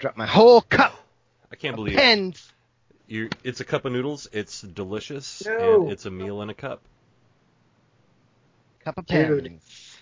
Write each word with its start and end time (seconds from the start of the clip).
Drop 0.00 0.16
my 0.16 0.26
whole 0.26 0.62
cup 0.62 0.94
I 1.52 1.56
can't 1.56 1.74
of 1.74 1.76
believe 1.76 1.94
it. 1.94 1.98
pens. 2.00 2.52
you 3.06 3.28
it's 3.44 3.60
a 3.60 3.64
cup 3.64 3.84
of 3.84 3.92
noodles. 3.92 4.28
It's 4.32 4.62
delicious 4.62 5.44
No. 5.46 5.82
and 5.84 5.92
it's 5.92 6.06
a 6.06 6.10
meal 6.10 6.42
in 6.42 6.50
a 6.50 6.54
cup. 6.54 6.80
Cup 8.84 8.98
of 8.98 9.06
Dude. 9.06 9.44
pens. 9.44 9.96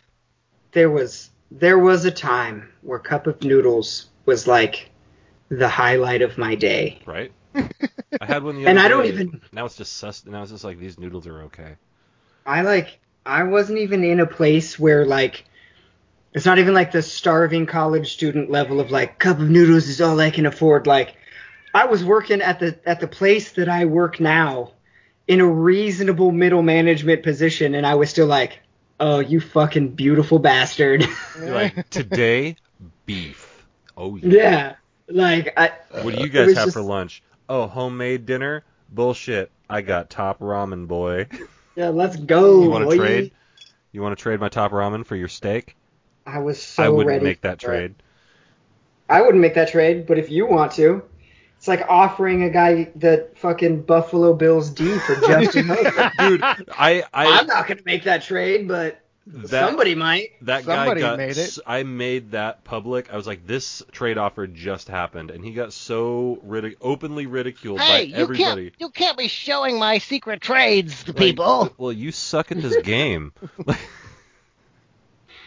There 0.72 0.90
was 0.90 1.30
there 1.50 1.78
was 1.78 2.04
a 2.04 2.10
time 2.10 2.68
where 2.82 2.98
cup 2.98 3.26
of 3.26 3.42
noodles 3.42 4.06
was 4.26 4.46
like 4.46 4.90
the 5.48 5.68
highlight 5.68 6.22
of 6.22 6.38
my 6.38 6.54
day. 6.54 7.00
Right? 7.06 7.32
I 7.54 7.64
had 8.26 8.42
one 8.44 8.56
the 8.56 8.60
other 8.62 8.64
day. 8.64 8.70
And 8.70 8.78
I 8.78 8.88
don't 8.88 9.02
day. 9.04 9.08
even- 9.08 9.40
Now 9.52 9.64
it's 9.64 9.76
just 9.76 9.96
sus. 9.96 10.24
Now 10.26 10.42
it's 10.42 10.52
just 10.52 10.64
like 10.64 10.78
these 10.78 10.98
noodles 10.98 11.26
are 11.26 11.42
okay. 11.44 11.76
I 12.46 12.62
like 12.62 13.00
I 13.26 13.42
wasn't 13.42 13.78
even 13.80 14.04
in 14.04 14.20
a 14.20 14.26
place 14.26 14.78
where 14.78 15.04
like 15.04 15.44
it's 16.38 16.46
not 16.46 16.60
even 16.60 16.72
like 16.72 16.92
the 16.92 17.02
starving 17.02 17.66
college 17.66 18.12
student 18.12 18.48
level 18.48 18.78
of 18.78 18.92
like 18.92 19.18
cup 19.18 19.40
of 19.40 19.50
noodles 19.50 19.88
is 19.88 20.00
all 20.00 20.20
I 20.20 20.30
can 20.30 20.46
afford. 20.46 20.86
Like 20.86 21.16
I 21.74 21.86
was 21.86 22.04
working 22.04 22.42
at 22.42 22.60
the 22.60 22.78
at 22.86 23.00
the 23.00 23.08
place 23.08 23.50
that 23.54 23.68
I 23.68 23.86
work 23.86 24.20
now 24.20 24.70
in 25.26 25.40
a 25.40 25.46
reasonable 25.46 26.30
middle 26.30 26.62
management 26.62 27.24
position 27.24 27.74
and 27.74 27.84
I 27.84 27.96
was 27.96 28.10
still 28.10 28.28
like, 28.28 28.60
"Oh, 29.00 29.18
you 29.18 29.40
fucking 29.40 29.96
beautiful 29.96 30.38
bastard." 30.38 31.04
Like 31.40 31.90
today, 31.90 32.54
beef. 33.04 33.64
Oh 33.96 34.14
yeah. 34.14 34.28
yeah. 34.32 34.74
Like 35.08 35.54
I 35.56 35.72
What 36.02 36.14
do 36.14 36.22
you 36.22 36.28
guys 36.28 36.54
have 36.54 36.66
just- 36.66 36.74
for 36.74 36.82
lunch? 36.82 37.20
Oh, 37.48 37.66
homemade 37.66 38.26
dinner. 38.26 38.62
Bullshit. 38.90 39.50
I 39.68 39.80
got 39.80 40.08
top 40.08 40.38
ramen, 40.38 40.86
boy. 40.86 41.26
Yeah, 41.74 41.88
let's 41.88 42.14
go. 42.14 42.62
You 42.62 42.70
want 42.70 42.84
boy. 42.84 42.96
to 42.96 42.96
trade? 42.96 43.32
You 43.90 44.02
want 44.02 44.16
to 44.16 44.22
trade 44.22 44.38
my 44.38 44.48
top 44.48 44.70
ramen 44.70 45.04
for 45.04 45.16
your 45.16 45.26
steak? 45.26 45.74
I 46.28 46.38
was 46.40 46.62
so 46.62 46.82
I 46.82 46.88
wouldn't 46.90 47.08
ready 47.08 47.24
make 47.24 47.40
that 47.40 47.60
for 47.60 47.72
it. 47.72 47.78
trade. 47.78 47.94
I 49.08 49.22
wouldn't 49.22 49.40
make 49.40 49.54
that 49.54 49.68
trade, 49.68 50.06
but 50.06 50.18
if 50.18 50.30
you 50.30 50.46
want 50.46 50.72
to, 50.72 51.02
it's 51.56 51.66
like 51.66 51.86
offering 51.88 52.42
a 52.42 52.50
guy 52.50 52.90
the 52.94 53.28
fucking 53.36 53.82
Buffalo 53.82 54.34
Bills 54.34 54.68
D 54.70 54.86
for 54.98 55.16
Justin 55.26 55.64
Herbert. 55.64 56.12
Dude, 56.18 56.42
I 56.42 57.04
I 57.14 57.26
I'm 57.26 57.46
not 57.46 57.66
gonna 57.66 57.80
make 57.86 58.04
that 58.04 58.22
trade, 58.22 58.68
but 58.68 59.00
that 59.26 59.68
somebody 59.68 59.94
might. 59.94 60.32
that 60.42 60.66
guy 60.66 60.84
Somebody 60.84 61.00
got 61.00 61.16
made 61.16 61.38
it. 61.38 61.58
I 61.66 61.82
made 61.84 62.32
that 62.32 62.64
public. 62.64 63.10
I 63.10 63.16
was 63.16 63.26
like 63.26 63.46
this 63.46 63.82
trade 63.90 64.18
offer 64.18 64.46
just 64.46 64.88
happened 64.88 65.30
and 65.30 65.42
he 65.42 65.52
got 65.52 65.72
so 65.72 66.40
ridic- 66.46 66.76
openly 66.82 67.24
ridiculed 67.26 67.80
Hey, 67.80 68.06
by 68.06 68.16
you 68.16 68.22
everybody. 68.22 68.64
can't 68.70 68.74
you 68.80 68.90
can't 68.90 69.16
be 69.16 69.28
showing 69.28 69.78
my 69.78 69.98
secret 69.98 70.42
trades 70.42 71.04
to 71.04 71.12
Like, 71.12 71.18
people. 71.18 71.74
Well, 71.78 71.92
you 71.92 72.12
suck 72.12 72.52
at 72.52 72.60
this 72.60 72.76
game. 72.82 73.32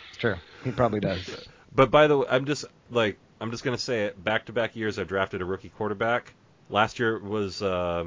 It's 0.10 0.18
true. 0.18 0.36
He 0.64 0.72
probably 0.72 1.00
does. 1.00 1.48
But 1.74 1.90
by 1.92 2.08
the 2.08 2.18
way, 2.20 2.28
I'm 2.30 2.46
just 2.46 2.66
like 2.90 3.18
I'm 3.40 3.52
just 3.52 3.64
gonna 3.64 3.78
say 3.78 4.06
it. 4.06 4.24
Back 4.24 4.46
to 4.46 4.54
back 4.54 4.76
years, 4.76 5.00
I've 5.00 5.08
drafted 5.08 5.42
a 5.42 5.46
rookie 5.46 5.70
quarterback. 5.70 6.34
Last 6.70 7.00
year 7.00 7.18
was 7.20 7.62
uh, 7.62 8.06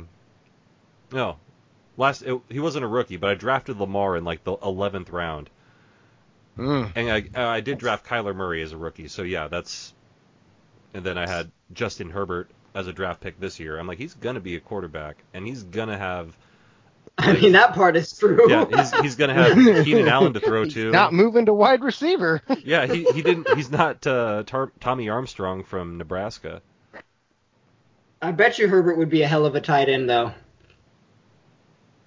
no, 1.12 1.36
last 1.96 2.22
it, 2.22 2.40
he 2.48 2.60
wasn't 2.60 2.84
a 2.84 2.88
rookie, 2.88 3.16
but 3.16 3.30
I 3.30 3.34
drafted 3.34 3.78
Lamar 3.78 4.16
in 4.16 4.24
like 4.24 4.44
the 4.44 4.56
11th 4.56 5.12
round, 5.12 5.50
Mm. 6.58 6.92
and 6.94 7.10
I 7.36 7.54
I 7.56 7.60
did 7.60 7.78
draft 7.78 8.06
Kyler 8.06 8.34
Murray 8.34 8.62
as 8.62 8.72
a 8.72 8.76
rookie. 8.76 9.08
So 9.08 9.22
yeah, 9.22 9.48
that's. 9.48 9.92
And 10.94 11.04
then 11.04 11.18
I 11.18 11.26
had 11.28 11.50
Justin 11.72 12.10
Herbert 12.10 12.48
as 12.72 12.86
a 12.86 12.92
draft 12.92 13.20
pick 13.20 13.40
this 13.40 13.58
year. 13.58 13.76
I'm 13.76 13.88
like, 13.88 13.98
he's 13.98 14.14
gonna 14.14 14.38
be 14.40 14.54
a 14.54 14.60
quarterback, 14.60 15.16
and 15.34 15.44
he's 15.46 15.64
gonna 15.64 15.98
have 15.98 16.36
I 17.16 17.32
mean, 17.34 17.52
that 17.52 17.74
part 17.74 17.96
is 17.96 18.16
true. 18.18 18.50
yeah, 18.50 18.64
he's 18.68 19.00
he's 19.00 19.14
gonna 19.16 19.34
have 19.34 19.54
Keenan 19.84 20.08
Allen 20.08 20.34
to 20.34 20.40
throw 20.40 20.64
to. 20.68 20.90
not 20.90 21.12
moving 21.12 21.46
to 21.46 21.54
wide 21.54 21.82
receiver. 21.82 22.42
Yeah, 22.64 22.86
he, 22.86 23.04
he 23.04 23.22
didn't. 23.22 23.48
He's 23.56 23.70
not 23.70 24.06
uh, 24.06 24.42
Tar- 24.46 24.72
Tommy 24.80 25.08
Armstrong 25.08 25.64
from 25.64 25.98
Nebraska. 25.98 26.60
I 28.22 28.32
bet 28.32 28.58
you 28.58 28.68
Herbert 28.68 28.96
would 28.98 29.10
be 29.10 29.22
a 29.22 29.28
hell 29.28 29.44
of 29.46 29.54
a 29.54 29.60
tight 29.60 29.88
end, 29.88 30.08
though. 30.08 30.32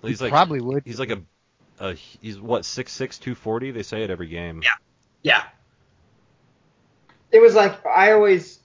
He's 0.02 0.22
like 0.22 0.32
probably 0.32 0.62
would. 0.62 0.84
he's 0.86 1.00
like 1.00 1.12
a, 1.12 1.22
a 1.80 1.94
he's 1.94 2.40
what 2.40 2.66
six 2.66 2.92
six 2.92 3.18
two 3.18 3.36
forty. 3.36 3.72
They 3.72 3.84
say 3.84 4.04
it 4.04 4.10
every 4.10 4.28
game. 4.28 4.62
Yeah. 4.64 4.70
Yeah. 5.24 5.44
It 7.32 7.40
was 7.42 7.56
like 7.56 7.86
I 7.86 8.12
always, 8.14 8.60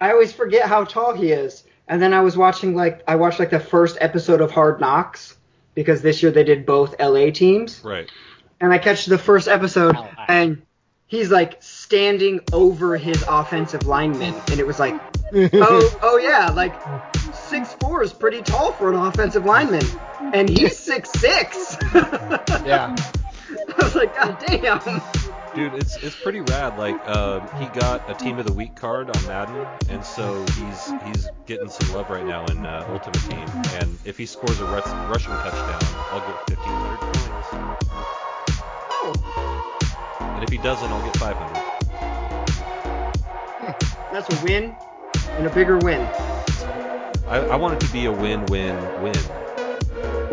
I 0.00 0.10
always 0.12 0.32
forget 0.32 0.66
how 0.68 0.84
tall 0.84 1.14
he 1.14 1.30
is, 1.32 1.64
and 1.88 2.00
then 2.00 2.14
I 2.14 2.20
was 2.20 2.36
watching 2.36 2.74
like 2.74 3.02
I 3.06 3.16
watched 3.16 3.38
like 3.38 3.50
the 3.50 3.60
first 3.60 3.96
episode 4.00 4.40
of 4.40 4.50
Hard 4.50 4.80
Knocks 4.80 5.36
because 5.74 6.02
this 6.02 6.22
year 6.22 6.32
they 6.32 6.44
did 6.44 6.66
both 6.66 6.94
LA 7.00 7.30
teams. 7.30 7.80
Right. 7.84 8.10
and 8.60 8.72
I 8.72 8.78
catch 8.78 9.06
the 9.06 9.18
first 9.18 9.48
episode, 9.48 9.96
oh, 9.96 10.02
Ow, 10.02 10.10
ow. 10.18 10.24
and 10.28 10.62
he's 11.06 11.30
like 11.30 11.62
standing 11.62 12.40
over 12.52 12.96
his 12.96 13.24
offensive 13.28 13.86
lineman, 13.86 14.34
and 14.50 14.60
it 14.60 14.66
was 14.66 14.78
like, 14.78 14.94
oh, 15.34 15.98
oh 16.02 16.18
yeah, 16.18 16.50
like 16.50 16.74
six 17.34 17.74
four 17.74 18.02
is 18.02 18.12
pretty 18.12 18.42
tall 18.42 18.72
for 18.72 18.90
an 18.92 18.98
offensive 18.98 19.44
lineman, 19.44 19.84
and 20.32 20.48
he's 20.48 20.78
six 20.78 21.10
six. 21.10 21.76
Yeah. 22.64 22.94
I 23.78 23.84
was 23.84 23.94
like, 23.94 24.14
God 24.16 24.38
damn. 24.46 24.80
Dude, 25.54 25.74
it's 25.74 25.96
it's 26.02 26.16
pretty 26.16 26.40
rad. 26.40 26.78
Like, 26.78 27.06
um, 27.06 27.46
he 27.58 27.66
got 27.66 28.08
a 28.08 28.14
Team 28.14 28.38
of 28.38 28.46
the 28.46 28.52
Week 28.54 28.74
card 28.74 29.14
on 29.14 29.26
Madden, 29.26 29.66
and 29.90 30.04
so 30.04 30.44
he's 30.56 30.94
he's 31.02 31.30
getting 31.46 31.68
some 31.68 31.92
love 31.94 32.08
right 32.08 32.24
now 32.24 32.46
in 32.46 32.64
uh, 32.64 32.86
Ultimate 32.88 33.20
Team. 33.28 33.46
And 33.74 33.98
if 34.06 34.16
he 34.16 34.24
scores 34.24 34.60
a 34.60 34.64
rus- 34.64 34.86
rushing 34.86 35.32
touchdown, 35.38 35.80
I'll 36.10 36.20
get 36.20 36.38
fifteen 36.48 36.72
hundred 36.72 37.00
points. 37.00 37.50
Oh, 38.90 39.14
And 40.20 40.42
if 40.42 40.48
he 40.48 40.56
doesn't, 40.56 40.90
I'll 40.90 41.02
get 41.02 41.16
five 41.18 41.36
hundred. 41.36 41.58
that's 44.10 44.28
a 44.30 44.44
win, 44.44 44.74
and 45.36 45.46
a 45.46 45.50
bigger 45.50 45.78
win, 45.78 46.08
I, 47.28 47.38
I 47.40 47.56
want 47.56 47.74
it 47.74 47.86
to 47.86 47.92
be 47.92 48.06
a 48.06 48.12
win-win-win. 48.12 49.16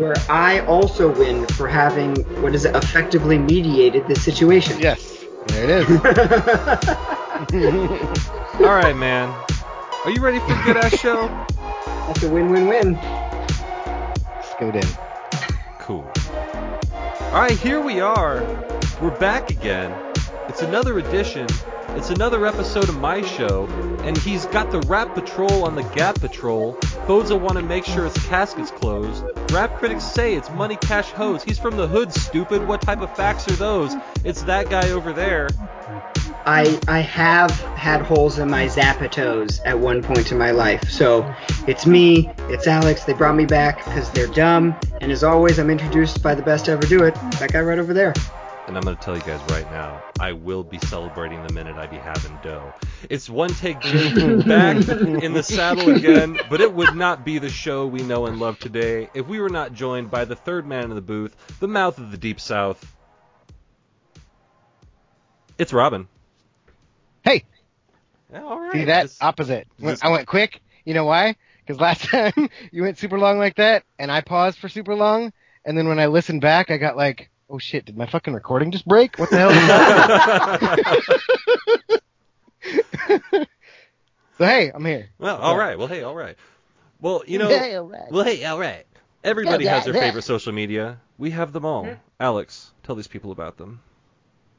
Where 0.00 0.14
I 0.28 0.60
also 0.60 1.12
win 1.16 1.46
for 1.48 1.68
having 1.68 2.16
what 2.42 2.54
is 2.54 2.64
it, 2.64 2.74
effectively 2.74 3.38
mediated 3.38 4.06
this 4.06 4.24
situation. 4.24 4.78
Yes. 4.80 5.24
There 5.48 5.64
it 5.64 5.70
is. 5.70 5.88
All 8.60 8.74
right, 8.74 8.96
man. 8.96 9.28
Are 10.04 10.10
you 10.10 10.20
ready 10.20 10.38
for 10.40 10.52
a 10.52 10.64
good 10.64 10.76
ass 10.78 10.98
show? 10.98 11.28
That's 12.06 12.22
a 12.22 12.28
win-win-win. 12.28 12.98
Scoot 14.42 14.76
in. 14.76 14.88
Cool. 15.78 16.10
All 16.54 17.40
right, 17.40 17.58
here 17.58 17.80
we 17.80 18.00
are. 18.00 18.66
We're 19.00 19.16
back 19.18 19.50
again. 19.50 19.94
It's 20.48 20.62
another 20.62 20.98
edition. 20.98 21.46
It's 21.96 22.10
another 22.10 22.46
episode 22.46 22.88
of 22.88 22.98
my 22.98 23.20
show, 23.22 23.66
and 24.04 24.16
he's 24.16 24.46
got 24.46 24.70
the 24.70 24.80
Rap 24.82 25.14
Patrol 25.14 25.64
on 25.64 25.74
the 25.74 25.82
Gap 25.82 26.20
Patrol. 26.20 26.74
Boza 27.06 27.38
want 27.38 27.56
to 27.58 27.62
make 27.62 27.84
sure 27.84 28.04
his 28.04 28.16
casket's 28.26 28.70
closed. 28.70 29.24
Rap 29.50 29.76
critics 29.76 30.04
say 30.04 30.34
it's 30.34 30.48
Money 30.50 30.76
Cash 30.76 31.10
Hoes. 31.10 31.42
He's 31.42 31.58
from 31.58 31.76
the 31.76 31.88
hood, 31.88 32.12
stupid. 32.12 32.66
What 32.66 32.80
type 32.80 33.00
of 33.00 33.14
facts 33.16 33.48
are 33.48 33.56
those? 33.56 33.94
It's 34.24 34.42
that 34.42 34.70
guy 34.70 34.90
over 34.90 35.12
there. 35.12 35.48
I 36.46 36.80
I 36.88 37.00
have 37.00 37.50
had 37.50 38.02
holes 38.02 38.38
in 38.38 38.48
my 38.48 38.66
Zapatos 38.66 39.60
at 39.64 39.78
one 39.78 40.02
point 40.02 40.32
in 40.32 40.38
my 40.38 40.52
life. 40.52 40.88
So 40.88 41.34
it's 41.66 41.86
me, 41.86 42.30
it's 42.48 42.66
Alex. 42.66 43.04
They 43.04 43.12
brought 43.12 43.34
me 43.34 43.46
back 43.46 43.84
because 43.84 44.10
they're 44.10 44.28
dumb. 44.28 44.76
And 45.00 45.10
as 45.10 45.24
always, 45.24 45.58
I'm 45.58 45.70
introduced 45.70 46.22
by 46.22 46.34
the 46.34 46.42
best 46.42 46.66
to 46.66 46.72
ever 46.72 46.86
do 46.86 47.02
it. 47.02 47.14
That 47.40 47.52
guy 47.52 47.60
right 47.60 47.78
over 47.78 47.92
there. 47.92 48.14
And 48.70 48.76
I'm 48.78 48.84
going 48.84 48.96
to 48.96 49.02
tell 49.02 49.16
you 49.16 49.22
guys 49.24 49.42
right 49.50 49.68
now, 49.68 50.04
I 50.20 50.30
will 50.30 50.62
be 50.62 50.78
celebrating 50.78 51.42
the 51.42 51.52
minute 51.52 51.76
I 51.76 51.88
be 51.88 51.98
having 51.98 52.36
dough. 52.36 52.72
It's 53.08 53.28
one 53.28 53.50
take 53.50 53.80
Jake 53.80 54.14
back 54.46 54.76
in 54.88 55.32
the 55.32 55.42
saddle 55.42 55.90
again, 55.90 56.38
but 56.48 56.60
it 56.60 56.72
would 56.72 56.94
not 56.94 57.24
be 57.24 57.38
the 57.38 57.48
show 57.50 57.88
we 57.88 58.04
know 58.04 58.26
and 58.26 58.38
love 58.38 58.60
today 58.60 59.10
if 59.12 59.26
we 59.26 59.40
were 59.40 59.48
not 59.48 59.72
joined 59.72 60.08
by 60.08 60.24
the 60.24 60.36
third 60.36 60.68
man 60.68 60.84
in 60.84 60.94
the 60.94 61.00
booth, 61.00 61.34
the 61.58 61.66
mouth 61.66 61.98
of 61.98 62.12
the 62.12 62.16
Deep 62.16 62.38
South. 62.38 62.94
It's 65.58 65.72
Robin. 65.72 66.06
Hey, 67.24 67.42
Yeah, 68.32 68.44
all 68.44 68.60
right. 68.60 68.72
see 68.72 68.84
that? 68.84 69.06
It's- 69.06 69.18
Opposite. 69.20 69.66
this- 69.80 69.98
I 70.00 70.10
went 70.10 70.28
quick. 70.28 70.60
You 70.84 70.94
know 70.94 71.06
why? 71.06 71.34
Because 71.66 71.80
last 71.80 72.02
time 72.08 72.48
you 72.70 72.82
went 72.84 72.98
super 72.98 73.18
long 73.18 73.36
like 73.38 73.56
that, 73.56 73.82
and 73.98 74.12
I 74.12 74.20
paused 74.20 74.60
for 74.60 74.68
super 74.68 74.94
long, 74.94 75.32
and 75.64 75.76
then 75.76 75.88
when 75.88 75.98
I 75.98 76.06
listened 76.06 76.40
back, 76.40 76.70
I 76.70 76.76
got 76.76 76.96
like, 76.96 77.30
oh 77.50 77.58
shit, 77.58 77.84
did 77.84 77.96
my 77.96 78.06
fucking 78.06 78.34
recording 78.34 78.70
just 78.70 78.86
break? 78.86 79.18
What 79.18 79.30
the 79.30 79.38
hell 79.38 79.50
is 79.50 79.56
that? 82.60 83.48
so 84.38 84.44
hey, 84.44 84.70
I'm 84.72 84.84
here. 84.84 85.10
well, 85.18 85.36
all 85.36 85.56
right. 85.58 85.78
Well, 85.78 85.88
hey, 85.88 86.02
all 86.02 86.14
right. 86.14 86.36
Well, 87.00 87.22
you 87.26 87.38
know. 87.38 87.48
Hey, 87.48 87.74
all 87.76 87.88
right. 87.88 88.10
Well, 88.10 88.24
hey, 88.24 88.44
all 88.44 88.58
right. 88.58 88.86
Everybody 89.22 89.64
Yeah, 89.64 89.74
has 89.76 89.84
their 89.84 89.94
yeah. 89.94 90.00
favorite 90.00 90.22
social 90.22 90.52
media. 90.52 91.00
We 91.18 91.30
have 91.30 91.52
them 91.52 91.64
all. 91.64 91.84
Hmm. 91.84 91.92
Alex, 92.18 92.72
tell 92.82 92.94
these 92.94 93.06
people 93.08 93.32
about 93.32 93.56
them. 93.58 93.80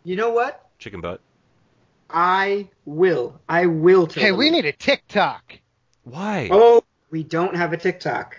You 0.03 0.15
know 0.15 0.31
what? 0.31 0.67
Chicken 0.79 1.01
butt. 1.01 1.21
I 2.09 2.67
will. 2.85 3.39
I 3.47 3.67
will 3.67 4.07
tell 4.07 4.23
Hey, 4.23 4.29
them. 4.31 4.39
we 4.39 4.49
need 4.49 4.65
a 4.65 4.71
TikTok 4.73 5.59
Why? 6.03 6.49
Oh, 6.51 6.83
we 7.09 7.23
don't 7.23 7.55
have 7.55 7.73
a 7.73 7.77
TikTok. 7.77 8.37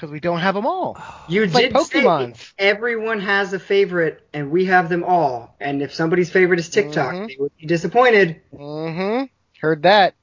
Because 0.00 0.10
we 0.10 0.20
don't 0.20 0.40
have 0.40 0.54
them 0.54 0.66
all. 0.66 0.96
You 1.28 1.42
It's 1.44 1.54
like 1.54 1.72
did 1.72 1.80
say 1.82 2.00
Pokemons. 2.02 2.52
everyone 2.58 3.20
has 3.20 3.52
a 3.52 3.58
favorite, 3.60 4.26
and 4.34 4.50
we 4.50 4.64
have 4.64 4.88
them 4.88 5.04
all. 5.04 5.54
And 5.60 5.80
if 5.82 5.94
somebody's 5.94 6.28
favorite 6.30 6.58
is 6.58 6.68
TikTok, 6.70 7.14
Mhm. 7.14 7.28
they 7.28 7.36
would 7.38 7.52
be 7.56 7.66
disappointed. 7.66 8.40
Mm-hmm. 8.52 9.24
Heard 9.60 9.82
that. 9.84 10.14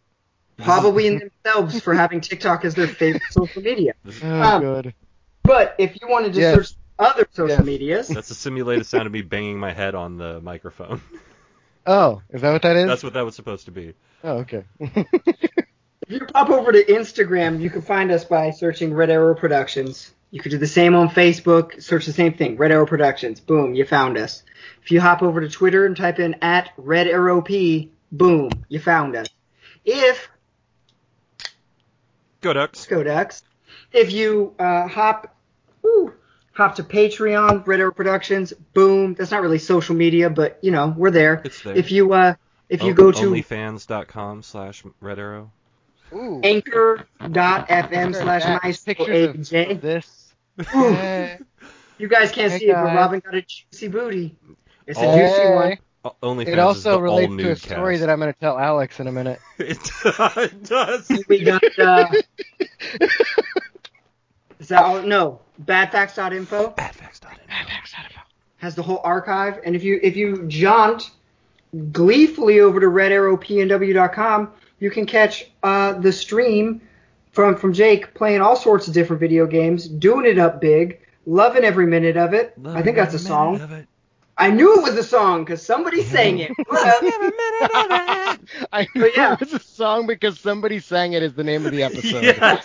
probably 0.58 1.06
in 1.06 1.20
themselves 1.20 1.80
for 1.80 1.94
having 1.94 2.20
TikTok 2.20 2.66
as 2.66 2.74
their 2.74 2.88
favorite 2.88 3.22
social 3.30 3.62
media. 3.62 3.94
Oh, 4.24 4.42
Um, 4.42 4.62
good. 4.62 4.94
But 5.44 5.76
if 5.78 6.02
you 6.02 6.08
wanted 6.10 6.34
to 6.34 6.40
Yes. 6.42 6.56
search 6.56 6.78
other 6.98 7.28
social 7.32 7.58
Yes. 7.58 7.66
medias, 7.66 8.08
That's 8.08 8.32
a 8.32 8.36
simulated 8.36 8.88
sound 8.88 9.06
of 9.06 9.14
me 9.14 9.22
banging 9.22 9.60
my 9.60 9.72
head 9.72 9.94
on 9.94 10.18
the 10.18 10.42
microphone. 10.42 11.00
Oh, 11.86 12.22
is 12.32 12.42
that 12.42 12.52
what 12.52 12.64
that 12.64 12.76
is? 12.76 12.88
That's 12.88 13.04
what 13.04 13.14
that 13.14 13.24
was 13.24 13.36
supposed 13.36 13.66
to 13.66 13.72
be. 13.72 13.94
Oh, 14.24 14.40
okay. 14.40 14.64
if 16.02 16.12
you 16.12 16.26
pop 16.26 16.50
over 16.50 16.72
to 16.72 16.84
Instagram, 16.84 17.60
you 17.60 17.70
can 17.70 17.82
find 17.82 18.12
us 18.12 18.24
by 18.26 18.52
searching 18.52 18.94
Red 18.94 19.10
Arrow 19.10 19.36
Productions. 19.36 20.14
You 20.32 20.42
could 20.42 20.52
do 20.52 20.58
the 20.58 20.68
same 20.68 20.94
on 20.96 21.10
Facebook, 21.10 21.82
search 21.82 22.06
the 22.06 22.14
same 22.14 22.34
thing, 22.34 22.58
Red 22.58 22.72
Arrow 22.72 22.86
Productions. 22.86 23.40
Boom, 23.40 23.74
you 23.74 23.86
found 23.86 24.18
us. 24.18 24.44
If 24.84 24.92
you 24.92 25.02
hop 25.02 25.24
over 25.24 25.42
to 25.42 25.50
Twitter 25.50 25.86
and 25.86 25.96
type 25.96 26.20
in 26.20 26.36
at 26.42 26.72
Red 26.78 27.08
Arrow 27.08 27.42
P, 27.42 27.92
boom, 28.12 28.50
you 28.68 28.80
found 28.80 29.16
us. 29.16 29.28
If 29.86 30.30
Go 32.42 32.54
Ducks. 32.54 32.86
Go 32.86 33.04
Ducks. 33.04 33.44
If 33.92 34.12
you 34.12 34.54
uh, 34.60 34.88
hop, 34.88 35.36
ooh, 35.86 36.14
hop 36.52 36.76
to 36.76 36.84
Patreon, 36.84 37.66
Red 37.66 37.80
Arrow 37.80 37.94
Productions, 37.94 38.54
boom. 38.74 39.14
That's 39.14 39.32
not 39.32 39.42
really 39.42 39.60
social 39.60 39.96
media, 39.96 40.30
but 40.30 40.60
you 40.62 40.72
know 40.72 40.94
we're 40.96 41.12
there. 41.12 41.42
It's 41.44 41.62
there. 41.62 41.76
If 41.76 41.92
you 41.92 42.14
uh, 42.14 42.36
if 42.70 42.84
you 42.84 42.92
O- 42.92 42.96
go 42.96 43.12
to 43.12 43.32
onlyfans.com 43.32 44.44
slash 44.44 44.84
red 45.00 45.20
arrow. 45.20 45.52
Ooh. 46.13 46.39
anchor.fm 46.44 48.15
slash 48.15 48.44
my 48.63 48.71
pictures 48.86 49.54
of, 49.54 49.69
of 49.71 49.81
this. 49.81 50.33
You 52.00 52.07
guys 52.07 52.31
can't 52.31 52.51
Hey, 52.51 52.59
see 52.59 52.69
it, 52.69 52.75
but. 52.75 52.94
Robin 52.95 53.19
got 53.25 53.33
a 53.33 53.42
juicy 53.42 53.88
booty. 53.88 54.36
It's 54.86 55.00
a 55.00 55.04
Oh. 55.04 55.18
juicy 55.18 55.42
Hey. 55.42 55.56
one. 55.56 55.77
O- 56.06 56.15
OnlyFans 56.21 56.48
It 56.50 56.59
also 56.59 57.00
relates 57.00 57.30
to 57.30 57.33
a 57.33 57.38
nude 57.38 57.57
story 57.57 57.95
cast. 57.95 58.01
that 58.01 58.09
I'm 58.12 58.19
going 58.19 58.31
to 58.31 58.39
tell 58.39 58.56
Alex 58.59 59.00
in 59.00 59.07
a 59.07 59.12
minute. 59.12 59.39
it, 59.57 59.80
it 60.06 60.63
does. 60.63 61.12
We 61.27 61.44
got 61.44 61.63
uh, 61.80 62.07
is 64.59 64.68
that 64.69 64.83
all? 64.83 65.01
No, 65.01 65.42
badfacts.info 65.65 66.75
Badfacts.info. 66.77 68.19
has 68.57 68.75
the 68.75 68.83
whole 68.83 69.01
archive, 69.04 69.59
and 69.65 69.75
if 69.75 69.83
you 69.83 70.00
if 70.04 70.15
you 70.15 70.44
jaunt 70.48 71.12
gleefully 71.92 72.59
over 72.59 72.80
to 72.80 72.88
redarrowpnw.com, 72.88 74.51
you 74.80 74.92
can 74.92 75.06
catch 75.06 75.50
uh, 75.64 75.94
the 75.94 76.12
stream 76.12 76.82
from 77.32 77.56
from 77.56 77.74
Jake 77.74 78.14
playing 78.14 78.42
all 78.42 78.56
sorts 78.56 78.88
of 78.88 78.94
different 78.94 79.20
video 79.20 79.46
games, 79.46 79.88
doing 79.88 80.26
it 80.26 80.38
up 80.38 80.62
big, 80.62 81.00
loving 81.26 81.64
every 81.64 81.86
minute 81.86 82.18
of 82.18 82.34
it. 82.34 82.54
I 82.66 82.82
think 82.82 82.96
that's 82.96 83.14
a 83.14 83.20
song. 83.20 83.86
I 84.40 84.52
knew 84.52 84.78
it 84.78 84.84
was 84.84 84.96
a 84.96 85.04
song 85.04 85.44
because 85.44 85.64
somebody 85.64 86.04
sang 86.04 86.40
it. 86.40 86.52
What 86.68 86.88
up? 86.88 87.02
I 88.72 88.88
But 88.94 89.18
yeah. 89.18 89.34
it 89.34 89.40
was 89.40 89.54
a 89.54 89.60
song 89.60 90.06
because 90.06 90.40
somebody 90.40 90.80
sang 90.80 91.14
it 91.14 91.24
as 91.24 91.34
the 91.34 91.44
name 91.44 91.66
of 91.66 91.72
the 91.72 91.84
episode. 91.84 92.24
Yes. 92.24 92.64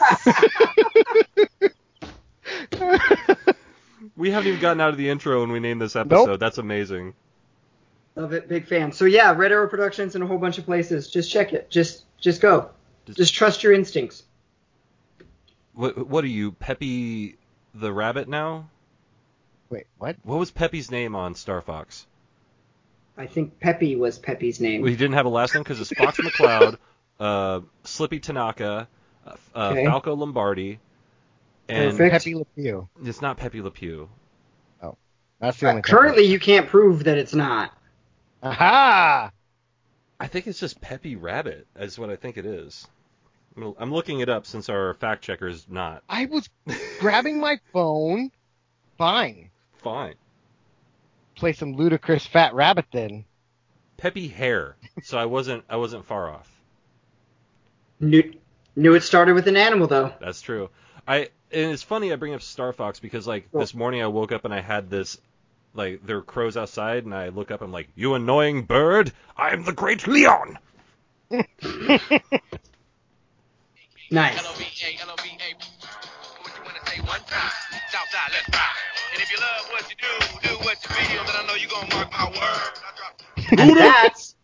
We 4.15 4.31
haven't 4.31 4.49
even 4.49 4.61
gotten 4.61 4.81
out 4.81 4.91
of 4.91 4.99
the 4.99 5.09
intro 5.09 5.41
when 5.41 5.51
we 5.51 5.59
named 5.59 5.81
this 5.81 5.97
episode. 5.97 6.27
Nope. 6.27 6.39
That's 6.39 6.59
amazing. 6.59 7.15
Love 8.15 8.33
it, 8.35 8.49
big 8.49 8.67
fan. 8.67 8.93
So 8.93 9.05
yeah, 9.07 9.33
Red 9.35 9.53
Arrow 9.53 9.69
Productions 9.69 10.15
and 10.15 10.23
a 10.23 10.27
whole 10.27 10.39
bunch 10.39 10.59
of 10.59 10.65
places. 10.67 11.11
Just 11.11 11.31
check 11.31 11.53
it. 11.53 11.71
Just 11.71 12.05
just 12.21 12.41
go. 12.41 12.71
Just- 13.07 13.19
Just 13.19 13.35
trust 13.35 13.63
your 13.63 13.73
instincts. 13.73 14.25
What, 15.75 16.07
what 16.07 16.23
are 16.23 16.29
you, 16.29 16.53
Peppy 16.53 17.37
the 17.75 17.93
Rabbit 17.93 18.29
now? 18.29 18.69
Wait, 19.71 19.87
what? 19.99 20.17
What 20.23 20.39
was 20.39 20.51
Peppy's 20.51 20.91
name 20.91 21.17
on 21.17 21.35
Star 21.35 21.63
Fox? 21.63 22.07
I 23.17 23.27
think 23.27 23.59
Peppy 23.59 23.97
was 23.97 24.19
Peppy's 24.19 24.61
name. 24.61 24.83
Well, 24.83 24.91
he 24.91 24.97
didn't 24.97 25.15
have 25.15 25.25
a 25.27 25.31
last 25.31 25.55
name 25.55 25.63
because 25.63 25.81
it's 25.81 25.91
Fox 25.97 26.19
McCloud, 26.19 26.77
uh, 27.19 27.61
Slippy 27.85 28.21
Tanaka, 28.21 28.87
uh, 29.27 29.35
uh, 29.55 29.69
Okay. 29.71 29.87
Falco 29.87 30.15
Lombardi, 30.15 30.79
and 31.71 31.93
Perfect. 31.97 32.13
Pepe 32.25 32.35
Le 32.35 32.45
Pew. 32.45 32.89
it's 33.05 33.23
not 33.23 33.39
Peppy 33.39 33.63
Le 33.63 33.71
Pew. 33.71 34.09
That's 35.41 35.59
the 35.59 35.71
only. 35.71 35.79
Uh, 35.81 35.83
currently, 35.83 36.23
you 36.25 36.39
can't 36.39 36.69
prove 36.69 37.03
that 37.05 37.19
it's 37.19 37.35
not. 37.35 37.73
Aha! 38.43 39.31
I 40.19 40.27
think 40.27 40.47
it's 40.47 40.61
just 40.61 40.81
Peppy 40.81 41.17
Rabbit. 41.17 41.67
Is 41.77 41.99
what 41.99 42.11
I 42.11 42.17
think 42.17 42.37
it 42.37 42.47
is. 42.47 42.87
I'm 43.57 43.75
I'm 43.79 43.93
looking 43.93 44.21
it 44.21 44.29
up 44.29 44.47
since 44.47 44.69
our 44.69 44.95
fact 44.95 45.23
checker 45.23 45.47
is 45.49 45.67
not. 45.69 46.03
I 46.09 46.27
was 46.27 46.49
grabbing 47.01 47.41
my 47.41 47.59
phone. 47.73 48.31
Fine. 48.99 49.51
Fine. 49.79 50.15
Play 51.35 51.53
some 51.53 51.77
Ludacris 51.77 52.27
Fat 52.29 52.55
Rabbit 52.55 52.87
then. 52.93 53.25
Peppy 53.97 54.29
Hare. 54.29 54.77
So 55.03 55.19
I 55.19 55.27
wasn't 55.27 55.65
I 55.69 55.77
wasn't 55.77 56.05
far 56.07 56.31
off. 56.31 56.49
Knew 58.01 58.33
knew 58.75 58.95
it 58.95 59.03
started 59.03 59.35
with 59.35 59.47
an 59.49 59.57
animal 59.57 59.87
though. 59.87 60.13
That's 60.21 60.41
true. 60.41 60.71
I 61.07 61.31
and 61.53 61.71
it's 61.73 61.83
funny 61.83 62.13
I 62.13 62.17
bring 62.17 62.35
up 62.35 62.43
Star 62.43 62.73
Fox 62.73 63.01
because 63.01 63.27
like 63.27 63.51
Cool. 63.53 63.61
this 63.61 63.75
morning 63.75 64.03
I 64.03 64.07
woke 64.07 64.33
up 64.33 64.45
and 64.45 64.53
I 64.55 64.61
had 64.61 64.89
this 64.91 65.19
like 65.75 66.05
there 66.07 66.19
are 66.19 66.23
crows 66.23 66.57
outside 66.57 67.05
and 67.05 67.15
I 67.15 67.29
look 67.29 67.51
up 67.51 67.63
I'm 67.63 67.73
like 67.73 67.89
you 67.95 68.15
annoying 68.15 68.63
bird 68.63 69.13
I 69.37 69.51
am 69.51 69.65
the 69.65 69.73
great 69.73 70.07
Leon. 70.07 70.59
Nice. 74.11 74.39
L-O-V-A, 74.45 75.01
L-O-V-A. 75.03 75.55
What 76.43 76.53
you 76.55 76.63
wanna 76.65 76.87
say 76.87 77.01
one 77.01 77.21
time? 77.21 77.51
Southside, 77.91 78.31
let's 78.33 78.49
ride. 78.53 78.61
And 79.15 79.23
if 79.23 79.33
you 79.33 79.39
love 79.39 79.71
what 79.71 79.89
you 79.89 79.97
do, 79.97 80.49
do 80.49 80.55
what 80.67 80.77
you 80.83 80.95
feel, 80.95 81.25
then 81.25 81.35
I 81.35 81.47
know 81.47 81.55
you 81.55 81.67
gonna 81.69 81.95
mark 81.95 82.13
my 82.13 82.27
word. 82.27 83.59
And 83.59 83.77
that's 83.77 84.35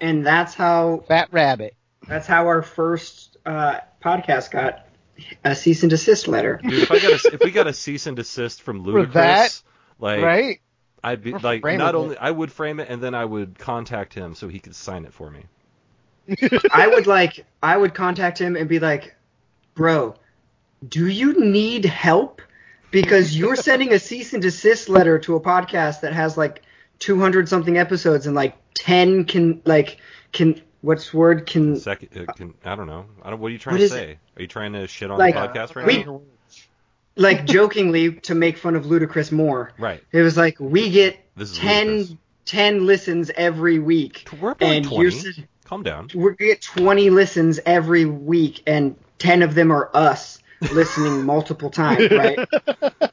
and 0.00 0.26
that's 0.26 0.54
how 0.54 1.04
Fat 1.08 1.28
Rabbit. 1.30 1.74
that's 2.06 2.26
how 2.26 2.46
our 2.46 2.62
first 2.62 3.36
uh, 3.44 3.80
podcast 4.02 4.50
got 4.50 4.86
a 5.44 5.54
cease 5.54 5.82
and 5.82 5.90
desist 5.90 6.26
letter. 6.28 6.60
Dude, 6.62 6.82
if 6.82 6.90
I 6.90 6.98
got 6.98 7.12
a, 7.24 7.34
if 7.34 7.40
we 7.40 7.50
got 7.50 7.66
a 7.66 7.72
cease 7.72 8.06
and 8.06 8.16
desist 8.16 8.62
from 8.62 8.84
For 8.84 8.90
Ludacris, 8.90 9.12
that, 9.12 9.62
like 9.98 10.22
right? 10.22 10.60
I'd 11.04 11.22
be 11.22 11.32
like 11.32 11.60
framing 11.62 11.78
not 11.78 11.94
it. 11.94 11.98
only 11.98 12.16
I 12.18 12.30
would 12.30 12.50
frame 12.52 12.80
it 12.80 12.88
and 12.88 13.02
then 13.02 13.14
I 13.14 13.24
would 13.24 13.58
contact 13.58 14.14
him 14.14 14.34
so 14.34 14.48
he 14.48 14.58
could 14.58 14.74
sign 14.74 15.04
it 15.04 15.12
for 15.12 15.30
me. 15.30 15.44
I 16.72 16.86
would 16.88 17.06
like 17.06 17.46
I 17.62 17.76
would 17.76 17.94
contact 17.94 18.38
him 18.38 18.56
and 18.56 18.68
be 18.68 18.78
like, 18.78 19.14
"Bro, 19.74 20.16
do 20.86 21.06
you 21.06 21.40
need 21.40 21.84
help? 21.84 22.42
Because 22.90 23.36
you're 23.36 23.56
sending 23.68 23.92
a 23.92 23.98
cease 23.98 24.32
and 24.34 24.42
desist 24.42 24.88
letter 24.88 25.18
to 25.20 25.36
a 25.36 25.40
podcast 25.40 26.00
that 26.02 26.12
has 26.12 26.36
like 26.36 26.62
200 26.98 27.48
something 27.48 27.78
episodes 27.78 28.26
and 28.26 28.34
like 28.34 28.56
10 28.74 29.24
can 29.24 29.62
like 29.64 29.98
can 30.32 30.60
what's 30.82 31.12
word 31.14 31.46
can 31.46 31.76
Second, 31.76 32.28
uh, 32.28 32.32
can, 32.32 32.54
I 32.64 32.74
don't 32.74 32.86
know. 32.86 33.06
I 33.22 33.30
don't. 33.30 33.40
What 33.40 33.48
are 33.48 33.52
you 33.52 33.58
trying 33.58 33.78
to 33.78 33.82
is 33.84 33.90
say? 33.90 34.18
Are 34.36 34.42
you 34.42 34.48
trying 34.48 34.72
to 34.74 34.86
shit 34.86 35.10
on 35.10 35.18
Like, 35.18 35.34
the 35.34 35.40
podcast 35.40 35.76
right 35.76 35.86
we- 35.86 36.04
now? 36.04 36.20
Like 37.18 37.44
jokingly 37.46 38.12
to 38.20 38.34
make 38.34 38.56
fun 38.56 38.74
of 38.76 38.84
Ludacris 38.86 39.30
more. 39.30 39.72
Right. 39.78 40.02
It 40.12 40.22
was 40.22 40.36
like 40.36 40.58
we 40.58 40.90
get 40.90 41.18
This 41.36 41.56
10 41.58 42.18
10 42.46 42.86
listens 42.86 43.30
every 43.36 43.78
week. 43.78 44.26
We're 44.40 44.52
up 44.52 44.62
And 44.62 44.84
20. 44.84 45.02
you're 45.02 45.32
Calm 45.64 45.82
down. 45.82 46.08
we 46.14 46.34
get 46.36 46.62
20 46.62 47.10
listens 47.10 47.60
every 47.66 48.06
week 48.06 48.62
and 48.66 48.96
10 49.18 49.42
of 49.42 49.54
them 49.54 49.70
are 49.70 49.90
us 49.94 50.38
listening 50.72 51.24
multiple 51.26 51.68
times, 51.70 52.10
right? 52.10 52.38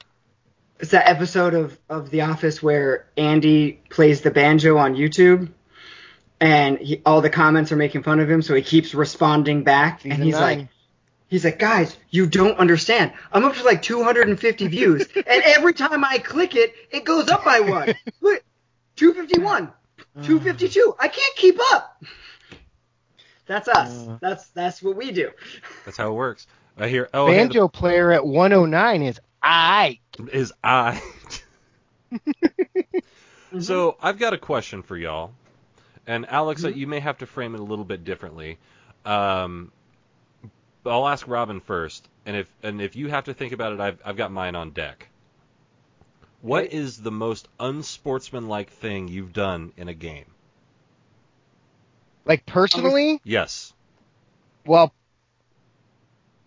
It's 0.77 0.91
that 0.91 1.07
episode 1.07 1.53
of, 1.53 1.77
of 1.89 2.09
The 2.09 2.21
Office 2.21 2.61
where 2.61 3.07
Andy 3.15 3.79
plays 3.89 4.21
the 4.21 4.29
banjo 4.29 4.77
on 4.77 4.95
YouTube 4.95 5.49
and 6.41 6.77
he, 6.77 7.01
all 7.05 7.21
the 7.21 7.29
comments 7.29 7.71
are 7.71 7.77
making 7.77 8.03
fun 8.03 8.19
of 8.19 8.29
him, 8.29 8.41
so 8.41 8.53
he 8.53 8.61
keeps 8.61 8.93
responding 8.93 9.63
back. 9.63 10.03
And 10.03 10.21
he's 10.21 10.33
nine. 10.33 10.41
like, 10.59 10.67
he's 11.27 11.43
like, 11.45 11.59
guys, 11.59 11.95
you 12.09 12.25
don't 12.27 12.57
understand. 12.57 13.13
I'm 13.31 13.43
up 13.45 13.55
to 13.55 13.63
like 13.63 13.81
250 13.81 14.67
views, 14.67 15.07
and 15.15 15.25
every 15.43 15.73
time 15.73 16.03
I 16.03 16.17
click 16.19 16.55
it, 16.55 16.73
it 16.91 17.03
goes 17.05 17.29
up 17.29 17.43
by 17.45 17.59
one. 17.61 17.93
Look, 18.21 18.43
251, 18.97 19.71
252. 20.23 20.95
I 20.99 21.07
can't 21.07 21.35
keep 21.35 21.57
up. 21.73 22.03
That's 23.47 23.67
us. 23.67 24.07
Uh. 24.07 24.17
That's 24.21 24.47
that's 24.49 24.81
what 24.81 24.95
we 24.95 25.11
do. 25.11 25.31
That's 25.85 25.97
how 25.97 26.09
it 26.11 26.15
works. 26.15 26.47
I 26.77 26.87
hear. 26.87 27.09
Oh, 27.13 27.27
hey, 27.27 27.37
Banjo 27.37 27.67
player 27.67 28.11
at 28.11 28.25
109 28.25 29.01
is 29.03 29.19
I. 29.41 29.99
is 30.31 30.51
I. 30.63 31.01
so 33.59 33.97
I've 34.01 34.17
got 34.17 34.33
a 34.33 34.37
question 34.37 34.81
for 34.83 34.97
y'all, 34.97 35.31
and 36.07 36.25
Alex, 36.27 36.63
Mm-hmm. 36.63 36.77
you 36.77 36.87
may 36.87 36.99
have 36.99 37.19
to 37.19 37.25
frame 37.25 37.53
it 37.55 37.59
a 37.61 37.63
little 37.63 37.85
bit 37.85 38.03
differently. 38.03 38.57
Um, 39.05 39.71
but 40.85 40.91
I'll 40.91 41.07
ask 41.07 41.27
Robin 41.27 41.59
first, 41.59 42.07
and 42.27 42.37
if 42.37 42.47
and 42.61 42.79
if 42.79 42.95
you 42.95 43.09
have 43.09 43.23
to 43.25 43.33
think 43.33 43.53
about 43.53 43.73
it, 43.73 43.79
I've 43.79 43.99
I've 44.05 44.15
got 44.15 44.31
mine 44.31 44.55
on 44.55 44.69
deck. 44.69 45.09
What 46.43 46.65
Okay. 46.65 46.75
is 46.77 47.01
the 47.01 47.11
most 47.11 47.47
unsportsmanlike 47.59 48.69
thing 48.69 49.07
you've 49.07 49.33
done 49.33 49.73
in 49.77 49.87
a 49.87 49.95
game? 49.95 50.25
Like 52.23 52.45
personally, 52.45 53.19
Yes. 53.23 53.73
well, 54.67 54.93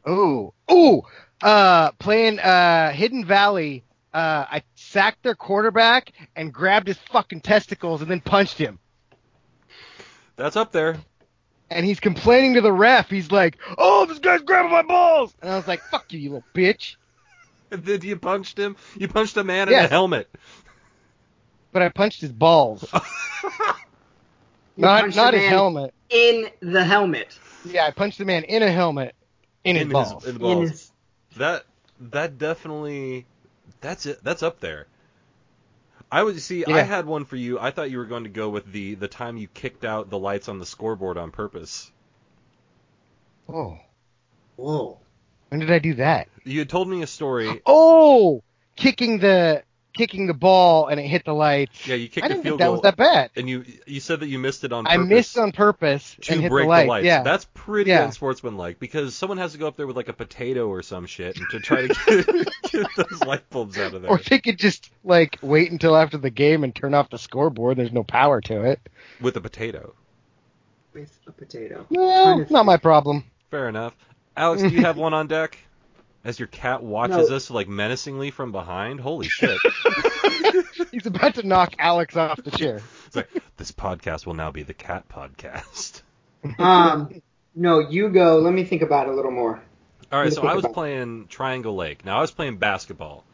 ooh, 0.08 0.54
ooh, 0.70 1.02
uh, 1.42 1.90
playing 1.98 2.38
uh, 2.38 2.92
Hidden 2.92 3.24
Valley. 3.24 3.82
Uh, 4.14 4.46
I 4.50 4.62
sacked 4.76 5.24
their 5.24 5.34
quarterback 5.34 6.12
and 6.36 6.54
grabbed 6.54 6.86
his 6.86 6.98
fucking 7.10 7.40
testicles 7.40 8.02
and 8.02 8.10
then 8.10 8.20
punched 8.20 8.56
him. 8.56 8.78
That's 10.36 10.56
up 10.56 10.70
there. 10.70 10.96
And 11.70 11.84
he's 11.84 12.00
complaining 12.00 12.54
to 12.54 12.60
the 12.60 12.72
ref. 12.72 13.08
He's 13.10 13.30
like, 13.30 13.58
"Oh, 13.76 14.06
this 14.06 14.18
guy's 14.18 14.42
grabbing 14.42 14.70
my 14.72 14.82
balls," 14.82 15.34
and 15.42 15.50
I 15.50 15.56
was 15.56 15.66
like, 15.66 15.82
"Fuck 15.90 16.12
you, 16.12 16.18
you 16.18 16.30
little 16.30 16.44
bitch!" 16.54 16.96
And 17.70 17.84
then 17.84 18.00
you 18.02 18.16
punched 18.16 18.58
him. 18.58 18.76
You 18.96 19.08
punched 19.08 19.36
a 19.36 19.44
man 19.44 19.68
in 19.68 19.74
Yes. 19.74 19.86
a 19.86 19.88
helmet. 19.88 20.28
But 21.72 21.82
I 21.82 21.90
punched 21.90 22.20
his 22.22 22.32
balls, 22.32 22.84
not 24.76 25.14
not 25.14 25.34
a 25.34 25.38
his 25.38 25.48
helmet. 25.48 25.92
In 26.08 26.48
the 26.60 26.82
helmet. 26.82 27.38
Yeah, 27.64 27.84
I 27.86 27.90
punched 27.90 28.18
the 28.18 28.24
man 28.24 28.44
in 28.44 28.62
a 28.62 28.70
helmet, 28.70 29.14
in 29.64 29.76
his 29.76 29.84
in 29.84 29.90
balls. 29.90 30.24
in 30.26 30.38
the 30.38 30.48
In 30.48 30.62
his, 30.62 30.90
That 31.36 31.64
that 32.00 32.38
definitely 32.38 33.26
that's 33.82 34.06
it. 34.06 34.24
That's 34.24 34.42
up 34.42 34.60
there. 34.60 34.86
I 36.10 36.22
would 36.22 36.40
see. 36.40 36.64
I 36.64 36.82
had 36.82 37.06
one 37.06 37.24
for 37.24 37.36
you. 37.36 37.58
I 37.58 37.70
thought 37.70 37.90
you 37.90 37.98
were 37.98 38.06
going 38.06 38.24
to 38.24 38.30
go 38.30 38.48
with 38.48 38.70
the 38.72 38.94
the 38.94 39.08
time 39.08 39.36
you 39.36 39.48
kicked 39.48 39.84
out 39.84 40.10
the 40.10 40.18
lights 40.18 40.48
on 40.48 40.58
the 40.58 40.66
scoreboard 40.66 41.18
on 41.18 41.30
purpose. 41.30 41.90
Oh, 43.48 43.78
whoa. 44.56 44.98
when 45.48 45.60
did 45.60 45.70
I 45.70 45.78
do 45.78 45.94
that? 45.94 46.28
You 46.44 46.58
had 46.60 46.68
told 46.68 46.88
me 46.88 47.02
a 47.02 47.06
story. 47.06 47.62
Oh, 47.64 48.42
kicking 48.76 49.18
the 49.18 49.62
kicking 49.98 50.26
the 50.26 50.32
ball 50.34 50.86
and 50.86 50.98
it 50.98 51.06
hit 51.06 51.24
the 51.26 51.34
lights. 51.34 51.86
Yeah, 51.86 51.96
you 51.96 52.08
kicked 52.08 52.24
I 52.24 52.28
didn't 52.28 52.44
field 52.44 52.58
think 52.60 52.60
that 52.60 52.72
was 52.72 52.80
that 52.82 52.96
bad. 52.96 53.30
and 53.36 53.48
you 53.48 53.64
you 53.86 54.00
said 54.00 54.20
that 54.20 54.28
you 54.28 54.38
missed 54.38 54.64
it 54.64 54.72
on 54.72 54.84
purpose. 54.84 54.94
I 54.98 55.02
missed 55.04 55.36
on 55.38 55.52
purpose 55.52 56.16
to 56.22 56.32
and 56.32 56.40
hit 56.40 56.48
break 56.50 56.64
the 56.64 56.68
lights. 56.70 56.88
lights. 56.88 57.04
Yeah. 57.04 57.22
That's 57.22 57.46
pretty 57.52 57.90
Yeah. 57.90 58.04
unsportsmanlike 58.04 58.78
because 58.78 59.14
someone 59.14 59.36
has 59.38 59.52
to 59.52 59.58
go 59.58 59.66
up 59.66 59.76
there 59.76 59.86
with 59.86 59.96
like 59.96 60.08
a 60.08 60.12
potato 60.14 60.68
or 60.68 60.82
some 60.82 61.04
shit 61.04 61.36
to 61.50 61.60
try 61.60 61.86
to 61.86 61.88
get, 61.88 62.48
get 62.72 62.86
those 62.96 63.20
light 63.24 63.48
bulbs 63.50 63.76
out 63.76 63.92
of 63.92 64.00
there 64.02 64.10
or 64.10 64.18
they 64.18 64.38
could 64.38 64.58
just 64.58 64.90
like 65.04 65.38
wait 65.42 65.70
until 65.70 65.96
after 65.96 66.16
the 66.16 66.30
game 66.30 66.64
and 66.64 66.74
turn 66.74 66.94
off 66.94 67.10
the 67.10 67.18
scoreboard. 67.18 67.76
There's 67.76 67.92
no 67.92 68.04
power 68.04 68.40
to 68.42 68.62
it. 68.62 68.80
with 69.20 69.36
a 69.36 69.40
potato. 69.40 69.94
With 70.94 71.18
a 71.26 71.32
potato. 71.32 71.86
Well, 71.90 72.46
not 72.50 72.64
my 72.64 72.76
problem. 72.76 73.24
Fair 73.50 73.68
enough. 73.68 73.94
Alex, 74.36 74.62
do 74.62 74.68
you 74.68 74.80
have 74.82 74.96
one 74.96 75.14
on 75.14 75.26
deck? 75.26 75.58
As 76.24 76.38
your 76.38 76.48
cat 76.48 76.82
watches 76.82 77.30
No. 77.30 77.36
us 77.36 77.50
like 77.50 77.68
menacingly 77.68 78.30
from 78.30 78.52
behind. 78.52 79.00
Holy 79.00 79.28
shit! 79.30 79.58
He's 80.90 81.06
about 81.06 81.34
to 81.36 81.46
knock 81.46 81.74
Alex 81.78 82.16
off 82.16 82.42
the 82.42 82.50
chair. 82.50 82.80
It's 83.06 83.16
like 83.16 83.30
this 83.56 83.70
podcast 83.72 84.26
will 84.26 84.34
now 84.34 84.50
be 84.50 84.62
the 84.64 84.74
cat 84.74 85.04
podcast. 85.08 86.02
Um, 86.58 87.22
no, 87.54 87.78
you 87.80 88.08
go. 88.10 88.38
Let 88.38 88.52
me 88.52 88.64
think 88.64 88.82
about 88.82 89.06
it 89.08 89.12
a 89.12 89.14
little 89.14 89.30
more. 89.30 89.62
All 90.10 90.20
right, 90.20 90.32
so 90.32 90.42
I 90.42 90.54
was 90.54 90.64
about 90.64 90.70
it. 90.70 90.74
playing 90.74 91.26
Triangle 91.28 91.76
Lake. 91.76 92.04
Now 92.04 92.18
I 92.18 92.20
was 92.20 92.30
playing 92.30 92.56
basketball, 92.58 93.24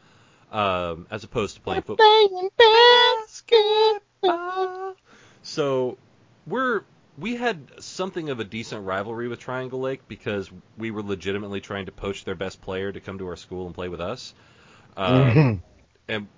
um, 0.53 1.07
as 1.11 1.25
opposed 1.25 1.55
to 1.57 1.61
playing 1.63 1.83
football. 1.83 1.97
Playing 2.29 2.51
basketball. 4.23 4.97
So 5.43 5.97
we're 6.47 6.83
we 7.17 7.37
had 7.37 7.71
something 7.79 8.31
of 8.31 8.41
a 8.41 8.45
decent 8.45 8.85
rivalry 8.85 9.29
with 9.29 9.39
Triangle 9.39 9.81
Lake 9.81 10.09
because 10.09 10.51
we 10.77 10.91
were 10.91 11.03
legitimately 11.03 11.61
trying 11.61 11.87
to 11.87 11.93
poach 11.93 12.25
their 12.25 12.35
best 12.35 12.61
player 12.61 12.91
to 12.91 13.01
come 13.01 13.19
to 13.19 13.29
our 13.29 13.37
school 13.37 13.67
and 13.67 13.75
play 13.75 13.89
with 13.89 14.01
us. 14.01 14.35
Um, 14.97 15.63
and 16.09 16.29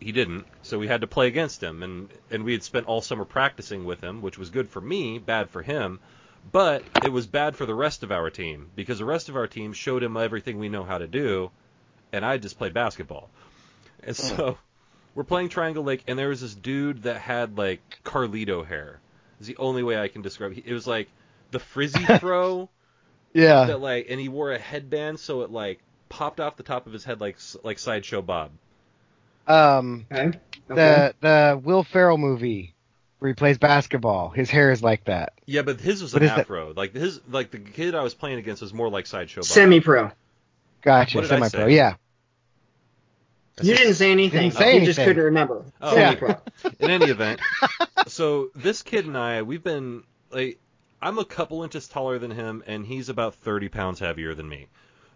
he 0.00 0.12
didn't, 0.12 0.46
so 0.62 0.78
we 0.78 0.86
had 0.86 1.00
to 1.02 1.06
play 1.06 1.26
against 1.26 1.62
him, 1.62 1.82
and 1.82 2.08
and 2.30 2.44
we 2.44 2.52
had 2.52 2.62
spent 2.62 2.86
all 2.86 3.00
summer 3.00 3.24
practicing 3.24 3.84
with 3.84 4.00
him, 4.02 4.22
which 4.22 4.38
was 4.38 4.50
good 4.50 4.68
for 4.68 4.80
me, 4.80 5.18
bad 5.18 5.48
for 5.50 5.62
him, 5.62 6.00
but 6.52 6.82
it 7.02 7.08
was 7.08 7.26
bad 7.26 7.56
for 7.56 7.64
the 7.64 7.74
rest 7.74 8.02
of 8.02 8.12
our 8.12 8.28
team 8.30 8.70
because 8.74 8.98
the 8.98 9.04
rest 9.04 9.28
of 9.28 9.36
our 9.36 9.46
team 9.46 9.72
showed 9.72 10.02
him 10.02 10.16
everything 10.16 10.58
we 10.58 10.68
know 10.68 10.84
how 10.84 10.98
to 10.98 11.06
do, 11.06 11.50
and 12.12 12.24
I 12.24 12.36
just 12.36 12.58
played 12.58 12.74
basketball, 12.74 13.30
and 14.02 14.16
so 14.16 14.58
we're 15.14 15.24
playing 15.24 15.48
Triangle 15.48 15.84
Lake, 15.84 16.04
and 16.06 16.18
there 16.18 16.28
was 16.28 16.42
this 16.42 16.54
dude 16.54 17.04
that 17.04 17.16
had 17.16 17.56
like 17.56 18.00
Carlito 18.04 18.66
hair. 18.66 19.00
Is 19.40 19.46
the 19.46 19.56
only 19.58 19.82
way 19.82 19.98
I 19.98 20.08
can 20.08 20.22
describe 20.22 20.52
it. 20.52 20.64
It 20.66 20.72
was 20.72 20.86
like 20.86 21.08
the 21.50 21.58
frizzy 21.58 22.04
fro 22.20 22.68
Yeah. 23.32 23.66
that 23.66 23.80
like, 23.80 24.06
and 24.08 24.20
he 24.20 24.28
wore 24.28 24.52
a 24.52 24.58
headband 24.58 25.18
so 25.20 25.42
it 25.42 25.50
like 25.50 25.80
popped 26.08 26.40
off 26.40 26.56
the 26.56 26.62
top 26.62 26.86
of 26.86 26.92
his 26.92 27.04
head 27.04 27.20
like 27.20 27.36
like 27.62 27.78
sideshow 27.78 28.22
Bob. 28.22 28.50
Um, 29.46 30.06
Okay. 30.10 30.26
okay. 30.28 30.38
the 30.68 31.14
the 31.20 31.60
Will 31.62 31.82
Ferrell 31.82 32.16
movie 32.18 32.74
where 33.18 33.28
he 33.28 33.34
plays 33.34 33.58
basketball. 33.58 34.30
His 34.30 34.50
hair 34.50 34.70
is 34.70 34.82
like 34.82 35.04
that. 35.04 35.32
Yeah, 35.46 35.62
but 35.62 35.80
his 35.80 36.02
was 36.02 36.12
What 36.12 36.22
an 36.22 36.28
is 36.28 36.34
that? 36.34 36.40
afro. 36.42 36.72
Like 36.74 36.94
his, 36.94 37.20
like 37.28 37.50
the 37.50 37.58
kid 37.58 37.94
I 37.94 38.02
was 38.02 38.14
playing 38.14 38.38
against 38.38 38.62
was 38.62 38.72
more 38.74 38.88
like 38.88 39.06
sideshow 39.06 39.40
Bob. 39.40 39.46
Semi-pro. 39.46 40.10
Gotcha. 40.82 41.18
What 41.18 41.22
did 41.22 41.32
I 41.32 41.36
Semi 41.36 41.48
pro. 41.50 41.66
say? 41.68 41.74
Yeah. 41.74 41.94
You 43.62 43.76
didn't 43.76 43.94
say 43.94 44.10
anything. 44.10 44.50
Didn't 44.50 44.56
say 44.56 44.78
you 44.78 44.84
just 44.84 44.98
couldn't 44.98 45.22
remember. 45.22 45.64
Oh. 45.80 45.94
Semi-pro. 45.94 46.36
In 46.80 46.90
any 46.90 47.06
event, 47.06 47.40
so 48.08 48.50
this 48.54 48.82
kid 48.82 49.06
and 49.06 49.16
I, 49.16 49.42
we've 49.42 49.62
been 49.62 50.02
like, 50.30 50.58
I'm 51.00 51.18
a 51.18 51.24
couple 51.24 51.62
inches 51.62 51.86
taller 51.86 52.18
than 52.18 52.30
him, 52.30 52.64
and 52.66 52.84
he's 52.84 53.08
about 53.08 53.36
30 53.36 53.68
pounds 53.68 54.00
heavier 54.00 54.34
than 54.34 54.48
me. 54.48 54.66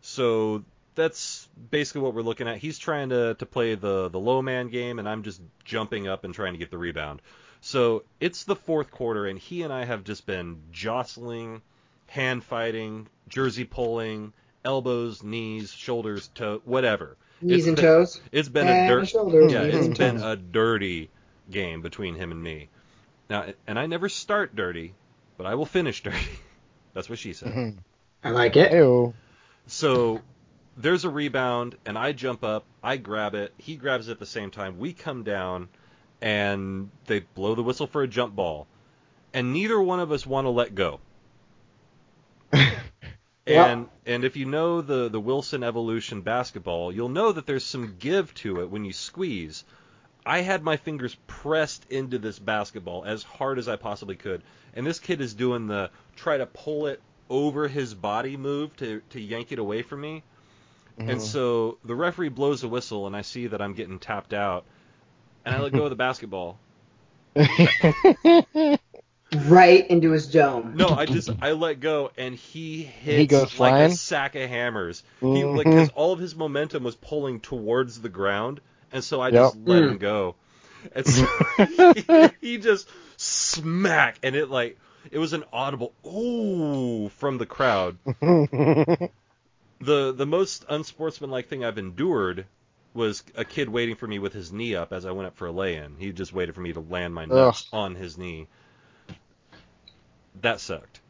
So 0.03 0.65
that's 0.95 1.49
basically 1.71 2.03
what 2.03 2.15
we're 2.15 2.23
looking 2.23 2.47
at. 2.49 2.59
He's 2.59 2.79
trying 2.79 3.09
to 3.09 3.35
to 3.35 3.47
play 3.47 3.75
the 3.75 4.09
the 4.09 4.21
low 4.21 4.43
man 4.43 4.69
game, 4.69 4.99
and 4.99 5.09
I'm 5.09 5.23
just 5.23 5.41
jumping 5.65 6.07
up 6.07 6.25
and 6.25 6.33
trying 6.33 6.53
to 6.53 6.59
get 6.59 6.71
the 6.71 6.79
rebound. 6.79 7.23
So 7.61 8.05
it's 8.21 8.45
the 8.45 8.57
fourth 8.57 8.91
quarter, 8.91 9.27
and 9.27 9.39
he 9.39 9.63
and 9.63 9.73
I 9.73 9.85
have 9.85 10.05
just 10.05 10.27
been 10.27 10.63
jostling, 10.71 11.63
hand 12.07 12.45
fighting, 12.45 13.09
jersey 13.29 13.65
pulling, 13.65 14.33
elbows, 14.65 15.23
knees, 15.23 15.73
shoulders, 15.73 16.29
toe, 16.35 16.61
whatever. 16.65 17.17
Knees 17.41 17.67
and 17.67 17.77
been- 17.77 17.85
toes. 17.85 18.21
It's 18.33 18.49
been 18.49 18.67
a 18.67 18.71
And 18.71 18.89
dirt. 18.89 19.09
shoulders, 19.09 19.53
Yeah, 19.53 19.65
knees 19.65 19.75
it's 19.75 19.87
and 19.87 19.99
been 19.99 20.15
toes. 20.17 20.23
a 20.25 20.37
dirty 20.37 21.11
game 21.51 21.83
between 21.83 22.15
him 22.15 22.31
and 22.33 22.43
me. 22.43 22.69
Now, 23.31 23.47
and 23.67 23.79
I 23.79 23.87
never 23.87 24.09
start 24.09 24.57
dirty, 24.57 24.95
but 25.37 25.47
I 25.47 25.55
will 25.55 25.67
finish 25.67 26.03
dirty. 26.03 26.17
That's 26.95 27.09
what 27.09 27.19
she 27.19 27.33
said. 27.33 27.53
Mhm. 27.53 27.77
I 28.25 28.31
like 28.31 28.57
it. 28.57 28.73
Ew. 28.73 29.15
So 29.67 30.21
there's 30.77 31.05
a 31.05 31.11
rebound, 31.11 31.77
and 31.87 31.97
I 31.99 32.13
jump 32.13 32.43
up, 32.43 32.65
I 32.83 32.97
grab 32.97 33.35
it, 33.35 33.53
he 33.59 33.77
grabs 33.77 34.09
it 34.09 34.13
at 34.13 34.19
the 34.19 34.27
same 34.27 34.51
time. 34.51 34.79
We 34.79 34.93
come 34.93 35.23
down, 35.23 35.69
and 36.21 36.91
they 37.07 37.21
blow 37.21 37.55
the 37.55 37.63
whistle 37.63 37.87
for 37.87 38.03
a 38.03 38.09
jump 38.09 38.35
ball, 38.35 38.67
and 39.33 39.53
neither 39.53 39.81
one 39.81 40.01
of 40.01 40.11
us 40.11 40.27
want 40.27 40.47
to 40.47 40.51
let 40.51 40.75
go. 40.75 41.01
And 43.49 43.89
and 44.07 44.25
if 44.25 44.37
you 44.37 44.47
know 44.47 44.81
the 44.81 45.09
the 45.09 45.21
Wilson 45.21 45.63
Evolution 45.63 46.21
basketball, 46.21 46.93
you'll 46.93 47.09
know 47.09 47.33
that 47.33 47.47
there's 47.47 47.65
some 47.65 47.97
give 47.99 48.35
to 48.35 48.61
it 48.61 48.71
when 48.71 48.85
you 48.85 48.93
squeeze. 48.93 49.65
I 50.27 50.41
had 50.41 50.63
my 50.63 50.77
fingers 50.77 51.17
pressed 51.27 51.87
into 51.91 52.19
this 52.19 52.39
basketball 52.39 53.05
as 53.05 53.23
hard 53.23 53.59
as 53.59 53.69
I 53.69 53.77
possibly 53.77 54.17
could, 54.17 54.43
and 54.75 54.87
this 54.87 54.99
kid 54.99 55.21
is 55.21 55.33
doing 55.33 55.67
the 55.67 55.91
try 56.17 56.37
to 56.37 56.47
pull 56.47 56.87
it 56.87 57.01
over 57.31 57.69
his 57.69 57.95
body 57.95 58.37
move 58.37 58.77
to 58.77 59.01
to 59.11 59.21
yank 59.21 59.53
it 59.53 59.59
away 59.59 59.83
from 59.83 60.01
me. 60.01 60.23
And 60.99 61.11
mm-hmm. 61.11 61.21
so 61.21 61.79
the 61.85 61.95
referee 61.95 62.31
blows 62.31 62.65
a 62.65 62.69
whistle, 62.69 63.07
and 63.07 63.17
I 63.17 63.23
see 63.23 63.47
that 63.47 63.63
I'm 63.63 63.75
getting 63.75 63.99
tapped 64.01 64.35
out, 64.35 64.65
and 65.45 65.55
I 65.55 65.61
let 65.61 65.73
go 65.73 65.85
of 65.85 65.91
the 65.91 65.97
basketball. 65.97 66.59
Right 69.49 69.87
into 69.91 70.11
his 70.11 70.31
dome. 70.31 70.77
No, 70.77 70.93
I 70.93 71.07
just 71.07 71.31
I 71.43 71.53
let 71.53 71.81
go, 71.81 72.11
and 72.17 72.35
he 72.35 72.83
hits 72.85 73.19
He 73.19 73.27
goes 73.27 73.55
like 73.55 73.75
flying? 73.75 73.87
a 73.87 73.89
sack 73.89 74.35
of 74.35 74.49
hammers. 74.49 75.03
He 75.31 75.45
like 75.45 75.69
because 75.69 75.89
all 75.91 76.13
of 76.13 76.19
his 76.21 76.35
momentum 76.35 76.85
was 76.85 76.95
pulling 76.97 77.41
towards 77.41 78.01
the 78.01 78.09
ground, 78.09 78.61
and 78.93 79.03
so 79.05 79.21
I 79.21 79.31
Yep. 79.31 79.33
just 79.33 79.57
let 79.57 79.83
Mm. 79.83 79.89
him 79.91 79.99
go. 79.99 80.37
And 80.95 81.07
so 81.07 81.31
he, 81.57 81.97
he 82.41 82.59
just 82.59 82.89
smack, 83.17 84.19
and 84.23 84.37
it 84.37 84.51
like 84.51 84.79
it 85.11 85.19
was 85.19 85.33
an 85.33 85.45
audible 85.53 85.95
ooh 86.07 87.09
from 87.11 87.39
the 87.39 87.47
crowd. 87.47 87.99
The 89.81 90.13
the 90.13 90.25
most 90.27 90.65
unsportsmanlike 90.69 91.49
thing 91.49 91.65
I've 91.65 91.79
endured 91.79 92.47
was 92.95 93.25
a 93.35 93.45
kid 93.45 93.69
waiting 93.69 93.97
for 93.97 94.07
me 94.07 94.21
with 94.21 94.33
his 94.33 94.53
knee 94.53 94.75
up 94.77 94.93
as 94.93 95.05
I 95.05 95.11
went 95.11 95.27
up 95.27 95.37
for 95.37 95.47
a 95.49 95.53
lay-in. 95.53 95.97
He 95.97 96.13
just 96.13 96.33
waited 96.33 96.55
for 96.55 96.61
me 96.61 96.73
to 96.73 96.81
land 96.81 97.13
my 97.15 97.25
nuts 97.25 97.67
on 97.73 97.97
his 97.97 98.17
knee. 98.17 98.47
That 100.43 100.61
sucked. 100.61 101.01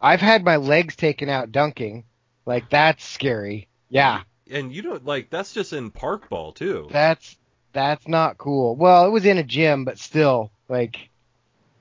I've 0.00 0.20
had 0.20 0.44
my 0.44 0.56
legs 0.56 0.96
taken 0.96 1.28
out 1.28 1.52
dunking. 1.52 2.04
Like 2.44 2.70
that's 2.70 3.04
scary. 3.04 3.68
Yeah. 3.88 4.22
And 4.50 4.72
you 4.72 4.82
don't 4.82 5.04
like 5.04 5.30
that's 5.30 5.52
just 5.52 5.72
in 5.72 5.90
park 5.90 6.28
ball 6.28 6.52
too. 6.52 6.88
That's 6.90 7.36
that's 7.72 8.06
not 8.08 8.38
cool. 8.38 8.76
Well, 8.76 9.06
it 9.06 9.10
was 9.10 9.24
in 9.24 9.38
a 9.38 9.44
gym, 9.44 9.84
but 9.84 9.98
still, 9.98 10.50
like 10.68 11.08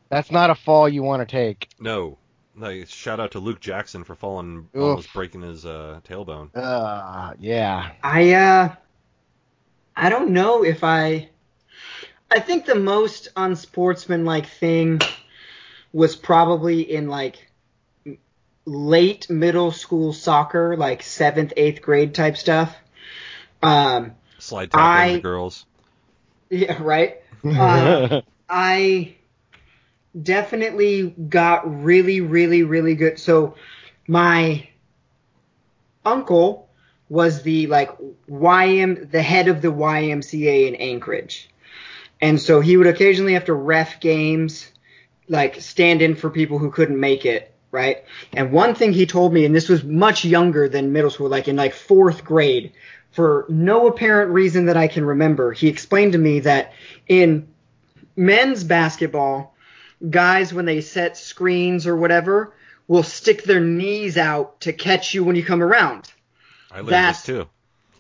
that's 0.10 0.32
not 0.32 0.50
a 0.50 0.56
fall 0.56 0.88
you 0.88 1.04
want 1.04 1.22
to 1.22 1.26
take. 1.26 1.70
No. 1.80 2.18
Like 2.56 2.88
shout 2.88 3.20
out 3.20 3.32
to 3.32 3.40
Luke 3.40 3.60
Jackson 3.60 4.04
for 4.04 4.14
falling 4.16 4.70
Oof. 4.76 4.82
almost 4.82 5.14
breaking 5.14 5.42
his 5.42 5.66
uh, 5.66 6.02
tailbone. 6.08 6.50
Uh, 6.54 7.34
yeah. 7.40 7.92
I 8.04 8.34
uh 8.34 8.76
I 9.96 10.10
don't 10.10 10.32
know 10.32 10.64
if 10.64 10.84
I 10.84 11.30
I 12.30 12.40
think 12.40 12.66
the 12.66 12.76
most 12.76 13.30
unsportsmanlike 13.36 14.46
thing 14.48 15.02
was 15.94 16.16
probably 16.16 16.82
in 16.82 17.08
like 17.08 17.52
late 18.66 19.30
middle 19.30 19.72
school 19.72 20.14
soccer, 20.14 20.78
like 20.78 21.04
seventh, 21.04 21.54
eighth 21.58 21.82
grade 21.82 22.14
type 22.14 22.38
stuff. 22.38 22.76
Um 23.62 24.14
Slide 24.40 24.72
tackling 24.72 25.16
the 25.16 25.22
girls. 25.22 25.66
yeah, 26.50 26.82
right? 26.82 27.22
Uh, 27.44 28.22
I 28.50 29.16
definitely 30.20 31.10
got 31.10 31.84
really, 31.84 32.22
really, 32.22 32.64
really 32.64 32.96
good. 32.96 33.20
So 33.20 33.56
my 34.08 34.68
uncle 36.04 36.70
was 37.08 37.44
the 37.44 37.68
like 37.68 37.92
YM, 38.30 39.12
the 39.12 39.22
head 39.22 39.48
of 39.48 39.62
the 39.62 39.72
YMCA 39.72 40.68
in 40.68 40.76
Anchorage. 40.76 41.50
And 42.22 42.40
so 42.40 42.62
he 42.62 42.78
would 42.78 42.88
occasionally 42.88 43.34
have 43.34 43.46
to 43.46 43.54
ref 43.54 44.00
games, 44.00 44.71
like 45.32 45.62
stand 45.62 46.02
in 46.02 46.16
for 46.16 46.30
people 46.30 46.60
who 46.60 46.70
couldn't 46.70 47.00
make 47.00 47.26
it, 47.26 47.54
right? 47.72 48.04
And 48.34 48.52
one 48.52 48.76
thing 48.76 48.92
he 48.92 49.06
told 49.06 49.34
me, 49.34 49.46
and 49.46 49.56
this 49.56 49.70
was 49.70 49.82
much 49.82 50.26
younger 50.26 50.68
than 50.68 50.92
middle 50.92 51.10
school, 51.10 51.30
like 51.30 51.48
in 51.48 51.56
like 51.56 51.74
fourth 51.74 52.26
grade, 52.26 52.74
for 53.12 53.46
no 53.48 53.88
apparent 53.88 54.32
reason 54.32 54.66
that 54.66 54.76
I 54.76 54.90
can 54.90 55.06
remember, 55.06 55.54
he 55.54 55.70
explained 55.70 56.12
to 56.12 56.18
me 56.18 56.42
that 56.42 56.74
in 57.08 57.48
men's 58.16 58.66
basketball, 58.66 59.56
guys, 60.08 60.54
when 60.54 60.66
they 60.66 60.82
set 60.82 61.18
screens 61.18 61.88
or 61.88 61.96
whatever, 61.96 62.54
will 62.90 63.04
stick 63.04 63.44
their 63.44 63.62
knees 63.62 64.18
out 64.18 64.60
to 64.62 64.74
catch 64.74 65.14
you 65.14 65.24
when 65.24 65.38
you 65.38 65.44
come 65.44 65.64
around. 65.64 66.12
I 66.70 66.78
learned 66.78 66.90
That's- 66.90 67.22
this 67.22 67.26
too. 67.26 67.48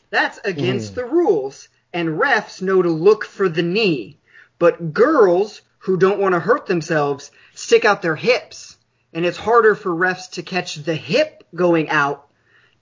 That's 0.10 0.40
against 0.44 0.92
mm. 0.92 0.96
the 0.96 1.06
rules, 1.06 1.70
and 1.94 2.20
refs 2.20 2.62
know 2.62 2.82
to 2.82 2.90
look 2.90 3.24
for 3.24 3.48
the 3.48 3.62
knee. 3.62 4.18
But 4.60 4.94
girls 4.94 5.62
who 5.82 5.98
don't 5.98 6.20
want 6.20 6.34
to 6.34 6.40
hurt 6.40 6.66
themselves 6.66 7.32
stick 7.54 7.86
out 7.86 8.02
their 8.02 8.16
hips, 8.16 8.78
and 9.14 9.26
it's 9.26 9.38
harder 9.38 9.76
for 9.76 9.92
refs 9.92 10.32
to 10.32 10.44
catch 10.44 10.76
the 10.76 10.96
hip 10.96 11.44
going 11.54 11.90
out 11.90 12.28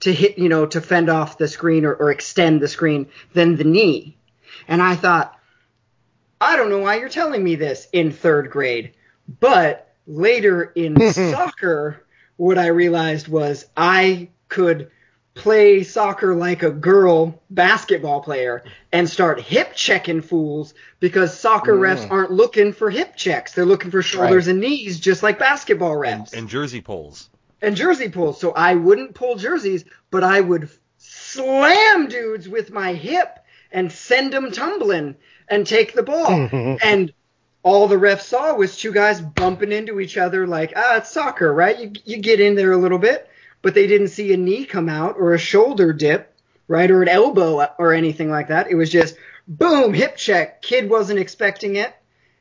to 0.02 0.14
hit, 0.14 0.38
you 0.38 0.50
know, 0.50 0.66
to 0.66 0.82
fend 0.82 1.10
off 1.10 1.38
the 1.38 1.48
screen 1.48 1.86
or, 1.86 1.94
or 1.94 2.12
extend 2.12 2.62
the 2.62 2.68
screen 2.68 3.08
than 3.34 3.56
the 3.56 3.64
knee. 3.64 4.18
And 4.68 4.82
I 4.82 4.96
thought, 4.96 5.38
I 6.40 6.56
don't 6.56 6.70
know 6.70 6.80
why 6.80 6.96
you're 6.96 7.10
telling 7.10 7.44
me 7.44 7.56
this 7.56 7.88
in 7.92 8.12
third 8.12 8.50
grade, 8.50 8.94
but 9.40 9.94
later 10.08 10.64
in 10.64 11.12
soccer, 11.14 12.06
what 12.38 12.58
I 12.58 12.68
realized 12.68 13.28
was 13.28 13.66
I 13.76 14.30
could 14.48 14.92
play 15.36 15.84
soccer 15.84 16.36
like 16.36 16.64
a 16.64 16.72
girl 16.72 17.42
basketball 17.50 18.22
player 18.22 18.64
and 18.92 19.10
start 19.10 19.40
hip 19.40 19.74
checking 19.74 20.22
fools 20.22 20.74
because 21.00 21.38
soccer 21.40 21.74
refs 21.76 22.10
aren't 22.12 22.32
looking 22.32 22.74
for 22.74 22.90
hip 22.90 23.16
checks. 23.16 23.54
They're 23.54 23.66
looking 23.66 23.92
for 23.92 24.02
shoulders 24.02 24.48
and 24.48 24.60
knees 24.60 25.00
just 25.00 25.24
like 25.24 25.40
basketball 25.40 26.04
And, 26.04 26.24
refs. 26.26 26.34
and 26.34 26.50
jersey 26.50 26.82
pulls. 26.82 27.30
and 27.62 27.76
jersey 27.76 28.10
pulls. 28.10 28.40
So 28.40 28.52
I 28.52 28.76
wouldn't 28.76 29.14
pull 29.16 29.36
jerseys, 29.36 29.86
but 30.12 30.24
I 30.24 30.42
would 30.42 30.70
slam 30.98 32.08
dudes 32.08 32.50
with 32.50 32.72
my 32.72 32.94
hip 32.94 33.40
and 33.72 33.92
send 33.92 34.34
them 34.34 34.52
tumbling 34.52 35.16
and 35.48 35.66
take 35.66 35.94
the 35.94 36.04
ball. 36.04 36.28
and 36.84 37.14
all 37.64 37.88
the 37.88 37.98
ref 37.98 38.22
saw 38.22 38.56
was 38.56 38.76
two 38.78 38.92
guys 38.92 39.22
bumping 39.22 39.72
into 39.72 40.00
each 40.00 40.18
other 40.18 40.48
like, 40.48 40.74
ah, 40.76 40.98
it's 40.98 41.12
soccer, 41.12 41.54
right? 41.54 41.78
You, 41.80 41.92
you 42.04 42.18
get 42.18 42.40
in 42.40 42.56
there 42.56 42.72
a 42.72 42.78
little 42.78 42.98
bit, 42.98 43.29
but 43.62 43.74
they 43.74 43.88
didn't 43.88 44.10
see 44.10 44.34
a 44.34 44.38
knee 44.38 44.66
come 44.66 44.90
out 44.90 45.16
or 45.18 45.34
a 45.34 45.40
shoulder 45.40 45.94
dip, 45.94 46.34
right? 46.68 46.90
Or 46.90 47.02
an 47.02 47.10
elbow 47.10 47.68
or 47.78 47.94
anything 47.94 48.30
like 48.30 48.48
that. 48.48 48.70
It 48.70 48.76
was 48.76 48.90
just 48.90 49.16
boom, 49.48 49.94
hip 49.94 50.16
check. 50.16 50.62
Kid 50.62 50.90
wasn't 50.90 51.20
expecting 51.20 51.76
it. 51.76 51.94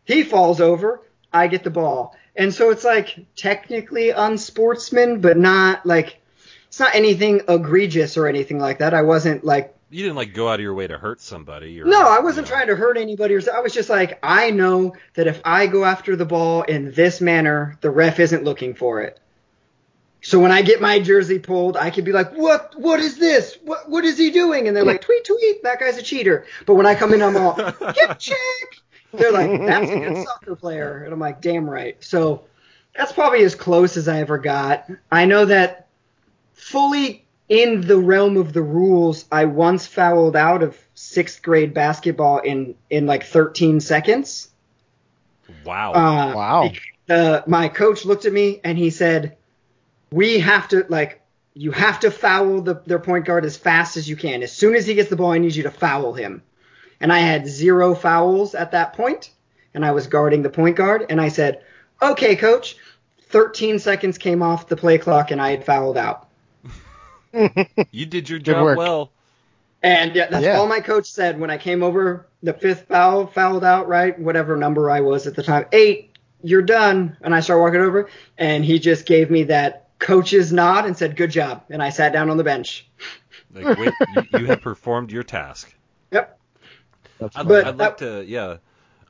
He 0.05 0.23
falls 0.23 0.61
over. 0.61 1.03
I 1.33 1.49
get 1.49 1.65
the 1.65 1.71
ball. 1.71 2.17
And 2.37 2.55
so 2.55 2.71
it's 2.71 2.85
like 2.85 3.27
technically 3.37 4.11
unsportsman, 4.11 5.21
but 5.21 5.37
not 5.37 5.85
like 5.85 6.21
it's 6.69 6.79
not 6.79 6.95
anything 6.95 7.43
egregious 7.49 8.17
or 8.17 8.29
anything 8.29 8.59
like 8.59 8.79
that. 8.79 8.95
I 8.95 9.03
wasn't 9.03 9.45
like 9.45 9.75
You 9.91 10.03
didn't 10.05 10.17
like 10.17 10.35
go 10.35 10.49
out 10.49 10.55
of 10.55 10.61
your 10.61 10.75
way 10.75 10.87
to 10.87 10.99
hurt 10.99 11.21
somebody. 11.21 11.81
Or, 11.81 11.87
no, 11.87 12.01
I 12.01 12.21
wasn't 12.21 12.47
you 12.47 12.53
know. 12.53 12.57
trying 12.57 12.69
to 12.69 12.77
hurt 12.77 12.97
anybody. 12.97 13.35
Or 13.35 13.41
I 13.53 13.61
was 13.61 13.75
just 13.75 13.91
like, 13.91 14.19
I 14.23 14.51
know 14.51 14.95
that 15.15 15.27
if 15.27 15.41
I 15.45 15.67
go 15.67 15.85
after 15.85 16.15
the 16.15 16.27
ball 16.27 16.63
in 16.63 16.93
this 16.93 17.21
manner, 17.21 17.77
the 17.81 17.91
ref 17.91 18.21
isn't 18.21 18.45
looking 18.45 18.75
for 18.75 19.01
it. 19.03 19.19
So 20.21 20.41
when 20.41 20.51
I 20.51 20.63
get 20.63 20.81
my 20.81 20.99
jersey 20.99 21.39
pulled, 21.39 21.77
I 21.77 21.91
could 21.91 22.05
be 22.05 22.13
like, 22.13 22.33
what, 22.33 22.75
what 22.77 22.99
is 23.01 23.19
this? 23.19 23.57
What, 23.65 23.89
what 23.89 24.05
is 24.05 24.19
he 24.19 24.31
doing? 24.31 24.67
And 24.67 24.77
they're 24.77 24.85
like, 24.85 25.01
tweet, 25.01 25.25
tweet, 25.25 25.63
that 25.63 25.79
guy's 25.79 25.97
a 25.97 26.03
cheater. 26.03 26.45
But 26.67 26.75
when 26.75 26.87
I 26.87 26.95
come 26.97 27.13
in, 27.15 27.23
I'm 27.23 27.37
all, 27.37 27.55
hip 27.95 28.19
check. 28.19 28.37
They're 29.13 29.33
like, 29.33 29.61
that's 29.61 29.91
a 29.91 29.99
good 29.99 30.27
soccer 30.27 30.57
player. 30.57 31.05
And 31.05 31.13
I'm 31.13 31.21
like, 31.21 31.41
damn 31.41 31.71
right. 31.71 31.97
So 32.03 32.45
that's 32.97 33.13
probably 33.13 33.43
as 33.45 33.55
close 33.55 33.97
as 33.97 34.09
I 34.09 34.21
ever 34.21 34.39
got. 34.39 34.91
I 35.11 35.25
know 35.25 35.45
that 35.47 35.87
fully 36.53 37.25
in 37.49 37.81
the 37.81 37.97
realm 37.97 38.37
of 38.37 38.53
the 38.53 38.61
rules, 38.61 39.25
I 39.33 39.47
once 39.47 39.87
fouled 39.87 40.37
out 40.37 40.63
of 40.63 40.77
sixth 40.95 41.43
grade 41.43 41.73
basketball 41.73 42.41
in, 42.41 42.75
in 42.91 43.07
like 43.07 43.25
13 43.25 43.81
seconds. 43.81 44.51
Wow. 45.65 45.93
Uh, 45.93 46.35
Wow. 46.35 46.71
uh, 47.09 47.41
my 47.47 47.69
coach 47.69 48.05
looked 48.05 48.27
at 48.27 48.33
me 48.33 48.61
and 48.65 48.77
he 48.77 48.91
said, 48.91 49.38
"We 50.11 50.39
have 50.41 50.69
to 50.69 50.87
like 50.89 51.21
you 51.55 51.71
have 51.73 52.01
to 52.01 52.11
foul 52.11 52.61
the, 52.61 52.81
their 52.87 52.99
point 52.99 53.25
guard 53.25 53.45
as 53.45 53.57
fast 53.57 53.97
as 53.97 54.09
you 54.09 54.17
can. 54.17 54.43
As 54.43 54.53
soon 54.53 54.75
as 54.75 54.87
he 54.87 54.95
gets 54.95 55.11
the 55.11 55.17
ball, 55.17 55.33
I 55.33 55.39
need 55.39 55.55
you 55.55 55.65
to 55.65 55.71
foul 55.71 56.13
him." 56.13 56.43
And 57.01 57.13
I 57.13 57.19
had 57.21 57.47
zero 57.47 57.95
fouls 57.95 58.55
at 58.55 58.73
that 58.73 58.93
point, 58.95 59.31
and 59.75 59.85
I 59.85 59.93
was 59.93 60.07
guarding 60.09 60.43
the 60.43 60.51
point 60.51 60.77
guard, 60.77 61.07
and 61.09 61.21
I 61.21 61.29
said, 61.29 61.63
"Okay, 62.03 62.37
coach." 62.37 62.77
13 63.31 63.79
seconds 63.79 64.17
came 64.17 64.43
off 64.43 64.69
the 64.69 64.77
play 64.77 64.97
clock, 64.97 65.31
and 65.31 65.39
I 65.41 65.51
had 65.51 65.63
fouled 65.63 65.99
out. 65.99 66.29
you 67.91 68.07
did 68.07 68.29
your 68.31 68.39
job 68.39 68.65
work. 68.65 68.79
well. 68.79 69.11
And 69.83 70.15
yeah, 70.17 70.29
that's 70.31 70.45
Yeah. 70.45 70.59
all 70.59 70.67
my 70.67 70.81
coach 70.81 71.11
said 71.13 71.39
when 71.39 71.51
I 71.51 71.59
came 71.59 71.83
over. 71.83 72.27
The 72.43 72.53
fifth 72.55 72.87
foul, 72.89 73.27
fouled 73.27 73.65
out, 73.65 73.87
right? 73.89 74.19
Whatever 74.19 74.57
number 74.57 74.91
I 74.91 75.01
was 75.01 75.27
at 75.27 75.35
the 75.35 75.43
time. 75.43 75.67
Eight, 75.73 76.17
you're 76.43 76.63
done. 76.63 77.17
And 77.21 77.35
I 77.35 77.41
started 77.41 77.63
walking 77.63 77.81
over, 77.81 78.09
and 78.39 78.65
he 78.65 78.79
just 78.79 79.07
gave 79.07 79.31
me 79.31 79.43
that 79.45 79.88
coach's 79.99 80.53
nod 80.53 80.87
and 80.87 80.97
said, 80.97 81.17
good 81.17 81.31
job. 81.31 81.65
And 81.71 81.83
I 81.83 81.91
sat 81.91 82.13
down 82.13 82.31
on 82.31 82.37
the 82.37 82.45
bench. 82.45 82.89
Like, 83.53 83.79
wait, 83.79 83.93
you, 84.15 84.41
you 84.41 84.47
have 84.47 84.61
performed 84.61 85.11
your 85.11 85.23
task. 85.23 85.73
Yep. 86.11 86.39
That's 87.19 87.37
I'd, 87.37 87.49
But 87.49 87.67
I'd 87.67 87.77
like 87.77 87.97
to, 87.99 88.25
yeah. 88.27 88.59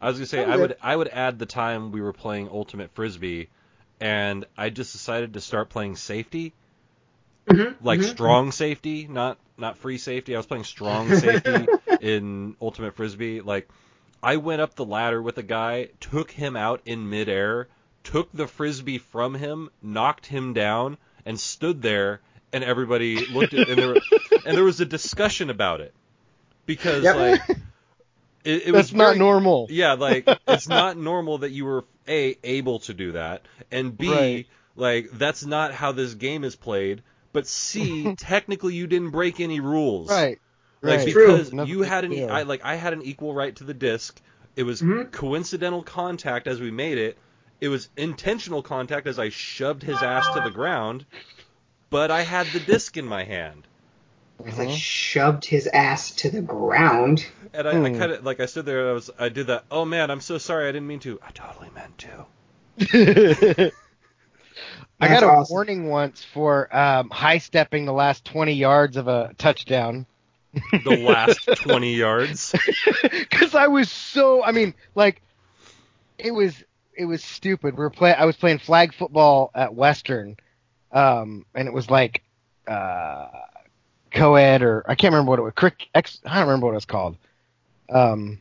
I 0.01 0.09
was 0.09 0.17
gonna 0.17 0.27
say 0.27 0.45
I 0.45 0.57
would 0.57 0.71
it. 0.73 0.79
I 0.81 0.95
would 0.95 1.09
add 1.09 1.39
the 1.39 1.47
time 1.47 1.91
we 1.91 2.01
were 2.01 2.13
playing 2.13 2.49
Ultimate 2.49 2.93
Frisbee, 2.95 3.49
and 4.01 4.45
I 4.57 4.71
just 4.71 4.93
decided 4.93 5.35
to 5.35 5.41
start 5.41 5.71
playing 5.71 5.97
safety, 5.97 6.55
Mhm, 7.49 7.77
like 7.81 8.01
mhm. 8.01 8.05
strong 8.05 8.53
safety, 8.53 9.07
not 9.09 9.39
not 9.57 9.79
free 9.79 9.99
safety. 9.99 10.35
I 10.35 10.39
was 10.39 10.47
playing 10.47 10.65
strong 10.65 11.15
safety 11.15 11.67
in 12.01 12.57
Ultimate 12.61 12.95
Frisbee. 12.95 13.41
Like 13.41 13.69
I 14.23 14.37
went 14.37 14.61
up 14.61 14.75
the 14.75 14.85
ladder 14.85 15.21
with 15.23 15.39
a 15.39 15.43
guy, 15.43 15.89
took 16.01 16.31
him 16.31 16.57
out 16.57 16.83
in 16.85 17.09
midair, 17.11 17.69
took 18.11 18.31
the 18.33 18.47
frisbee 18.47 18.99
from 18.99 19.35
him, 19.35 19.71
knocked 19.83 20.27
him 20.27 20.53
down, 20.53 20.97
and 21.27 21.39
stood 21.39 21.83
there, 21.83 22.21
and 22.53 22.65
everybody 22.65 23.27
looked 23.27 23.55
at 23.55 23.69
and 23.69 23.79
there 23.79 23.95
and 24.47 24.57
there 24.57 24.65
was 24.65 24.81
a 24.81 24.87
discussion 24.87 25.51
about 25.51 25.81
it 25.81 25.93
because 26.67 27.05
Yep. 27.05 27.17
like 27.17 27.41
it, 28.45 28.69
it 28.69 28.73
was 28.73 28.89
That's 28.89 28.93
not 28.93 29.05
very- 29.09 29.19
normal. 29.19 29.67
yeah, 29.71 29.93
like 29.95 30.25
it's 30.49 30.69
not 30.69 30.97
normal 30.97 31.39
that 31.39 31.51
you 31.51 31.65
were 31.65 31.85
a 32.09 32.37
able 32.45 32.79
to 32.81 32.95
do 32.95 33.13
that, 33.13 33.43
and 33.71 33.97
b 33.97 34.11
Right. 34.11 34.47
like 34.77 35.11
that's 35.13 35.45
not 35.45 35.73
how 35.75 35.93
this 35.93 36.15
game 36.15 36.45
is 36.45 36.57
played. 36.57 37.03
But 37.33 37.47
c 37.47 38.15
technically 38.17 38.75
you 38.75 38.87
didn't 38.87 39.11
break 39.11 39.39
any 39.41 39.61
rules, 39.61 40.09
Right. 40.09 40.39
Like 40.81 40.99
right. 41.01 41.07
because 41.07 41.53
Nothing 41.53 41.71
you 41.71 41.83
had 41.83 42.05
an 42.05 42.11
deal. 42.13 42.31
I 42.31 42.43
like 42.43 42.65
I 42.65 42.77
had 42.77 42.95
an 42.95 43.03
equal 43.03 43.35
right 43.35 43.55
to 43.57 43.65
the 43.65 43.75
disc. 43.75 44.19
It 44.57 44.63
was 44.63 44.81
Mhm. 44.81 45.13
coincidental 45.13 45.83
contact 45.83 46.47
as 46.47 46.59
we 46.61 46.71
made 46.71 46.97
it. 46.99 47.19
It 47.61 47.69
was 47.69 47.89
intentional 47.97 48.63
contact 48.63 49.07
as 49.07 49.19
I 49.19 49.31
shoved 49.31 49.83
his 49.83 50.03
ass 50.03 50.25
to 50.35 50.41
the 50.41 50.55
ground. 50.55 51.05
But 51.91 52.11
I 52.11 52.23
had 52.23 52.53
the 52.53 52.61
disc 52.61 52.97
in 52.97 53.07
my 53.07 53.25
hand. 53.25 53.67
As 54.47 54.61
I 54.61 54.67
shoved 54.69 55.45
his 55.45 55.67
ass 55.69 56.11
to 56.17 56.31
the 56.31 56.43
ground. 56.43 57.27
And 57.53 57.67
I, 57.67 57.73
I 57.73 57.89
Hmm. 57.89 57.99
kind 57.99 58.13
of 58.13 58.25
like 58.25 58.41
I 58.41 58.47
stood 58.47 58.67
there 58.67 58.81
and 58.81 58.91
I 58.91 58.93
was 58.93 59.11
I 59.19 59.29
did 59.29 59.49
that. 59.49 59.65
Oh 59.71 59.85
man, 59.85 60.11
I'm 60.11 60.21
so 60.21 60.39
sorry. 60.39 60.69
I 60.69 60.73
didn't 60.73 60.87
mean 60.87 61.01
to. 61.01 61.19
I 61.27 61.31
totally 61.33 61.71
meant 61.75 61.99
to. 61.99 62.27
I 65.01 65.09
got 65.09 65.23
a 65.23 65.29
awesome. 65.29 65.55
warning 65.55 65.89
once 65.89 66.25
for 66.25 66.75
um, 66.77 67.11
high 67.11 67.39
stepping 67.39 67.85
the 67.87 67.93
last 67.93 68.25
20 68.25 68.53
yards 68.55 68.97
of 68.97 69.09
a 69.09 69.33
touchdown. 69.39 70.07
The 70.85 70.93
last 70.93 71.55
20 71.57 71.95
yards. 71.95 72.55
Because 73.11 73.55
I 73.55 73.69
was 73.69 73.91
so, 73.91 74.43
I 74.43 74.53
mean, 74.53 74.75
like, 74.95 75.23
it 76.19 76.33
was, 76.33 76.63
it 76.99 77.05
was 77.05 77.23
stupid. 77.23 77.75
We 77.75 77.79
were 77.79 77.91
play, 77.91 78.13
I 78.13 78.25
was 78.25 78.37
playing 78.37 78.59
flag 78.59 78.93
football 78.93 79.51
at 79.55 79.75
Western, 79.75 80.37
um, 80.93 81.47
and 81.55 81.69
it 81.69 81.73
was 81.73 81.89
like, 81.89 82.23
uh, 82.67 83.29
co-ed 84.11 84.63
or 84.63 84.85
I 84.87 84.97
can't 84.97 85.13
remember 85.13 85.31
what 85.31 85.39
it 85.39 85.43
was. 85.43 85.53
Crick, 85.55 85.87
ex, 85.95 86.21
I 86.27 86.35
don't 86.39 86.49
remember 86.49 86.67
what 86.67 86.73
it 86.73 86.75
was 86.75 86.85
called. 86.87 87.17
Um, 87.89 88.41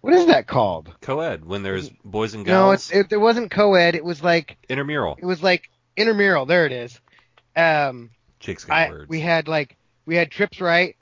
what 0.00 0.14
is 0.14 0.26
that 0.26 0.46
called? 0.46 0.94
Co-ed 1.00 1.44
when 1.44 1.62
there's 1.62 1.90
boys 2.04 2.34
and 2.34 2.46
girls. 2.46 2.54
No, 2.54 2.70
it's, 2.70 2.90
it, 2.92 3.12
it 3.12 3.16
wasn't 3.16 3.50
co-ed. 3.50 3.96
It 3.96 4.04
was 4.04 4.22
like, 4.22 4.56
Intramural. 4.68 5.16
it 5.20 5.26
was 5.26 5.42
like 5.42 5.68
intramural. 5.96 6.46
There 6.46 6.66
it 6.66 6.72
is. 6.72 7.00
Um, 7.56 8.10
Jake's 8.38 8.64
got 8.64 8.76
I, 8.76 8.90
words. 8.90 9.08
we 9.08 9.20
had 9.20 9.48
like 9.48 9.76
we 10.06 10.16
had 10.16 10.30
trips 10.30 10.60
right, 10.60 10.96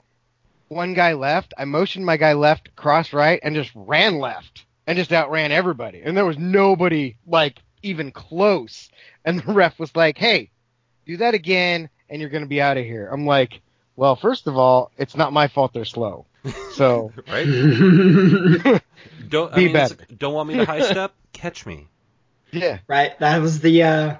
one 0.67 0.93
guy 0.93 1.13
left. 1.13 1.53
I 1.57 1.65
motioned 1.65 2.05
my 2.05 2.17
guy 2.17 2.33
left, 2.33 2.75
cross 2.75 3.13
right, 3.13 3.39
and 3.43 3.55
just 3.55 3.71
ran 3.75 4.19
left. 4.19 4.65
And 4.87 4.97
just 4.97 5.11
outran 5.13 5.51
everybody. 5.51 6.01
And 6.01 6.15
there 6.17 6.25
was 6.25 6.37
nobody 6.37 7.15
like 7.25 7.59
even 7.83 8.11
close. 8.11 8.89
And 9.25 9.39
the 9.39 9.53
ref 9.53 9.77
was 9.79 9.95
like, 9.95 10.17
"Hey, 10.17 10.51
do 11.05 11.17
that 11.17 11.33
again, 11.33 11.89
and 12.09 12.21
you're 12.21 12.29
going 12.29 12.43
to 12.43 12.49
be 12.49 12.61
out 12.61 12.77
of 12.77 12.85
here." 12.85 13.07
I'm 13.11 13.25
like, 13.25 13.61
"Well, 13.95 14.15
first 14.15 14.47
of 14.47 14.57
all, 14.57 14.91
it's 14.97 15.15
not 15.15 15.33
my 15.33 15.47
fault 15.47 15.73
they're 15.73 15.85
slow." 15.85 16.25
So 16.73 17.11
right? 17.27 17.47
right? 17.47 18.81
Don't 19.29 19.53
I 19.53 19.55
Be 19.55 19.73
mean, 19.73 19.87
don't 20.17 20.33
want 20.33 20.49
me 20.49 20.55
to 20.55 20.65
high 20.65 20.81
step? 20.81 21.13
Catch 21.33 21.65
me. 21.65 21.87
yeah, 22.51 22.79
Right. 22.87 23.17
That 23.19 23.41
was 23.41 23.59
the 23.61 23.83
uh 23.83 24.15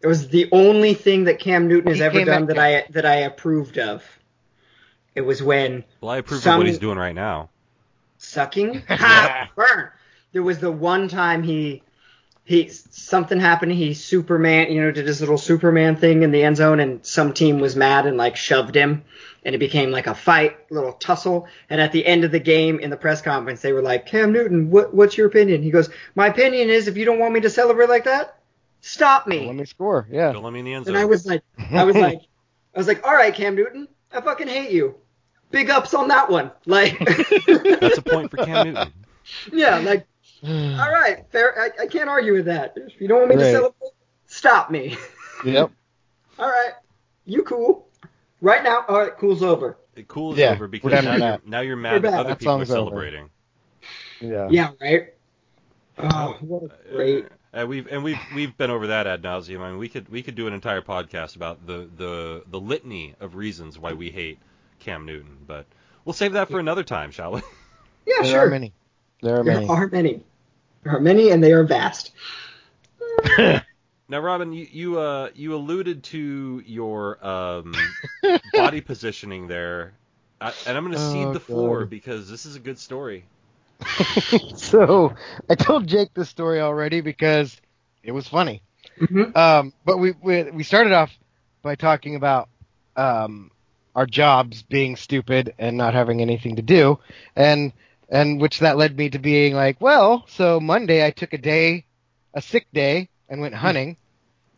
it 0.00 0.06
was 0.06 0.28
the 0.28 0.48
only 0.52 0.94
thing 0.94 1.24
that 1.24 1.38
Cam 1.38 1.68
Newton 1.68 1.88
has 1.90 1.98
He 1.98 2.04
ever 2.04 2.24
done 2.24 2.42
at 2.42 2.48
that 2.48 2.58
I 2.58 2.86
that 2.90 3.04
I 3.06 3.14
approved 3.16 3.78
of. 3.78 4.02
It 5.14 5.20
was 5.22 5.42
when 5.42 5.84
Well, 6.00 6.10
I 6.10 6.18
approve 6.18 6.46
of 6.46 6.56
what 6.56 6.66
he's 6.66 6.78
doing 6.78 6.98
right 6.98 7.14
now. 7.14 7.50
sucking. 8.18 8.82
Ha! 8.88 9.50
Burn. 9.54 9.90
There 10.34 10.42
was 10.42 10.58
the 10.58 10.70
one 10.70 11.08
time 11.08 11.42
he 11.44 11.82
he 12.44 12.68
something 12.68 13.40
happened. 13.40 13.72
He 13.72 13.94
Superman, 13.94 14.70
you 14.70 14.82
know, 14.82 14.90
did 14.90 15.06
his 15.06 15.20
little 15.20 15.38
Superman 15.38 15.96
thing 15.96 16.22
in 16.24 16.32
the 16.32 16.42
end 16.42 16.56
zone, 16.56 16.80
and 16.80 17.06
some 17.06 17.32
team 17.32 17.60
was 17.60 17.76
mad 17.76 18.04
and 18.04 18.16
like 18.16 18.36
shoved 18.36 18.74
him, 18.74 19.04
and 19.44 19.54
it 19.54 19.58
became 19.58 19.92
like 19.92 20.08
a 20.08 20.14
fight, 20.14 20.56
little 20.70 20.92
tussle. 20.94 21.46
And 21.70 21.80
at 21.80 21.92
the 21.92 22.04
end 22.04 22.24
of 22.24 22.32
the 22.32 22.40
game, 22.40 22.80
in 22.80 22.90
the 22.90 22.96
press 22.96 23.22
conference, 23.22 23.62
they 23.62 23.72
were 23.72 23.80
like, 23.80 24.06
"Cam 24.06 24.32
Newton, 24.32 24.70
what, 24.70 24.92
what's 24.92 25.16
your 25.16 25.28
opinion?" 25.28 25.62
He 25.62 25.70
goes, 25.70 25.88
"My 26.16 26.26
opinion 26.26 26.68
is, 26.68 26.88
if 26.88 26.96
you 26.96 27.04
don't 27.04 27.20
want 27.20 27.32
me 27.32 27.40
to 27.40 27.48
celebrate 27.50 27.88
like 27.88 28.04
that, 28.04 28.36
stop 28.80 29.28
me." 29.28 29.38
Don't 29.38 29.46
let 29.46 29.56
me 29.56 29.64
score. 29.64 30.06
Yeah, 30.10 30.32
Don't 30.32 30.42
let 30.42 30.52
me 30.52 30.58
in 30.58 30.64
the 30.64 30.74
end 30.74 30.86
zone." 30.86 30.96
And 30.96 31.02
I 31.02 31.06
was 31.06 31.24
like, 31.24 31.42
I 31.70 31.84
was 31.84 31.94
like, 32.06 32.20
I 32.74 32.78
was 32.78 32.88
like, 32.88 33.06
all 33.06 33.14
right, 33.14 33.32
Cam 33.32 33.54
Newton, 33.54 33.86
I 34.12 34.20
fucking 34.20 34.48
hate 34.48 34.72
you. 34.72 34.96
Big 35.52 35.70
ups 35.70 35.94
on 35.94 36.08
that 36.08 36.28
one. 36.28 36.50
Like, 36.66 36.98
That's 37.46 37.98
a 37.98 38.02
point 38.02 38.32
for 38.32 38.38
Cam 38.38 38.66
Newton. 38.74 38.92
yeah, 39.52 39.78
like, 39.78 40.04
all 40.80 40.90
right, 40.90 41.24
fair. 41.30 41.58
I, 41.60 41.82
I 41.84 41.86
can't 41.86 42.08
argue 42.08 42.34
with 42.34 42.46
that. 42.46 42.74
If 42.76 43.00
you 43.00 43.08
don't 43.08 43.18
want 43.20 43.30
me 43.30 43.36
to 43.36 43.50
celebrate, 43.50 43.90
stop 44.26 44.70
me. 44.70 44.96
yep. 45.44 45.70
all 46.38 46.48
right, 46.48 46.72
you 47.24 47.42
cool. 47.42 47.88
Right 48.40 48.62
now, 48.62 48.84
all 48.88 48.98
right, 48.98 49.16
cool's 49.16 49.42
over. 49.42 49.78
It 49.96 50.06
cools 50.08 50.36
Yeah, 50.36 50.52
over 50.52 50.66
because 50.68 50.92
now 51.04 51.16
you're, 51.16 51.38
now 51.46 51.60
you're 51.60 51.76
mad 51.76 52.02
that 52.02 52.14
other 52.14 52.30
That 52.30 52.38
people 52.40 52.54
are 52.54 52.58
song's 52.66 52.70
over. 52.72 52.90
celebrating. 52.90 53.30
Yeah. 54.20 54.48
Yeah, 54.50 54.70
right. 54.80 55.14
Oh, 55.98 56.36
what 56.40 56.64
a 56.64 56.92
great. 56.92 57.26
Uh, 57.52 57.64
we've 57.66 57.86
and 57.86 58.02
we've 58.02 58.18
we've 58.34 58.56
been 58.56 58.70
over 58.70 58.88
that 58.88 59.06
ad 59.06 59.22
nauseum. 59.22 59.60
I 59.60 59.70
mean, 59.70 59.78
we 59.78 59.88
could 59.88 60.08
we 60.08 60.22
could 60.22 60.34
do 60.34 60.48
an 60.48 60.52
entire 60.52 60.82
podcast 60.82 61.36
about 61.36 61.66
the 61.66 61.88
the 61.96 62.42
the 62.48 62.58
litany 62.60 63.14
of 63.20 63.36
reasons 63.36 63.78
why 63.78 63.92
we 63.92 64.10
hate 64.10 64.38
Cam 64.80 65.06
Newton, 65.06 65.38
but 65.46 65.64
we'll 66.04 66.12
save 66.14 66.32
that 66.32 66.50
for 66.50 66.58
another 66.58 66.82
time, 66.82 67.12
shall 67.12 67.32
we? 67.32 67.42
Yeah, 68.06 68.14
There 68.22 68.32
sure. 68.32 68.40
are 68.46 68.50
many. 68.50 68.72
There 69.22 69.38
are 69.38 69.44
There 69.44 69.54
many. 69.54 69.66
There 69.66 69.76
are 69.76 69.88
many. 69.88 70.22
There 70.84 70.96
are 70.96 71.00
many, 71.00 71.30
and 71.30 71.42
they 71.42 71.52
are 71.52 71.64
vast. 71.64 72.12
Now, 74.08 74.20
Robin, 74.20 74.52
you 74.52 74.66
you 74.70 74.98
uh 75.00 75.30
you 75.34 75.54
alluded 75.54 76.04
to 76.04 76.62
your 76.66 77.24
um 77.26 77.96
body 78.54 78.80
positioning 78.80 79.48
there, 79.48 79.98
I, 80.40 80.54
and 80.66 80.76
I'm 80.76 80.84
going 80.84 80.92
to 80.92 80.98
cede 80.98 81.32
Oh, 81.32 81.34
the 81.34 81.40
floor 81.40 81.86
because 81.86 82.30
this 82.30 82.46
is 82.46 82.56
a 82.56 82.60
good 82.60 82.78
story. 82.78 83.28
so 84.54 85.12
I 85.48 85.54
told 85.54 85.86
Jake 85.86 86.14
this 86.14 86.28
story 86.28 86.60
already 86.60 87.00
because 87.00 87.60
it 88.02 88.12
was 88.12 88.28
funny. 88.28 88.62
Mhm. 89.00 89.34
Um, 89.34 89.72
but 89.84 89.98
we, 89.98 90.12
we 90.22 90.44
we 90.50 90.62
started 90.64 90.92
off 90.92 91.10
by 91.62 91.74
talking 91.76 92.16
about 92.16 92.48
um, 92.96 93.50
our 93.94 94.06
jobs 94.06 94.62
being 94.62 94.96
stupid 94.96 95.54
and 95.58 95.76
not 95.76 95.94
having 95.94 96.20
anything 96.20 96.56
to 96.56 96.62
do, 96.62 96.98
and 97.36 97.72
and 98.08 98.40
which 98.40 98.60
that 98.60 98.76
led 98.76 98.96
me 98.96 99.10
to 99.10 99.18
being 99.18 99.54
like, 99.54 99.80
well, 99.80 100.24
so 100.28 100.60
Monday 100.60 101.04
I 101.04 101.10
took 101.10 101.32
a 101.32 101.38
day, 101.38 101.86
a 102.34 102.42
sick 102.42 102.66
day, 102.72 103.08
and 103.28 103.40
went 103.40 103.54
hunting. 103.54 103.96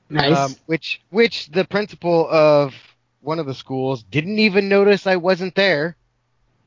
Nice. 0.09 0.37
Um, 0.37 0.55
which 0.67 1.01
which 1.11 1.49
the 1.51 1.65
principal 1.65 2.29
of 2.31 2.75
one 3.21 3.39
of 3.41 3.47
the 3.47 3.55
schools 3.55 4.03
didn't 4.05 4.39
even 4.39 4.69
notice 4.69 5.07
I 5.07 5.17
wasn't 5.17 5.55
there. 5.55 5.97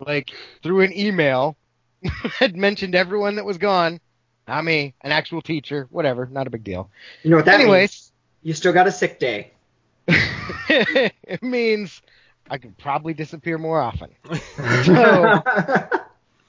Like 0.06 0.32
through 0.64 0.82
an 0.82 0.98
email, 0.98 1.56
had 2.04 2.56
mentioned 2.56 2.96
everyone 2.96 3.36
that 3.36 3.46
was 3.46 3.58
gone. 3.58 4.00
Not 4.48 4.66
me, 4.66 4.96
an 5.02 5.12
actual 5.12 5.42
teacher, 5.42 5.88
whatever, 5.92 6.26
not 6.26 6.48
a 6.48 6.50
big 6.50 6.64
deal. 6.64 6.90
you 7.24 7.30
know 7.30 7.36
what 7.36 7.46
that 7.46 7.60
means? 7.60 7.66
Anyways, 7.70 8.12
You 8.42 8.54
still 8.54 8.74
got 8.74 8.88
a 8.88 8.92
sick 8.92 9.20
day. 9.20 9.52
it 10.08 11.44
means 11.44 12.02
I 12.50 12.58
could 12.58 12.76
probably 12.78 13.14
disappear 13.14 13.58
more 13.58 13.80
often. 13.80 14.10
So- 14.86 15.44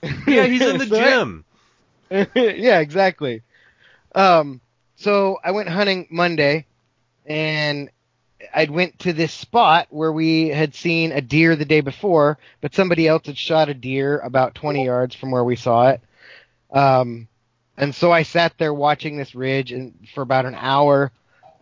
Yeah, 0.26 0.46
he's 0.46 0.62
in 0.62 0.78
the 0.78 0.86
gym. 0.86 1.44
yeah, 2.10 2.80
exactly. 2.80 3.42
Um, 4.14 4.60
so 4.96 5.38
I 5.42 5.50
went 5.50 5.68
hunting 5.68 6.08
Monday, 6.10 6.66
and 7.26 7.90
I 8.54 8.64
went 8.64 8.98
to 9.00 9.12
this 9.12 9.32
spot 9.32 9.88
where 9.90 10.12
we 10.12 10.48
had 10.48 10.74
seen 10.74 11.12
a 11.12 11.20
deer 11.20 11.56
the 11.56 11.64
day 11.64 11.80
before, 11.80 12.38
but 12.60 12.74
somebody 12.74 13.06
else 13.06 13.26
had 13.26 13.36
shot 13.36 13.68
a 13.68 13.74
deer 13.74 14.18
about 14.18 14.54
20 14.54 14.84
yards 14.84 15.14
from 15.14 15.30
where 15.30 15.44
we 15.44 15.56
saw 15.56 15.90
it. 15.90 16.00
Um, 16.70 17.28
and 17.76 17.94
so 17.94 18.12
I 18.12 18.22
sat 18.22 18.54
there 18.58 18.74
watching 18.74 19.16
this 19.16 19.34
ridge 19.34 19.72
and 19.72 19.94
for 20.14 20.22
about 20.22 20.46
an 20.46 20.54
hour, 20.54 21.12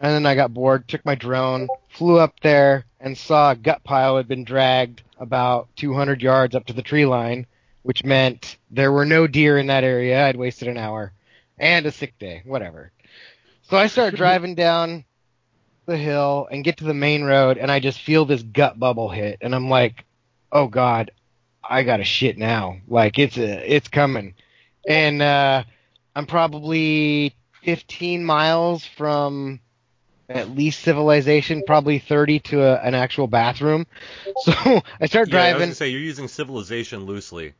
and 0.00 0.12
then 0.12 0.26
I 0.26 0.34
got 0.34 0.54
bored, 0.54 0.86
took 0.88 1.04
my 1.04 1.14
drone, 1.14 1.68
flew 1.88 2.18
up 2.18 2.40
there, 2.40 2.84
and 3.00 3.16
saw 3.16 3.50
a 3.50 3.56
gut 3.56 3.84
pile 3.84 4.16
had 4.16 4.28
been 4.28 4.44
dragged 4.44 5.02
about 5.18 5.68
200 5.76 6.22
yards 6.22 6.54
up 6.54 6.66
to 6.66 6.72
the 6.72 6.82
tree 6.82 7.06
line, 7.06 7.46
which 7.82 8.04
meant 8.04 8.56
there 8.70 8.92
were 8.92 9.04
no 9.06 9.26
deer 9.26 9.58
in 9.58 9.68
that 9.68 9.84
area. 9.84 10.26
I'd 10.26 10.36
wasted 10.36 10.68
an 10.68 10.76
hour 10.76 11.12
and 11.58 11.86
a 11.86 11.92
sick 11.92 12.18
day, 12.18 12.42
whatever. 12.44 12.92
So 13.62 13.76
I 13.76 13.86
start 13.86 14.14
driving 14.16 14.54
down 14.54 15.04
the 15.86 15.96
hill 15.96 16.48
and 16.50 16.64
get 16.64 16.78
to 16.78 16.84
the 16.84 16.94
main 16.94 17.24
road, 17.24 17.56
and 17.58 17.70
I 17.70 17.80
just 17.80 18.00
feel 18.00 18.24
this 18.24 18.42
gut 18.42 18.78
bubble 18.78 19.08
hit, 19.08 19.38
and 19.40 19.54
I'm 19.54 19.70
like, 19.70 20.04
"Oh 20.52 20.66
God, 20.68 21.10
I 21.68 21.82
gotta 21.82 22.04
shit 22.04 22.36
now! 22.36 22.76
Like 22.86 23.18
it's 23.18 23.38
a, 23.38 23.74
it's 23.74 23.88
coming." 23.88 24.34
And 24.86 25.20
uh, 25.22 25.64
I'm 26.14 26.26
probably 26.26 27.34
15 27.62 28.24
miles 28.24 28.84
from 28.84 29.60
at 30.28 30.50
least 30.50 30.80
civilization, 30.80 31.62
probably 31.66 31.98
30 31.98 32.40
to 32.40 32.62
a, 32.62 32.74
an 32.80 32.94
actual 32.94 33.26
bathroom. 33.26 33.86
So 34.44 34.52
I 35.00 35.06
start 35.06 35.28
Yeah, 35.30 35.40
I 35.40 35.46
was 35.46 35.52
driving. 35.52 35.60
gonna 35.60 35.74
say 35.74 35.88
you're 35.88 36.00
using 36.00 36.28
civilization 36.28 37.04
loosely. 37.06 37.54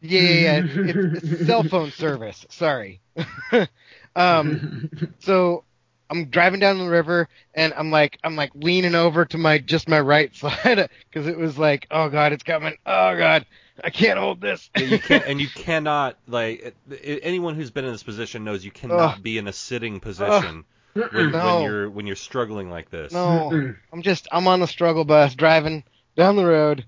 Yeah, 0.00 0.20
yeah, 0.20 0.40
yeah. 0.40 0.62
It's, 0.64 1.24
it's 1.24 1.46
cell 1.46 1.62
phone 1.64 1.90
service. 1.90 2.46
Sorry. 2.50 3.00
um, 4.16 4.90
so 5.20 5.64
I'm 6.10 6.26
driving 6.26 6.60
down 6.60 6.78
the 6.78 6.88
river 6.88 7.28
and 7.54 7.72
I'm 7.74 7.90
like, 7.90 8.18
I'm 8.24 8.36
like 8.36 8.52
leaning 8.54 8.94
over 8.94 9.24
to 9.26 9.38
my 9.38 9.58
just 9.58 9.88
my 9.88 10.00
right 10.00 10.34
side 10.36 10.88
because 11.10 11.26
it 11.26 11.36
was 11.38 11.58
like, 11.58 11.86
oh 11.90 12.08
god, 12.08 12.32
it's 12.32 12.42
coming. 12.42 12.76
Oh 12.86 13.16
god, 13.16 13.46
I 13.82 13.90
can't 13.90 14.18
hold 14.18 14.40
this. 14.40 14.70
Yeah, 14.76 14.84
you 14.84 14.98
can't, 14.98 15.24
and 15.26 15.40
you 15.40 15.48
cannot 15.48 16.16
like 16.26 16.74
anyone 17.02 17.54
who's 17.54 17.70
been 17.70 17.84
in 17.84 17.92
this 17.92 18.02
position 18.02 18.44
knows 18.44 18.64
you 18.64 18.70
cannot 18.70 19.16
Ugh. 19.16 19.22
be 19.22 19.38
in 19.38 19.48
a 19.48 19.52
sitting 19.52 20.00
position 20.00 20.64
when, 20.94 21.04
when 21.12 21.30
No. 21.32 21.62
you're 21.62 21.90
when 21.90 22.06
you're 22.06 22.16
struggling 22.16 22.70
like 22.70 22.90
this. 22.90 23.12
no, 23.12 23.74
I'm 23.92 24.02
just 24.02 24.28
I'm 24.32 24.46
on 24.48 24.60
the 24.60 24.66
struggle 24.66 25.04
bus 25.04 25.34
driving 25.34 25.84
down 26.16 26.36
the 26.36 26.46
road, 26.46 26.84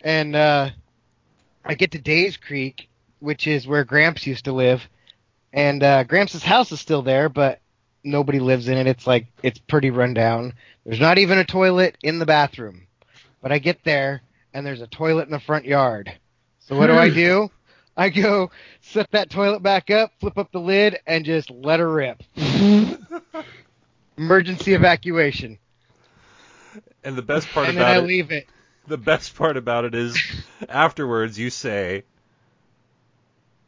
and 0.00 0.34
uh, 0.34 0.70
I 1.64 1.74
get 1.74 1.92
to 1.92 1.98
Days 1.98 2.36
Creek, 2.36 2.88
which 3.18 3.46
is 3.46 3.66
where 3.66 3.84
Gramps 3.84 4.26
used 4.26 4.46
to 4.46 4.52
live, 4.52 4.88
and 5.52 5.82
uh, 5.82 6.04
Gramps' 6.04 6.42
house 6.42 6.72
is 6.72 6.80
still 6.80 7.02
there, 7.02 7.28
but 7.28 7.60
nobody 8.04 8.38
lives 8.38 8.68
in 8.68 8.76
it. 8.78 8.86
It's 8.86 9.06
like 9.06 9.26
it's 9.42 9.58
pretty 9.58 9.90
run 9.90 10.14
down. 10.14 10.54
There's 10.84 11.00
not 11.00 11.18
even 11.18 11.38
a 11.38 11.44
toilet 11.44 11.96
in 12.02 12.18
the 12.18 12.26
bathroom. 12.26 12.86
But 13.42 13.52
I 13.52 13.58
get 13.58 13.84
there 13.84 14.22
and 14.52 14.66
there's 14.66 14.80
a 14.80 14.86
toilet 14.86 15.24
in 15.24 15.30
the 15.30 15.40
front 15.40 15.64
yard. 15.64 16.12
So 16.60 16.76
what 16.76 16.86
do 16.86 16.94
I 16.94 17.10
do? 17.10 17.50
I 17.96 18.08
go 18.08 18.50
set 18.80 19.10
that 19.12 19.30
toilet 19.30 19.62
back 19.62 19.90
up, 19.90 20.12
flip 20.20 20.38
up 20.38 20.52
the 20.52 20.60
lid, 20.60 20.98
and 21.06 21.24
just 21.24 21.50
let 21.50 21.80
her 21.80 21.92
rip. 21.92 22.22
Emergency 24.16 24.74
evacuation. 24.74 25.58
And 27.02 27.16
the 27.16 27.22
best 27.22 27.48
part 27.48 27.68
and 27.68 27.78
then 27.78 27.84
I 27.84 27.96
it, 27.96 28.04
leave 28.04 28.30
it. 28.30 28.46
The 28.90 28.98
best 28.98 29.34
part 29.36 29.56
about 29.56 29.84
it 29.86 29.94
is 29.94 30.18
afterwards 30.68 31.38
you 31.38 31.48
say 31.50 32.02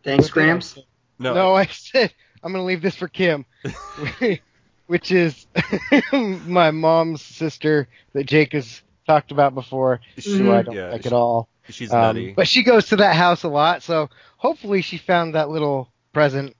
Thanks, 0.04 0.28
Gramps. 0.30 0.78
no. 1.18 1.32
No, 1.34 1.54
I 1.54 1.66
said 1.66 2.12
I'm 2.42 2.52
gonna 2.52 2.64
leave 2.64 2.82
this 2.82 2.96
for 2.96 3.06
Kim, 3.08 3.44
which 4.88 5.12
is 5.12 5.46
my 6.12 6.70
mom's 6.72 7.22
sister 7.22 7.88
that 8.12 8.24
Jake 8.26 8.52
has 8.52 8.82
talked 9.06 9.30
about 9.32 9.54
before, 9.54 10.00
who 10.24 10.52
I 10.52 10.62
don't 10.62 10.74
Yeah, 10.74 10.90
like 10.90 11.02
she- 11.02 11.06
at 11.06 11.12
all. 11.12 11.48
She's 11.68 11.92
Um, 11.92 12.00
nutty. 12.00 12.32
but 12.32 12.48
she 12.48 12.64
goes 12.64 12.86
to 12.88 12.96
that 12.96 13.14
house 13.14 13.44
a 13.44 13.48
lot, 13.48 13.84
so 13.84 14.10
hopefully 14.36 14.82
she 14.82 14.98
found 14.98 15.36
that 15.36 15.48
little 15.48 15.88
present. 16.12 16.56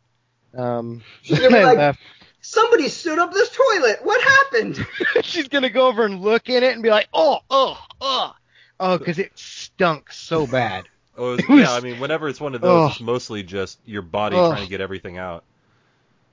Um, 0.57 1.03
She's 1.23 1.41
gonna 1.41 1.57
be 1.59 1.65
like- 1.65 1.77
left. 1.79 1.99
Somebody 2.45 2.89
stood 2.89 3.19
up 3.21 3.33
this 3.33 3.51
toilet. 3.51 4.01
What 4.05 4.21
happened? 4.23 4.85
She's 5.23 5.49
gonna 5.49 5.71
go 5.71 5.87
over 5.89 6.05
and 6.05 6.21
look 6.21 6.49
in 6.49 6.63
it 6.63 6.73
and 6.75 6.83
be 6.83 6.91
like, 6.91 7.09
oh, 7.13 7.39
oh, 7.51 7.79
oh, 8.01 8.33
oh, 8.83 8.99
because 8.99 9.19
it 9.19 9.33
stunk 9.35 10.13
so 10.13 10.47
bad. 10.47 10.89
Oh, 11.15 11.33
was- 11.33 11.47
was- 11.47 11.61
yeah. 11.61 11.73
I 11.73 11.81
mean, 11.81 12.01
whenever 12.01 12.27
it's 12.27 12.41
one 12.41 12.55
of 12.55 12.63
those, 12.63 12.87
Ugh. 12.87 12.91
it's 12.93 13.01
mostly 13.03 13.43
just 13.43 13.79
your 13.85 14.01
body 14.01 14.37
Ugh. 14.37 14.51
trying 14.51 14.65
to 14.65 14.71
get 14.71 14.81
everything 14.81 15.19
out. 15.19 15.45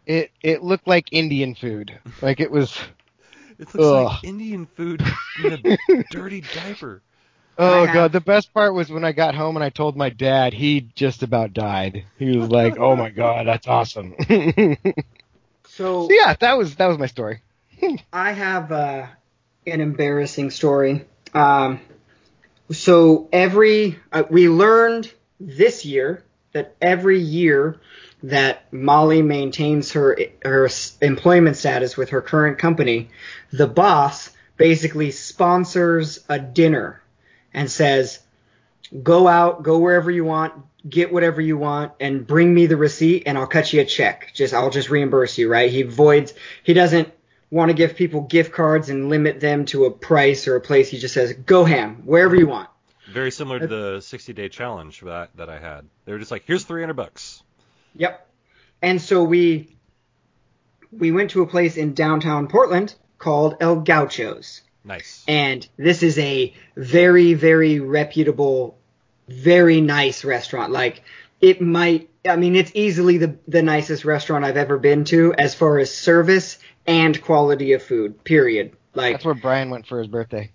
It 0.06 0.32
it 0.42 0.64
looked 0.64 0.88
like 0.88 1.10
Indian 1.12 1.54
food. 1.54 2.00
Like 2.22 2.40
it 2.40 2.50
was. 2.50 2.78
It 3.60 3.76
looks 3.76 3.88
like 3.88 4.24
Indian 4.24 4.66
food 4.68 5.04
in 5.38 5.52
a 5.52 6.04
dirty 6.10 6.40
diaper. 6.40 7.02
Oh 7.58 7.86
god, 7.86 8.14
the 8.14 8.22
best 8.22 8.54
part 8.54 8.74
was 8.74 8.90
when 8.90 9.04
I 9.04 9.12
got 9.12 9.36
home 9.36 9.58
and 9.58 9.64
I 9.66 9.70
told 9.70 9.98
my 9.98 10.10
dad. 10.10 10.54
He 10.54 10.88
just 10.96 11.24
about 11.24 11.52
died. 11.52 12.06
He 12.18 12.38
was 12.38 12.50
like, 12.50 12.78
"Oh 12.80 12.96
my 12.96 13.10
god, 13.10 13.48
that's 13.48 13.68
awesome." 13.68 14.16
so 14.18 14.76
So 15.66 16.08
yeah, 16.10 16.36
that 16.40 16.58
was 16.58 16.76
that 16.76 16.88
was 16.88 16.98
my 16.98 17.08
story. 17.08 17.42
I 18.14 18.32
have 18.32 18.72
uh, 18.72 19.08
an 19.68 19.82
embarrassing 19.82 20.52
story. 20.52 21.06
Um, 21.34 21.82
so 22.72 23.28
every 23.32 24.00
uh, 24.12 24.24
we 24.30 24.48
learned 24.50 25.12
this 25.40 25.86
year 25.86 26.24
that 26.54 26.76
every 26.82 27.20
year 27.20 27.80
that 28.24 28.72
Molly 28.74 29.22
maintains 29.22 29.94
her 29.94 30.18
her 30.44 30.70
employment 31.02 31.58
status 31.58 31.98
with 31.98 32.10
her 32.10 32.22
current 32.22 32.60
company, 32.60 33.10
the 33.52 33.68
boss 33.68 34.30
basically 34.58 35.12
sponsors 35.12 36.20
a 36.28 36.38
dinner 36.38 37.02
and 37.54 37.72
says, 37.72 38.20
"Go 39.04 39.28
out, 39.28 39.64
go 39.64 39.80
wherever 39.80 40.12
you 40.12 40.26
want, 40.26 40.54
get 40.88 41.12
whatever 41.12 41.42
you 41.42 41.58
want, 41.58 41.94
and 42.00 42.28
bring 42.28 42.54
me 42.54 42.68
the 42.68 42.78
receipt, 42.78 43.24
and 43.26 43.38
I'll 43.38 43.48
cut 43.48 43.74
you 43.74 43.82
a 43.82 43.86
check. 43.86 44.32
Just 44.34 44.54
I'll 44.54 44.70
just 44.70 44.90
reimburse 44.90 45.38
you." 45.38 45.50
Right? 45.50 45.72
He 45.72 45.82
avoids. 45.82 46.34
He 46.64 46.74
doesn't 46.74 47.12
want 47.52 47.70
to 47.70 47.74
give 47.74 47.96
people 47.96 48.22
gift 48.22 48.52
cards 48.52 48.90
and 48.90 49.10
limit 49.10 49.40
them 49.40 49.66
to 49.66 49.86
a 49.86 49.92
price 49.92 50.48
or 50.48 50.56
a 50.56 50.62
place. 50.62 50.90
He 50.90 50.98
just 50.98 51.14
says, 51.14 51.34
"Go 51.34 51.64
ham, 51.64 52.04
wherever 52.06 52.36
you 52.36 52.48
want." 52.48 52.70
Very 53.12 53.32
similar 53.32 53.60
to 53.60 53.68
the 53.68 54.02
60 54.02 54.34
day 54.34 54.50
challenge 54.50 55.02
that 55.02 55.36
that 55.36 55.50
I 55.50 55.60
had. 55.60 55.86
They 56.06 56.12
were 56.12 56.20
just 56.20 56.32
like, 56.32 56.44
here's 56.46 56.64
300 56.64 56.94
bucks. 56.94 57.42
Yep. 57.96 58.28
And 58.82 59.02
so 59.02 59.24
we 59.24 59.76
we 60.92 61.12
went 61.12 61.32
to 61.32 61.42
a 61.42 61.48
place 61.48 61.78
in 61.78 61.94
downtown 61.94 62.48
Portland 62.48 62.96
called 63.18 63.58
El 63.60 63.82
Gauchos. 63.82 64.62
Nice. 64.84 65.24
And 65.28 65.68
this 65.78 66.04
is 66.04 66.18
a 66.18 66.54
very, 66.76 67.34
very 67.34 67.80
reputable, 67.80 68.78
very 69.28 69.82
nice 69.82 70.24
restaurant. 70.24 70.72
Like 70.72 71.04
it 71.42 71.62
might 71.62 72.09
I 72.28 72.36
mean 72.36 72.56
it's 72.56 72.72
easily 72.74 73.18
the 73.18 73.38
the 73.48 73.62
nicest 73.62 74.06
restaurant 74.06 74.44
I've 74.46 74.58
ever 74.58 74.78
been 74.78 75.06
to 75.06 75.34
as 75.38 75.56
far 75.56 75.80
as 75.80 75.94
service 75.96 76.58
and 76.86 77.22
quality 77.22 77.74
of 77.74 77.84
food. 77.84 78.24
Period. 78.24 78.74
Like 78.94 79.16
That's 79.16 79.26
where 79.26 79.36
Brian 79.36 79.70
went 79.70 79.88
for 79.88 80.00
his 80.00 80.08
birthday. 80.08 80.52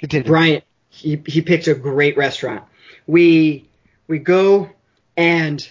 Continue. 0.00 0.26
Bryant, 0.26 0.64
he 0.88 1.22
he 1.26 1.42
picked 1.42 1.68
a 1.68 1.74
great 1.74 2.16
restaurant. 2.16 2.64
We 3.06 3.68
we 4.08 4.18
go 4.18 4.70
and 5.16 5.70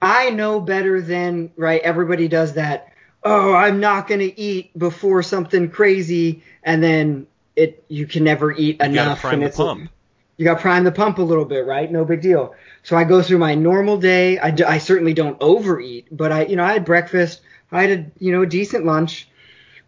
I 0.00 0.30
know 0.30 0.60
better 0.60 1.00
than 1.00 1.50
right. 1.56 1.80
Everybody 1.82 2.28
does 2.28 2.54
that. 2.54 2.92
Oh, 3.22 3.52
I'm 3.52 3.80
not 3.80 4.08
gonna 4.08 4.30
eat 4.36 4.76
before 4.78 5.22
something 5.22 5.70
crazy, 5.70 6.42
and 6.62 6.82
then 6.82 7.26
it 7.56 7.84
you 7.88 8.06
can 8.06 8.24
never 8.24 8.52
eat 8.52 8.76
You 8.76 8.76
gotta 8.76 8.90
enough. 8.90 9.20
prime 9.20 9.34
and 9.34 9.42
the 9.42 9.46
it's 9.46 9.56
pump. 9.56 9.90
You 10.38 10.44
got 10.44 10.54
to 10.54 10.60
prime 10.60 10.84
the 10.84 10.92
pump 10.92 11.18
a 11.18 11.22
little 11.22 11.44
bit, 11.44 11.66
right? 11.66 11.90
No 11.90 12.04
big 12.04 12.22
deal. 12.22 12.54
So 12.84 12.96
I 12.96 13.04
go 13.04 13.20
through 13.20 13.38
my 13.38 13.56
normal 13.56 13.98
day. 13.98 14.38
I, 14.38 14.78
certainly 14.78 15.12
don't 15.12 15.36
overeat, 15.40 16.06
but 16.10 16.30
I, 16.32 16.44
you 16.46 16.56
know, 16.56 16.64
I 16.64 16.72
had 16.72 16.84
breakfast. 16.84 17.40
I 17.72 17.82
had 17.82 17.98
a, 17.98 18.24
you 18.24 18.32
know, 18.32 18.42
a 18.42 18.46
decent 18.46 18.86
lunch. 18.86 19.28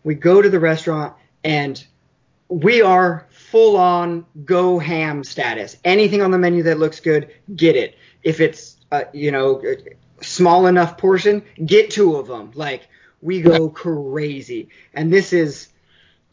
We 0.02 0.16
go 0.16 0.42
to 0.42 0.50
the 0.50 0.58
restaurant 0.58 1.14
and 1.44 1.82
we 2.48 2.82
are 2.82 3.26
full 3.30 3.76
on 3.76 4.26
go 4.44 4.80
ham 4.80 5.22
status. 5.22 5.76
Anything 5.84 6.20
on 6.20 6.32
the 6.32 6.38
menu 6.38 6.64
that 6.64 6.80
looks 6.80 6.98
good, 6.98 7.32
get 7.54 7.76
it. 7.76 7.96
If 8.24 8.40
it's, 8.40 8.76
uh, 8.90 9.04
you 9.12 9.30
know, 9.30 9.62
small 10.20 10.66
enough 10.66 10.98
portion, 10.98 11.44
get 11.64 11.90
two 11.90 12.16
of 12.16 12.26
them. 12.26 12.50
Like 12.54 12.88
we 13.22 13.40
go 13.40 13.68
crazy. 13.70 14.68
And 14.94 15.12
this 15.12 15.32
is, 15.32 15.68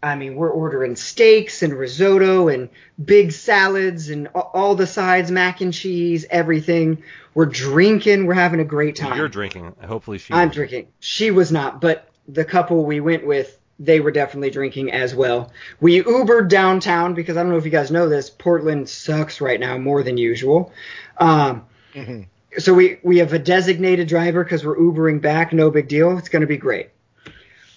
I 0.01 0.15
mean, 0.15 0.35
we're 0.35 0.49
ordering 0.51 0.95
steaks 0.95 1.63
and 1.63 1.73
risotto 1.73 2.49
and 2.49 2.69
big 3.03 3.31
salads 3.31 4.09
and 4.09 4.27
all 4.27 4.75
the 4.75 4.85
sides, 4.87 5.31
mac 5.31 5.61
and 5.61 5.73
cheese, 5.73 6.25
everything. 6.29 7.03
We're 7.33 7.45
drinking. 7.47 8.25
We're 8.27 8.35
having 8.35 8.59
a 8.59 8.65
great 8.65 8.95
time. 8.95 9.17
You're 9.17 9.27
drinking. 9.27 9.75
Hopefully 9.83 10.17
she. 10.19 10.33
I'm 10.33 10.49
was. 10.49 10.55
drinking. 10.55 10.87
She 10.99 11.31
was 11.31 11.51
not, 11.51 11.81
but 11.81 12.09
the 12.27 12.45
couple 12.45 12.85
we 12.85 12.99
went 12.99 13.25
with, 13.25 13.57
they 13.79 13.99
were 13.99 14.11
definitely 14.11 14.49
drinking 14.51 14.91
as 14.91 15.15
well. 15.15 15.51
We 15.79 16.01
Ubered 16.03 16.49
downtown 16.49 17.13
because 17.13 17.37
I 17.37 17.41
don't 17.43 17.51
know 17.51 17.57
if 17.57 17.65
you 17.65 17.71
guys 17.71 17.89
know 17.91 18.07
this, 18.09 18.29
Portland 18.29 18.87
sucks 18.89 19.41
right 19.41 19.59
now 19.59 19.77
more 19.77 20.03
than 20.03 20.17
usual. 20.17 20.71
Um, 21.17 21.63
Mhm. 21.95 22.27
so 22.59 22.73
we 22.73 22.99
we 23.01 23.17
have 23.17 23.33
a 23.33 23.39
designated 23.39 24.07
driver 24.07 24.43
because 24.43 24.63
we're 24.65 24.77
Ubering 24.77 25.21
back. 25.21 25.53
No 25.53 25.71
big 25.71 25.87
deal. 25.87 26.17
It's 26.19 26.29
going 26.29 26.41
to 26.41 26.47
be 26.47 26.57
great. 26.57 26.89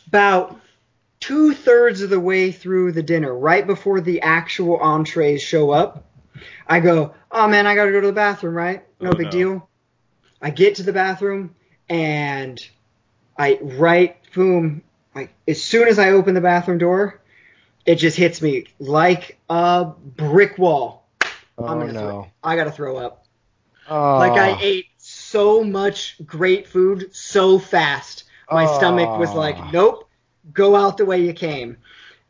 About 0.08 0.59
two 1.20 1.54
thirds 1.54 2.02
of 2.02 2.10
the 2.10 2.20
way 2.20 2.50
through 2.50 2.92
the 2.92 3.02
dinner, 3.02 3.34
right 3.34 3.66
before 3.66 4.00
the 4.00 4.22
actual 4.22 4.78
entrees 4.78 5.42
show 5.42 5.70
up, 5.70 6.04
I 6.66 6.80
go, 6.80 7.14
"Oh 7.30 7.46
man, 7.48 7.66
I 7.66 7.74
got 7.74 7.84
to 7.84 7.92
go 7.92 8.00
to 8.00 8.06
the 8.08 8.12
bathroom." 8.12 8.54
Right? 8.54 8.84
No 9.00 9.10
Oh, 9.10 9.14
big 9.14 9.26
no. 9.26 9.30
deal. 9.30 9.68
I 10.42 10.50
get 10.50 10.76
to 10.76 10.82
the 10.82 10.92
bathroom 10.92 11.54
and 11.88 12.58
I 13.38 13.58
right 13.62 14.16
boom. 14.34 14.82
I, 15.14 15.28
as 15.46 15.62
soon 15.62 15.88
as 15.88 15.98
I 15.98 16.10
open 16.10 16.34
the 16.34 16.40
bathroom 16.40 16.78
door, 16.78 17.20
it 17.84 17.96
just 17.96 18.16
hits 18.16 18.40
me 18.40 18.66
like 18.78 19.38
a 19.48 19.84
brick 20.16 20.56
wall. 20.58 21.08
Oh 21.58 21.66
I'm 21.66 21.78
gonna 21.80 21.92
no. 21.92 22.00
throw. 22.00 22.26
I 22.42 22.56
gotta 22.56 22.70
throw 22.72 22.96
up. 22.96 23.26
Oh. 23.88 24.18
Like 24.18 24.32
I 24.32 24.52
ah. 24.52 24.58
ate 24.62 24.86
so 24.98 25.62
much 25.62 26.16
great 26.24 26.68
food 26.68 27.14
so 27.14 27.58
fast. 27.58 28.24
My 28.50 28.66
stomach 28.66 29.18
was 29.18 29.32
like, 29.32 29.56
Oh. 29.58 29.70
nope, 29.72 30.09
go 30.52 30.76
out 30.76 30.96
the 30.96 31.04
way 31.04 31.22
you 31.24 31.32
came. 31.32 31.76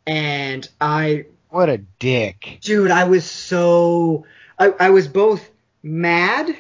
And 0.07 0.69
I, 0.81 1.27
What 1.49 1.69
a 1.69 1.79
dick. 1.79 2.59
dude, 2.63 2.91
I 2.91 3.05
was 3.05 3.25
so, 3.31 4.27
I, 4.59 4.73
I 4.79 4.91
was 4.91 5.09
both 5.09 5.49
mad, 5.83 6.55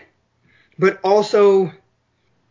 but 0.78 1.00
also 1.02 1.72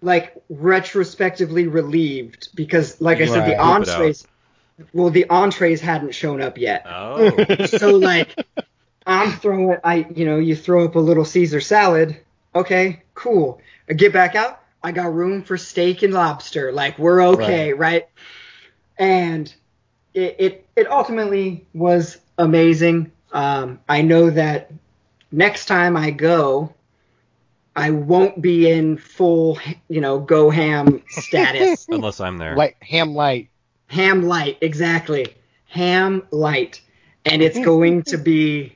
like 0.02 0.34
retrospectively 0.50 1.68
relieved 1.68 2.50
because, 2.56 3.02
like 3.02 3.20
I 3.20 3.26
said, 3.26 3.46
the 3.46 3.56
Right. 3.56 3.58
Poop 3.58 3.88
it 3.88 3.90
out. 3.90 4.00
entrees, 4.02 4.28
well, 4.94 5.10
the 5.10 5.30
entrees 5.30 5.82
hadn't 5.82 6.16
shown 6.16 6.42
up 6.42 6.58
yet. 6.58 6.86
Oh. 6.88 7.66
so 7.66 7.98
like 7.98 8.36
I'm 9.06 9.32
throwing 9.34 9.78
I 9.84 10.08
you 10.16 10.26
know, 10.26 10.38
you 10.38 10.56
throw 10.56 10.86
up 10.86 10.96
a 10.96 11.00
little 11.00 11.26
Caesar 11.26 11.60
salad. 11.62 12.18
Okay, 12.56 13.04
cool. 13.14 13.62
I 13.90 13.94
get 13.94 14.14
back 14.14 14.36
out, 14.36 14.62
I 14.82 14.92
got 14.92 15.14
room 15.14 15.44
for 15.44 15.58
steak 15.58 16.02
and 16.04 16.14
lobster. 16.14 16.72
Like 16.72 16.98
we're 16.98 17.22
okay, 17.34 17.74
right? 17.74 18.08
And 19.00 19.54
it 20.14 20.36
it, 20.38 20.68
it 20.76 20.92
ultimately 20.92 21.66
was 21.74 22.18
amazing. 22.38 23.12
Um, 23.32 23.80
I 23.90 24.02
know 24.02 24.30
that 24.30 24.72
next 25.32 25.66
time 25.66 25.98
I 25.98 26.12
go, 26.12 26.74
I 27.76 27.92
won't 27.92 28.42
be 28.42 28.70
in 28.70 28.98
full, 28.98 29.58
you 29.88 30.02
know, 30.02 30.20
go 30.20 30.50
ham 30.50 31.02
status. 31.08 31.88
Unless 31.90 32.20
I'm 32.20 32.38
there. 32.38 32.56
Light 32.56 32.76
ham 32.82 33.14
light. 33.14 33.50
Ham 33.88 34.24
light, 34.24 34.58
exactly. 34.62 35.34
Ham 35.68 36.28
light. 36.32 36.82
And 37.26 37.42
it's 37.42 37.60
going 37.60 38.04
to 38.04 38.18
be 38.18 38.76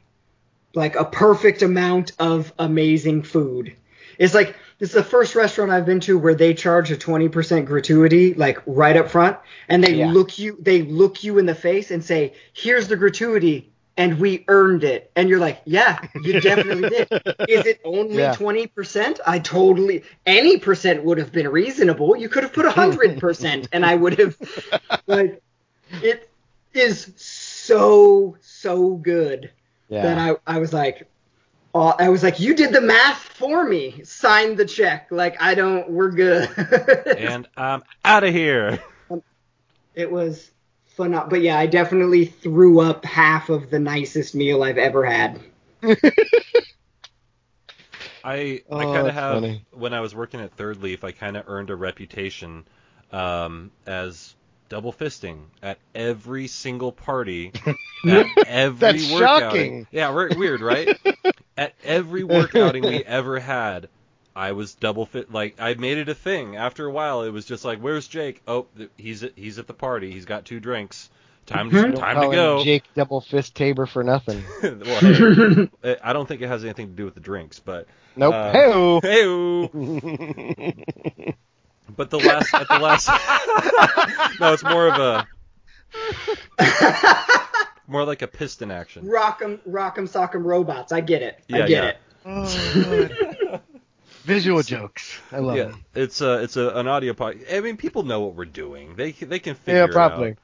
like 0.74 0.96
a 0.96 1.06
perfect 1.06 1.62
amount 1.62 2.14
of 2.20 2.54
amazing 2.60 3.24
food. 3.24 3.76
It's 4.18 4.34
like 4.34 4.56
this 4.84 4.90
is 4.90 4.96
the 4.96 5.02
first 5.02 5.34
restaurant 5.34 5.72
I've 5.72 5.86
been 5.86 6.02
to 6.02 6.20
where 6.20 6.36
they 6.36 6.54
charge 6.54 6.92
a 6.92 6.98
20% 6.98 7.66
gratuity 7.66 8.34
like 8.34 8.62
right 8.66 8.98
up 8.98 9.10
front 9.10 9.38
and 9.70 9.82
they 9.82 9.94
Yeah. 9.94 10.12
look 10.12 10.38
you 10.38 10.58
they 10.60 10.82
look 10.82 11.24
you 11.24 11.38
in 11.38 11.46
the 11.46 11.56
face 11.56 11.90
and 11.90 12.04
say, 12.04 12.34
"Here's 12.52 12.90
the 12.90 12.98
gratuity." 12.98 13.72
And 13.96 14.20
we 14.20 14.44
earned 14.50 14.84
it. 14.84 15.10
And 15.16 15.30
you're 15.30 15.40
like, 15.40 15.62
yeah, 15.64 16.00
you 16.22 16.42
definitely 16.42 16.90
did. 16.90 17.08
Is 17.48 17.66
it 17.66 17.80
only 17.86 18.24
Yeah. 18.24 18.36
20%? 18.36 19.20
I 19.26 19.40
totally, 19.40 20.04
any 20.26 20.58
percent 20.58 21.06
would 21.06 21.18
have 21.18 21.32
been 21.32 21.48
reasonable. 21.48 22.18
You 22.18 22.28
could 22.28 22.44
have 22.44 22.52
put 22.52 22.66
100% 22.66 23.68
and 23.72 23.86
I 23.86 23.96
would 23.96 24.20
have, 24.20 24.36
like, 25.08 25.42
it 26.02 26.28
is 26.74 27.14
so, 27.16 28.36
so 28.42 28.96
good 28.96 29.52
that 29.92 30.18
I, 30.18 30.36
I 30.48 30.58
was 30.58 30.74
like, 30.74 31.08
uh, 31.74 31.94
I 31.98 32.10
was 32.10 32.22
like, 32.24 32.40
you 32.40 32.56
did 32.56 32.72
the 32.74 32.82
math 32.82 33.18
for 33.18 33.64
me. 33.66 34.04
Sign 34.04 34.56
the 34.56 34.66
check. 34.66 35.08
Like, 35.12 35.42
I 35.42 35.56
don't, 35.56 35.90
we're 35.90 36.12
good. 36.12 36.50
And 37.18 37.48
I'm 37.58 37.84
out 38.06 38.24
of 38.24 38.34
here. 38.34 38.80
it 39.96 40.12
was 40.12 40.52
fun, 40.86 41.12
But 41.30 41.42
yeah, 41.42 41.58
I 41.58 41.66
definitely 41.68 42.26
threw 42.26 42.80
up 42.80 43.06
half 43.06 43.50
of 43.50 43.70
the 43.70 43.80
nicest 43.80 44.36
meal 44.36 44.62
I've 44.64 44.78
ever 44.78 45.04
had. 45.06 45.40
I 48.24 48.62
Oh, 48.70 48.78
I 48.78 48.84
kind 48.86 49.08
of 49.08 49.14
have 49.14 49.34
funny. 49.36 49.66
when 49.72 49.94
I 49.94 50.00
was 50.00 50.16
working 50.16 50.40
at 50.40 50.52
Third 50.56 50.82
Leaf, 50.82 51.04
I 51.04 51.12
kind 51.12 51.36
of 51.36 51.44
earned 51.48 51.70
a 51.70 51.76
reputation 51.76 52.66
um, 53.12 53.72
as 53.86 54.34
double 54.70 54.94
fisting 54.94 55.40
at 55.62 55.78
every 55.94 56.48
single 56.48 56.92
party, 56.94 57.52
at 58.08 58.26
every 58.48 58.80
That's 59.00 59.12
workout. 59.12 59.42
shocking. 59.42 59.88
Yeah, 59.92 60.10
weird, 60.12 60.62
right? 60.62 60.98
At 61.58 61.74
every 61.84 62.24
work 62.24 62.56
outing 62.56 62.84
we 62.84 63.04
ever 63.04 63.40
had, 63.40 63.90
I 64.36 64.54
was 64.54 64.74
double 64.74 65.06
fit. 65.06 65.32
Like 65.32 65.56
I 65.60 65.76
made 65.76 66.00
it 66.00 66.10
a 66.10 66.16
thing. 66.16 66.56
After 66.56 66.88
a 66.88 66.92
while, 66.92 67.22
it 67.24 67.30
was 67.30 67.46
just 67.46 67.64
like, 67.64 67.80
"Where's 67.80 68.08
Jake? 68.08 68.42
Oh, 68.48 68.66
he's 68.98 69.24
at, 69.24 69.34
he's 69.36 69.60
at 69.60 69.68
the 69.68 69.74
party. 69.74 70.12
He's 70.12 70.26
got 70.26 70.46
two 70.46 70.60
drinks. 70.60 71.10
Time 71.46 71.70
Mhm. 71.70 71.74
Don't 71.92 71.96
time 71.98 72.16
call 72.16 72.24
to 72.24 72.30
him 72.30 72.34
go." 72.36 72.64
Jake 72.64 72.84
Double 72.96 73.22
Fist 73.22 73.54
Tabor 73.54 73.86
for 73.86 74.04
nothing. 74.04 74.44
well, 74.64 75.00
hey, 75.00 75.98
I 76.04 76.14
don't 76.14 76.28
think 76.28 76.42
it 76.42 76.48
has 76.48 76.64
anything 76.64 76.88
to 76.88 76.94
do 76.94 77.06
with 77.06 77.14
the 77.14 77.20
drinks, 77.20 77.60
but 77.60 77.86
Nope. 78.16 78.34
Uh, 78.34 78.52
Hey-o. 78.52 79.00
hey. 79.02 79.70
But 81.96 82.10
the 82.10 82.20
last 82.20 82.52
at 82.54 82.68
the 82.68 82.80
last, 82.80 83.08
no, 84.40 84.54
it's 84.54 84.64
more 84.64 84.88
of 84.88 85.00
a 85.00 85.28
more 87.88 88.04
like 88.06 88.22
a 88.22 88.28
piston 88.28 88.72
action. 88.72 89.06
Rock'em, 89.06 89.60
rock'em, 89.68 90.08
sock'em 90.10 90.44
robots. 90.44 90.92
I 90.92 91.02
get 91.02 91.22
it. 91.22 91.40
Yeah, 91.48 91.64
I 91.64 91.68
get 91.68 91.70
yeah. 91.70 91.90
it. 91.90 91.98
Oh, 92.26 93.10
God. 93.50 93.62
Visual 94.24 94.62
jokes. 94.64 95.20
I 95.34 95.40
love 95.40 95.58
Yeah, 95.58 95.64
them. 95.66 95.84
it's 95.96 96.22
a 96.22 96.42
it's 96.44 96.56
a, 96.56 96.70
an 96.70 96.88
audio 96.88 97.14
pod. 97.14 97.40
I 97.52 97.60
mean, 97.60 97.76
people 97.76 98.04
know 98.04 98.22
what 98.22 98.36
we're 98.36 98.46
doing. 98.46 98.96
They 98.96 99.12
they 99.12 99.40
can 99.40 99.56
figure 99.56 99.82
Yeah, 99.82 99.86
it 99.86 99.92
probably. 99.92 100.30
out. 100.30 100.38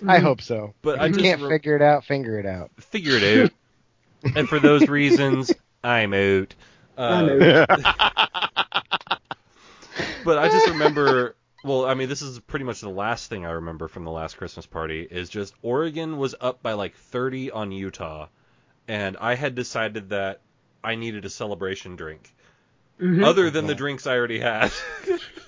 Mm-hmm. 0.00 0.10
I 0.10 0.18
hope 0.18 0.40
so. 0.40 0.74
But 0.82 0.96
if 0.96 1.00
I 1.02 1.06
you 1.06 1.12
just 1.12 1.24
can't 1.24 1.42
re- 1.42 1.48
figure 1.50 1.76
it 1.76 1.82
out, 1.82 2.04
finger 2.04 2.38
it 2.40 2.46
out. 2.46 2.70
Figure 2.78 3.12
it 3.20 3.44
out. 3.44 4.32
and 4.36 4.48
for 4.48 4.58
those 4.58 4.88
reasons, 4.88 5.52
I'm 5.84 6.12
out. 6.12 6.54
Uh, 6.98 7.02
I'm 7.02 7.42
out. 7.42 9.20
But 10.24 10.38
I 10.38 10.48
just 10.48 10.68
remember. 10.68 11.34
Well, 11.62 11.84
I 11.86 11.94
mean, 11.94 12.08
this 12.08 12.22
is 12.22 12.38
pretty 12.40 12.64
much 12.64 12.80
the 12.80 12.88
last 12.90 13.28
thing 13.28 13.44
I 13.46 13.52
remember 13.52 13.88
from 13.88 14.04
the 14.04 14.10
last 14.10 14.36
Christmas 14.36 14.66
party. 14.66 15.06
Is 15.10 15.28
just 15.28 15.54
Oregon 15.62 16.18
was 16.18 16.34
up 16.40 16.62
by 16.62 16.72
like 16.74 16.94
30 16.94 17.50
on 17.50 17.72
Utah, 17.72 18.28
and 18.88 19.16
I 19.18 19.34
had 19.34 19.54
decided 19.54 20.10
that 20.10 20.40
I 20.84 20.94
needed 20.96 21.24
a 21.24 21.30
celebration 21.30 21.96
drink, 21.96 22.32
Mhm. 23.00 23.24
other 23.24 23.50
than 23.50 23.66
the 23.66 23.74
drinks 23.74 24.06
I 24.06 24.16
already 24.16 24.40
had. 24.40 24.72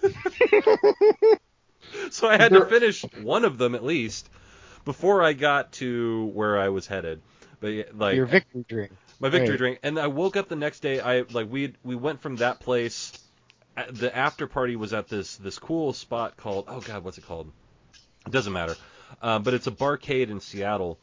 so 2.10 2.28
I 2.28 2.36
had 2.36 2.54
to 2.54 2.62
finish 2.62 3.06
one 3.14 3.44
of 3.44 3.58
them 3.58 3.74
at 3.74 3.84
least 3.84 4.28
before 4.84 5.22
I 5.22 5.32
got 5.32 5.72
to 5.74 6.26
where 6.34 6.58
I 6.58 6.68
was 6.68 6.86
headed. 6.86 7.20
But 7.60 7.96
like 7.96 8.16
Your 8.16 8.26
victory 8.26 8.64
drink. 8.68 8.92
my 9.20 9.28
victory 9.28 9.50
Right. 9.54 9.56
drink 9.56 9.78
and 9.82 9.98
i 9.98 10.06
woke 10.08 10.36
up 10.36 10.48
the 10.48 10.56
next 10.56 10.80
day 10.80 11.00
i 11.00 11.20
like 11.30 11.50
we 11.50 11.74
we 11.84 11.94
went 11.96 12.20
from 12.20 12.36
that 12.38 12.60
place 12.60 13.12
the 13.90 14.14
after 14.16 14.46
party 14.46 14.76
was 14.76 14.92
at 14.92 15.08
this 15.08 15.36
this 15.36 15.58
cool 15.58 15.92
spot 15.92 16.36
called 16.36 16.64
oh 16.68 16.80
god 16.80 17.04
what's 17.04 17.18
it 17.18 17.26
called? 17.26 17.50
It 18.26 18.32
doesn't 18.32 18.52
matter. 18.52 18.76
Uh, 19.20 19.38
but 19.38 19.54
it's 19.54 19.66
a 19.66 19.70
barcade 19.70 20.30
in 20.30 20.40
seattle 20.40 20.98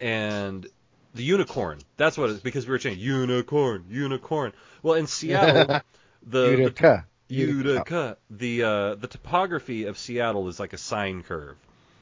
and 0.00 0.66
the 1.14 1.22
unicorn 1.22 1.78
that's 1.96 2.18
what 2.18 2.28
it 2.28 2.34
is 2.34 2.40
because 2.40 2.66
we 2.66 2.72
were 2.72 2.78
saying 2.78 2.98
unicorn 2.98 3.84
unicorn. 3.90 4.52
Well 4.82 4.94
in 4.94 5.06
seattle 5.06 5.80
the 6.26 6.50
Utica. 6.50 7.06
the 7.28 7.34
Utica 7.34 8.16
the 8.30 8.62
uh 8.62 8.94
the 8.96 9.06
topography 9.08 9.84
of 9.84 9.96
seattle 9.98 10.48
is 10.48 10.60
like 10.60 10.72
a 10.72 10.78
sine 10.78 11.22
curve. 11.22 11.56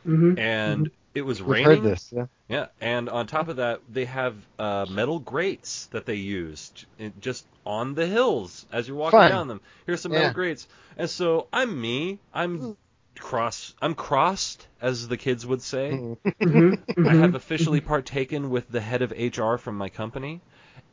Mhm. 0.06 0.38
and 0.38 0.90
it 1.14 1.22
was 1.22 1.40
Mm-hmm. 1.40 1.50
We've 1.50 1.58
raining 1.58 1.82
heard 1.82 1.82
this. 1.82 2.12
Yeah. 2.14 2.26
yeah, 2.48 2.66
and 2.80 3.08
on 3.08 3.26
top 3.26 3.48
of 3.48 3.56
that, 3.56 3.80
they 3.88 4.04
have 4.06 4.36
uh, 4.58 4.86
metal 4.88 5.18
grates 5.20 5.86
that 5.88 6.06
they 6.06 6.16
used 6.16 6.84
in, 6.98 7.12
just 7.20 7.46
on 7.66 7.94
the 7.94 8.06
hills 8.06 8.66
as 8.72 8.88
you're 8.88 8.96
walking 8.96 9.24
Fun. 9.24 9.26
down 9.26 9.48
them. 9.48 9.60
Here's 9.86 10.00
some 10.02 10.12
metal 10.12 10.30
grates, 10.30 10.66
and 10.96 11.08
so 11.10 11.48
I'm 11.52 11.80
me. 11.80 12.20
I'm 12.32 12.76
cross. 13.18 13.74
I'm 13.80 13.94
crossed, 13.94 14.66
as 14.80 15.08
the 15.08 15.16
kids 15.16 15.46
would 15.46 15.62
say. 15.62 16.02
Mhm. 16.42 16.78
I 17.04 17.14
Mhm. 17.14 17.14
have 17.14 17.34
officially 17.34 17.80
partaken 17.80 18.50
with 18.50 18.68
the 18.68 18.80
head 18.80 19.02
of 19.02 19.12
HR 19.12 19.56
from 19.56 19.76
my 19.78 19.88
company, 19.90 20.42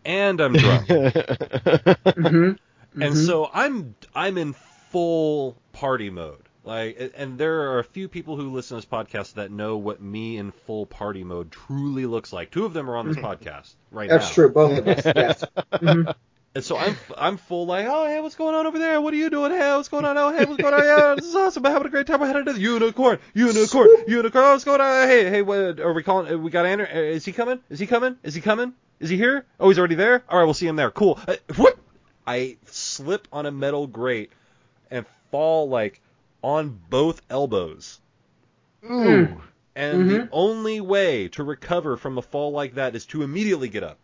and 0.05 0.39
I'm 0.41 0.55
drunk. 0.57 0.97
Mhm. 2.15 2.57
And 2.99 3.15
Mhm. 3.15 3.17
so 3.17 3.49
I'm 3.53 3.95
I'm 4.15 4.37
in 4.37 4.53
full 4.53 5.61
party 5.73 6.09
mode. 6.09 6.47
Like, 6.63 7.11
and 7.15 7.37
there 7.39 7.71
are 7.71 7.79
a 7.79 7.83
few 7.83 8.07
people 8.07 8.35
who 8.35 8.51
listen 8.51 8.79
to 8.79 8.85
this 8.87 8.91
podcast 8.91 9.33
that 9.35 9.49
know 9.51 9.77
what 9.77 10.01
me 10.01 10.37
in 10.37 10.51
full 10.51 10.85
party 10.85 11.23
mode 11.23 11.51
truly 11.51 12.05
looks 12.05 12.31
like. 12.31 12.51
Two 12.51 12.65
of 12.65 12.73
them 12.73 12.89
are 12.89 12.97
on 12.97 13.07
this 13.07 13.17
podcast 13.17 13.73
right 13.89 14.07
That's 14.09 14.21
now. 14.23 14.25
That's 14.27 14.33
true. 14.35 14.49
Both 14.49 14.77
of 14.79 14.87
us. 14.87 15.05
Yes. 15.05 15.43
Mhm. 15.73 16.15
And 16.53 16.63
so 16.65 16.75
I'm 16.77 16.97
I'm 17.17 17.37
full 17.37 17.65
like, 17.65 17.85
oh 17.89 18.05
hey, 18.07 18.19
what's 18.19 18.35
going 18.35 18.53
on 18.53 18.67
over 18.67 18.77
there? 18.77 18.99
What 18.99 19.13
are 19.13 19.17
you 19.17 19.29
doing? 19.29 19.51
Hey, 19.51 19.73
what's 19.73 19.87
going 19.87 20.03
on? 20.03 20.17
Oh 20.17 20.33
hey, 20.33 20.43
what's 20.43 20.61
going 20.61 20.73
on? 20.73 20.83
Yeah, 20.83 21.15
this 21.15 21.25
is 21.25 21.33
awesome. 21.33 21.65
I'm 21.65 21.71
having 21.71 21.87
a 21.87 21.89
great 21.89 22.07
time. 22.07 22.21
I 22.21 22.27
had 22.27 22.45
a 22.45 22.59
unicorn, 22.59 23.19
unicorn, 23.33 23.87
unicorn. 24.05 24.43
Oh, 24.43 24.51
what's 24.51 24.65
going 24.65 24.81
on? 24.81 25.07
Hey, 25.07 25.29
hey, 25.29 25.41
what 25.43 25.79
are 25.79 25.93
we 25.93 26.03
calling? 26.03 26.43
We 26.43 26.51
got 26.51 26.65
Andrew. 26.65 26.85
uh, 26.85 26.97
Is 26.99 27.23
he 27.23 27.31
coming? 27.31 27.61
Is 27.69 27.79
he 27.79 27.87
coming? 27.87 28.17
Is 28.21 28.35
he 28.35 28.41
coming? 28.41 28.73
Is 28.99 29.09
he 29.09 29.15
here? 29.15 29.45
Oh, 29.61 29.69
he's 29.69 29.79
already 29.79 29.95
there. 29.95 30.23
All 30.27 30.37
right, 30.39 30.43
we'll 30.43 30.53
see 30.53 30.67
him 30.67 30.75
there. 30.75 30.91
Cool. 30.91 31.17
Uh, 31.25 31.37
whoop! 31.57 31.79
I 32.27 32.57
slip 32.65 33.29
on 33.31 33.45
a 33.45 33.51
metal 33.51 33.87
grate 33.87 34.31
and 34.91 35.05
fall 35.31 35.69
like 35.69 36.01
on 36.43 36.79
both 36.89 37.21
elbows. 37.29 37.99
Ooh. 38.83 39.41
And 39.75 40.09
the 40.09 40.19
Mhm. 40.19 40.29
only 40.31 40.81
way 40.81 41.29
to 41.29 41.43
recover 41.43 41.95
from 41.97 42.17
a 42.17 42.21
fall 42.21 42.51
like 42.51 42.75
that 42.75 42.95
is 42.95 43.05
to 43.07 43.23
immediately 43.23 43.69
get 43.69 43.83
up. 43.83 43.97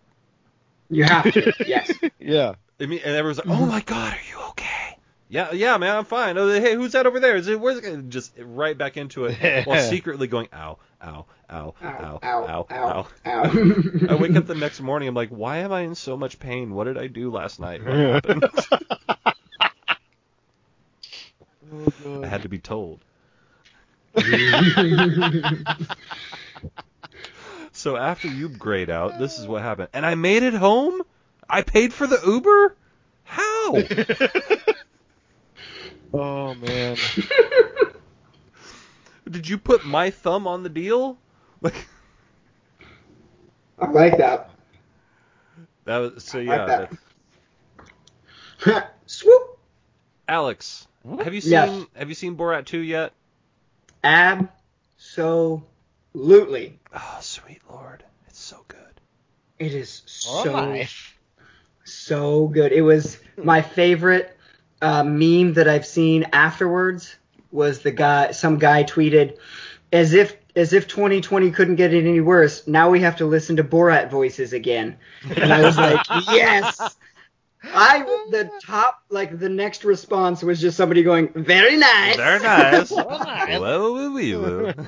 You 0.89 1.04
have 1.04 1.32
to. 1.34 1.54
Yes. 1.67 1.91
Yeah. 2.19 2.56
I 2.80 2.86
mean, 2.86 3.02
and 3.04 3.15
everyone's 3.15 3.39
like, 3.39 3.50
"Oh 3.50 3.65
my 3.65 3.82
God, 3.82 4.13
are 4.13 4.30
you 4.32 4.39
okay?" 4.52 4.97
Yeah, 5.30 5.52
yeah, 5.52 5.76
man, 5.78 5.97
I'm 5.97 6.06
fine. 6.06 6.38
Oh, 6.38 6.47
hey, 6.47 6.76
who's 6.76 6.93
that 6.93 7.06
over 7.06 7.19
there? 7.19 7.36
Is 7.36 7.47
it 7.50 7.60
where's 7.60 7.80
it? 7.80 8.08
Just 8.10 8.34
right 8.39 8.78
back 8.78 8.95
into 8.95 9.26
it 9.26 9.36
while 9.65 9.82
secretly 9.82 10.28
going, 10.28 10.47
"Ow, 10.54 10.78
ow, 11.04 11.26
ow, 11.50 11.73
Ow, 11.84 11.84
ow, 11.84 12.19
ow, 12.23 12.39
ow, 12.47 12.67
ow, 12.69 13.08
ow." 13.26 13.43
ow. 13.43 14.08
I 14.10 14.15
wake 14.15 14.36
up 14.38 14.45
the 14.47 14.56
next 14.56 14.80
morning. 14.80 15.10
I'm 15.10 15.15
like, 15.15 15.30
"Why 15.30 15.58
am 15.58 15.73
I 15.73 15.82
in 15.82 15.95
so 15.95 16.15
much 16.15 16.39
pain? 16.39 16.73
What 16.73 16.86
did 16.86 16.97
I 16.97 17.08
do 17.08 17.30
last 17.30 17.60
night? 17.60 17.84
What 17.84 17.95
happened?" 17.97 18.45
Oh, 21.73 22.23
I 22.23 22.27
had 22.27 22.43
to 22.43 22.49
be 22.49 22.60
told. 22.60 23.03
So 27.73 27.95
after 27.95 28.27
you 28.27 28.49
grayed 28.49 28.89
out, 28.89 29.19
this 29.19 29.38
is 29.38 29.45
what 29.45 29.62
happened, 29.62 29.89
and 29.93 30.03
I 30.03 30.15
made 30.15 30.41
it 30.41 30.56
home. 30.56 31.03
I 31.47 31.62
paid 31.62 31.93
for 31.93 32.08
the 32.08 32.19
Uber. 32.25 32.75
How? 33.23 33.77
Oh 36.13 36.56
man. 36.56 36.95
Did 39.30 39.47
you 39.47 39.58
put 39.58 39.86
my 39.86 40.10
thumb 40.10 40.47
on 40.47 40.63
the 40.63 40.69
deal? 40.69 41.17
Like 41.62 41.86
I 43.77 43.91
like 43.91 44.17
that. 44.17 44.49
that 45.84 45.97
was 45.97 46.23
so 46.23 46.39
yeah. 46.39 46.56
like 46.56 46.67
that- 46.67 46.97
that. 48.65 48.95
Swoop. 49.06 49.60
Alex, 50.30 50.88
have 51.22 51.34
you 51.34 51.41
seen 51.41 51.52
Yes. 51.52 51.86
have 51.96 52.10
you 52.10 52.15
seen 52.15 52.36
Borat 52.36 52.65
2 52.65 52.80
yet? 52.80 53.13
Absolutely. 54.04 55.63
Oh, 56.93 57.17
sweet 57.22 57.62
lord, 57.70 58.04
it's 58.28 58.39
so 58.39 58.63
good. 58.67 58.78
It 59.60 59.74
is 59.74 60.02
Oh, 60.30 60.43
so 60.43 60.52
nice. 60.54 60.93
so 61.84 62.48
good. 62.48 62.72
It 62.72 62.82
was 62.82 63.17
my 63.38 63.62
favorite 63.62 64.36
uh, 64.82 65.04
meme 65.04 65.54
that 65.54 65.67
I've 65.67 65.86
seen 65.86 66.26
afterwards 66.34 67.15
was 67.52 67.80
the 67.80 67.91
guy 67.91 68.32
some 68.32 68.58
guy 68.60 68.84
tweeted 68.84 69.38
as 69.91 70.13
if 70.13 70.36
as 70.56 70.74
if 70.74 70.88
2020 70.88 71.52
couldn't 71.52 71.76
get 71.76 71.93
it 71.93 72.06
any 72.06 72.22
worse. 72.22 72.67
Now 72.67 72.89
we 72.89 73.02
have 73.02 73.17
to 73.17 73.26
listen 73.26 73.58
to 73.58 73.63
Borat 73.63 74.10
voices 74.10 74.54
again. 74.54 74.98
And 75.24 75.54
I 75.54 75.63
was 75.63 75.78
like, 75.78 76.02
yes. 76.32 76.96
I 77.63 78.00
the 78.32 78.50
top 78.63 79.04
like 79.10 79.38
the 79.39 79.50
next 79.50 79.84
response 79.84 80.43
was 80.43 80.62
just 80.62 80.78
somebody 80.78 81.04
going, 81.04 81.30
very 81.34 81.78
nice. 81.78 82.15
Very 82.15 82.39
nice. 82.39 82.89
Very 82.96 83.08
nice. 83.08 83.60
Whoa, 83.60 84.12
woo. 84.12 84.74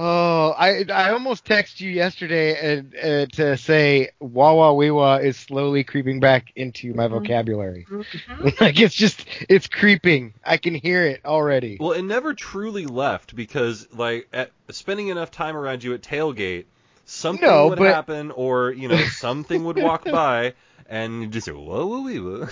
Oh, 0.00 0.54
I 0.56 0.84
I 0.92 1.10
almost 1.10 1.44
texted 1.44 1.80
you 1.80 1.90
yesterday 1.90 2.76
and 2.76 2.94
uh, 2.94 3.26
to 3.34 3.56
say 3.56 4.10
Wawa 4.20 4.72
Weewa 4.72 5.24
is 5.24 5.36
slowly 5.36 5.82
creeping 5.82 6.20
back 6.20 6.52
into 6.54 6.94
my 6.94 7.08
vocabulary. 7.08 7.84
like 8.60 8.78
it's 8.78 8.94
just 8.94 9.26
it's 9.48 9.66
creeping. 9.66 10.34
I 10.44 10.56
can 10.56 10.76
hear 10.76 11.02
it 11.04 11.22
already. 11.24 11.78
Well, 11.80 11.92
it 11.92 12.02
never 12.02 12.32
truly 12.32 12.86
left 12.86 13.34
because 13.34 13.88
like 13.92 14.28
at, 14.32 14.52
spending 14.70 15.08
enough 15.08 15.32
time 15.32 15.56
around 15.56 15.82
you 15.82 15.94
at 15.94 16.02
tailgate, 16.02 16.66
something 17.08 17.48
No, 17.48 17.68
would 17.68 17.78
but- 17.78 17.92
happen, 17.94 18.30
or 18.30 18.70
you 18.70 18.88
know 18.88 18.96
something 19.10 19.64
would 19.64 19.80
walk 19.82 20.04
by, 20.04 20.54
and 20.86 21.22
you 21.22 21.26
just 21.28 21.46
say 21.46 21.52
whoa, 21.52 21.86
woo, 21.86 22.04
wee, 22.04 22.20
woo. 22.20 22.48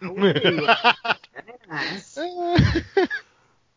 Very 0.00 0.60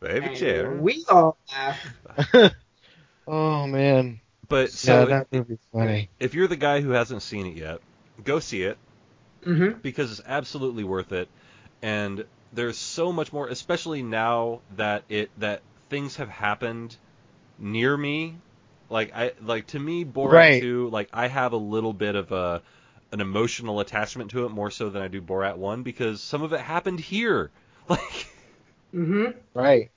baby 0.00 0.34
chair. 0.36 0.70
We 0.72 1.04
all 1.08 1.38
laugh. 1.52 1.86
oh 3.26 3.66
man. 3.66 4.20
But 4.48 4.70
so 4.70 5.00
yeah, 5.00 5.04
that 5.06 5.32
movie's 5.32 5.58
funny. 5.72 6.08
if 6.20 6.34
you're 6.34 6.46
the 6.48 6.56
guy 6.56 6.80
who 6.80 6.90
hasn't 6.90 7.22
seen 7.22 7.46
it 7.46 7.56
yet, 7.56 7.80
go 8.24 8.38
see 8.38 8.62
it 8.62 8.78
Mm-hmm. 9.44 9.78
because 9.80 10.10
it's 10.10 10.20
absolutely 10.26 10.82
worth 10.82 11.12
it. 11.12 11.28
And 11.80 12.24
there's 12.52 12.76
so 12.76 13.12
much 13.12 13.32
more, 13.32 13.46
especially 13.46 14.02
now 14.02 14.60
that 14.76 15.04
it 15.08 15.30
that 15.38 15.62
things 15.88 16.16
have 16.16 16.28
happened 16.28 16.96
near 17.58 17.96
me. 17.96 18.38
Like 18.90 19.12
I 19.14 19.32
like 19.42 19.66
to 19.68 19.78
me, 19.78 20.04
Borat 20.04 20.32
Right. 20.32 20.60
2, 20.60 20.88
like 20.90 21.08
I 21.12 21.28
have 21.28 21.52
a 21.52 21.56
little 21.56 21.92
bit 21.92 22.14
of 22.14 22.32
a 22.32 22.62
an 23.12 23.20
emotional 23.20 23.80
attachment 23.80 24.30
to 24.32 24.44
it 24.46 24.50
more 24.50 24.70
so 24.70 24.90
than 24.90 25.02
I 25.02 25.08
do 25.08 25.22
Borat 25.22 25.56
One 25.56 25.82
because 25.82 26.20
some 26.20 26.42
of 26.42 26.52
it 26.52 26.60
happened 26.60 27.00
here. 27.00 27.50
Like, 27.88 28.26
Mm-hmm. 28.94 29.38
Right. 29.54 29.90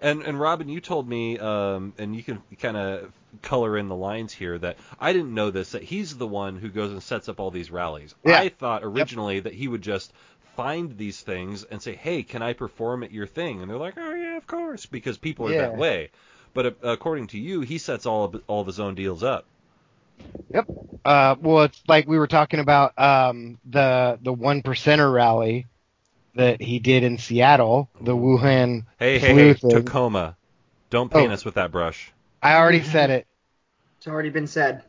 and 0.00 0.22
and 0.22 0.38
Robin, 0.40 0.68
you 0.68 0.80
told 0.80 1.08
me, 1.08 1.38
um, 1.38 1.94
and 1.98 2.14
you 2.16 2.22
can 2.22 2.42
kind 2.58 2.76
of 2.76 3.12
color 3.42 3.76
in 3.78 3.88
the 3.88 3.94
lines 3.96 4.32
here 4.32 4.58
that 4.58 4.78
I 5.00 5.12
didn't 5.12 5.34
know 5.34 5.50
this 5.50 5.72
that 5.72 5.82
he's 5.82 6.16
the 6.16 6.26
one 6.26 6.56
who 6.56 6.68
goes 6.68 6.92
and 6.92 7.02
sets 7.02 7.28
up 7.28 7.40
all 7.40 7.50
these 7.50 7.70
rallies. 7.70 8.14
Yeah. 8.24 8.38
I 8.40 8.48
thought 8.50 8.84
originally 8.84 9.40
that 9.40 9.54
he 9.54 9.68
would 9.68 9.82
just 9.82 10.12
find 10.56 10.96
these 10.96 11.20
things 11.20 11.64
and 11.64 11.82
say, 11.82 11.94
"Hey, 11.94 12.22
can 12.22 12.42
I 12.42 12.52
perform 12.52 13.02
at 13.02 13.12
your 13.12 13.26
thing?" 13.26 13.60
And 13.62 13.70
they're 13.70 13.78
like, 13.78 13.94
"Oh 13.96 14.14
yeah, 14.14 14.36
of 14.36 14.46
course," 14.46 14.86
because 14.86 15.18
people 15.18 15.46
are 15.48 15.54
that 15.54 15.76
way. 15.76 16.10
But 16.54 16.66
uh, 16.66 16.72
according 16.82 17.28
to 17.28 17.38
you, 17.38 17.60
he 17.62 17.78
sets 17.78 18.06
all 18.06 18.24
of, 18.24 18.42
all 18.46 18.60
of 18.60 18.66
his 18.66 18.78
own 18.80 18.94
deals 18.94 19.22
up. 19.22 19.46
Yep. 20.52 20.66
Uh, 21.04 21.34
well, 21.40 21.62
it's 21.64 21.82
like 21.88 22.06
we 22.06 22.18
were 22.18 22.26
talking 22.26 22.60
about 22.60 22.98
um, 22.98 23.58
the 23.68 24.18
the 24.22 24.32
one 24.32 24.62
percenter 24.62 25.12
rally 25.12 25.66
that 26.34 26.60
he 26.62 26.78
did 26.78 27.02
in 27.04 27.18
Seattle, 27.18 27.88
the 28.00 28.16
Wuhan. 28.16 28.84
Hey, 28.98 29.18
hey, 29.18 29.34
hey, 29.34 29.54
thing. 29.54 29.70
Tacoma, 29.70 30.36
don't 30.90 31.10
paint 31.10 31.30
Oh. 31.30 31.34
us 31.34 31.44
with 31.44 31.54
that 31.54 31.72
brush. 31.72 32.12
I 32.42 32.54
already 32.56 32.82
said 32.82 33.10
it. 33.10 33.26
It's 33.98 34.06
already 34.08 34.30
been 34.30 34.46
said. 34.46 34.84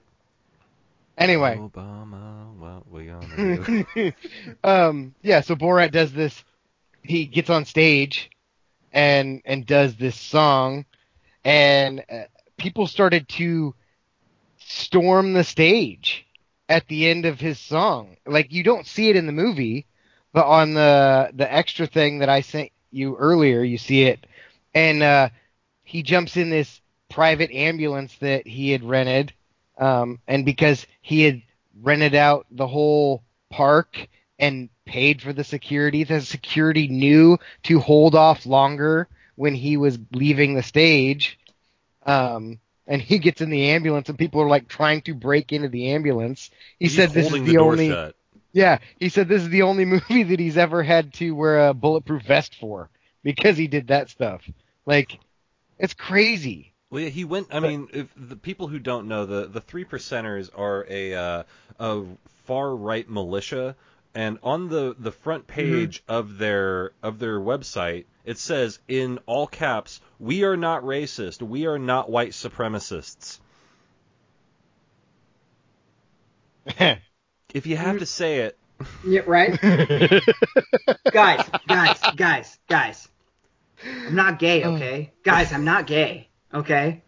Anyway. 1.18 1.58
Obama, 1.58 2.54
what 2.56 2.90
we 2.90 3.06
gonna 3.06 3.86
do? 3.96 4.12
um, 4.64 5.14
yeah, 5.22 5.42
so 5.42 5.56
Borat 5.56 5.92
does 5.92 6.12
this. 6.12 6.44
He 7.04 7.26
gets 7.26 7.50
on 7.50 7.66
stage 7.66 8.30
and 8.92 9.42
and 9.46 9.66
does 9.66 9.96
this 9.96 10.16
song, 10.20 10.86
and 11.44 12.04
uh, 12.12 12.24
people 12.58 12.88
started 12.88 13.28
to 13.28 13.76
storm 14.58 15.34
the 15.34 15.44
stage 15.44 16.26
at 16.70 16.88
the 16.88 17.10
end 17.10 17.26
of 17.26 17.40
his 17.40 17.60
song. 17.60 18.16
Like 18.26 18.52
you 18.54 18.64
don't 18.64 18.88
see 18.88 19.10
it 19.10 19.16
in 19.16 19.26
the 19.26 19.32
movie, 19.32 19.86
but 20.32 20.46
on 20.46 20.74
the 20.74 21.32
the 21.34 21.52
extra 21.52 21.88
thing 21.88 22.20
that 22.20 22.30
I 22.30 22.42
sent 22.42 22.72
you 22.92 23.16
earlier, 23.16 23.64
you 23.64 23.78
see 23.78 24.04
it, 24.04 24.26
and 24.74 25.04
uh, 25.04 25.30
he 25.84 26.04
jumps 26.04 26.38
in 26.38 26.50
this 26.50 26.82
private 27.10 27.52
ambulance 27.52 28.16
that 28.20 28.48
he 28.48 28.72
had 28.72 28.84
rented, 28.84 29.34
um, 29.78 30.20
and 30.28 30.46
because 30.46 30.86
he 31.02 31.22
had 31.24 31.42
rented 31.82 32.16
out 32.16 32.46
the 32.52 32.68
whole 32.68 33.24
park 33.50 34.08
and 34.40 34.70
paid 34.86 35.22
for 35.22 35.34
the 35.34 35.44
security. 35.44 36.04
The 36.04 36.22
security 36.22 36.88
knew 36.88 37.38
to 37.64 37.80
hold 37.80 38.16
off 38.16 38.46
longer 38.46 39.08
when 39.36 39.56
he 39.56 39.78
was 39.78 40.00
leaving 40.12 40.56
the 40.56 40.64
stage. 40.64 41.40
Um, 42.06 42.60
and 42.88 43.02
he 43.02 43.20
gets 43.20 43.42
in 43.42 43.50
the 43.50 43.70
ambulance 43.72 44.10
and 44.10 44.18
people 44.18 44.42
are 44.42 44.48
like 44.50 44.68
trying 44.68 45.02
to 45.04 45.14
break 45.14 45.52
into 45.52 45.70
the 45.70 45.92
ambulance. 45.92 46.50
He 46.80 46.88
He's 46.88 46.96
said 46.96 47.14
this 47.14 47.32
is 47.32 47.42
the, 47.44 47.56
the 47.56 47.58
only 47.58 47.88
shut. 47.88 48.16
yeah, 48.54 48.80
he 49.00 49.10
said 49.10 49.28
this 49.28 49.42
is 49.44 49.50
the 49.50 49.64
only 49.64 49.86
movie 49.86 50.24
that 50.24 50.40
he's 50.40 50.58
ever 50.58 50.84
had 50.84 51.14
to 51.16 51.32
wear 51.32 51.68
a 51.68 51.74
bulletproof 51.74 52.24
vest 52.24 52.56
for 52.56 52.90
because 53.24 53.58
he 53.58 53.68
did 53.68 53.88
that 53.88 54.10
stuff. 54.10 54.50
Like 54.86 55.20
it's 55.80 55.94
crazy. 55.94 56.74
Well, 56.90 57.02
yeah, 57.02 57.10
he 57.10 57.26
went. 57.26 57.48
I 57.52 57.60
mean, 57.60 57.90
if 57.94 58.14
the 58.16 58.36
people 58.36 58.68
who 58.68 58.80
don't 58.80 59.08
know, 59.08 59.26
the 59.26 59.48
the 59.48 59.62
three 59.62 59.86
percenters 59.86 60.50
are 60.56 60.86
a 60.90 61.14
uh, 61.16 61.44
a 61.80 62.04
far 62.46 62.76
right 62.76 63.10
militia, 63.10 63.76
and 64.16 64.38
on 64.44 64.70
the 64.70 64.96
the 64.98 65.12
front 65.12 65.48
mm-hmm. 65.48 65.56
page 65.56 66.04
of 66.08 66.38
their 66.38 66.92
of 67.02 67.20
their 67.20 67.40
website, 67.40 68.06
it 68.26 68.38
says 68.38 68.80
in 68.88 69.20
all 69.26 69.48
caps, 69.48 70.02
"We 70.20 70.44
are 70.44 70.58
not 70.58 70.84
racist. 70.84 71.42
We 71.42 71.66
are 71.66 71.80
not 71.80 72.10
white 72.10 72.32
supremacists." 72.32 73.40
If 77.54 77.68
you 77.68 77.78
have 77.78 78.00
to 78.00 78.06
say 78.08 78.40
it, 78.40 78.58
Yeah, 79.06 79.22
right? 79.28 79.62
guys, 81.12 81.48
guys, 81.68 82.00
guys, 82.16 82.58
guys. 82.68 83.08
I'm 83.86 84.16
not 84.16 84.40
gay, 84.40 84.64
okay? 84.64 85.12
Guys, 85.24 85.52
I'm 85.52 85.66
not 85.66 85.88
gay, 85.88 86.30
okay? 86.54 87.04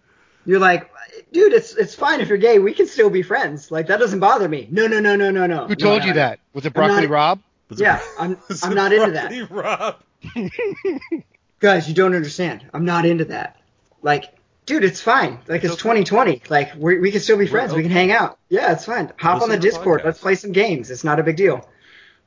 You're 0.46 0.60
like, 0.60 0.90
dude, 1.32 1.54
it's 1.54 1.76
it's 1.76 1.96
fine 1.96 2.22
if 2.22 2.28
you're 2.30 2.38
gay. 2.38 2.60
We 2.60 2.74
can 2.74 2.88
still 2.88 3.10
be 3.10 3.22
friends. 3.24 3.72
Like 3.72 3.88
that 3.88 4.00
doesn't 4.00 4.20
bother 4.20 4.48
me. 4.48 4.68
No, 4.72 4.88
no, 4.88 5.00
no, 5.00 5.16
no, 5.16 5.32
no, 5.32 5.48
no. 5.48 5.68
Who 5.68 5.76
told 5.76 6.02
No, 6.02 6.06
you 6.08 6.14
no, 6.14 6.20
that? 6.20 6.40
Was 6.54 6.66
it 6.66 6.70
I'm 6.70 6.74
Broccoli 6.74 7.02
not- 7.02 7.10
Rob? 7.10 7.40
was 7.70 7.80
it- 7.80 7.84
Yeah, 7.84 8.02
I'm 8.20 8.38
I'm 8.64 8.74
not 8.76 8.94
into 8.94 9.12
that. 9.12 9.30
Broccoli 9.50 9.62
Rob? 9.62 9.96
Guys, 11.60 11.88
you 11.88 11.96
don't 11.96 12.16
understand. 12.16 12.66
I'm 12.74 12.86
not 12.86 13.06
into 13.06 13.26
that. 13.26 13.60
Like, 14.02 14.26
dude, 14.66 14.84
it's 14.84 15.02
fine. 15.02 15.40
Like 15.48 15.64
it's 15.64 15.74
okay. 15.74 15.82
2020. 15.82 16.42
Like 16.50 16.74
we 16.78 17.00
we 17.00 17.12
can 17.12 17.22
still 17.22 17.38
be 17.38 17.48
friends. 17.48 17.74
We 17.74 17.82
can 17.82 17.92
hang 17.92 18.12
out. 18.12 18.38
Yeah, 18.50 18.72
it's 18.74 18.86
fine. 18.86 19.12
Hop 19.18 19.42
on 19.42 19.50
Listen 19.50 19.50
the 19.52 19.56
the 19.58 19.62
Discord. 19.62 20.02
podcast. 20.02 20.06
Let's 20.06 20.20
play 20.20 20.36
some 20.36 20.52
games. 20.52 20.92
It's 20.92 21.04
not 21.04 21.20
a 21.20 21.24
big 21.24 21.38
deal. 21.38 21.68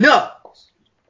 No, 0.01 0.31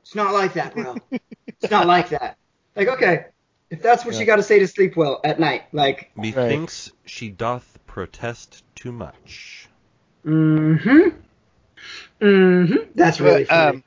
it's 0.02 0.14
not 0.14 0.32
like 0.34 0.54
that, 0.54 0.74
bro. 0.74 0.96
it's 1.46 1.70
not 1.70 1.86
like 1.86 2.10
that. 2.10 2.36
Like, 2.76 2.88
okay, 2.88 3.26
if 3.70 3.82
that's 3.82 4.04
what 4.04 4.14
Yeah. 4.14 4.20
you 4.20 4.26
got 4.26 4.36
to 4.36 4.42
say 4.42 4.58
to 4.58 4.66
sleep 4.66 4.96
well 4.96 5.20
at 5.24 5.38
night, 5.40 5.62
like, 5.72 6.10
Methinks 6.16 6.92
she 7.04 7.30
doth 7.30 7.78
protest 7.86 8.62
too 8.74 8.92
much. 8.92 9.68
mm-hmm, 10.24 11.08
mm-hmm. 12.20 12.76
That's 12.94 13.20
really 13.20 13.44
But, 13.44 13.48
funny. 13.48 13.78
um, 13.78 13.84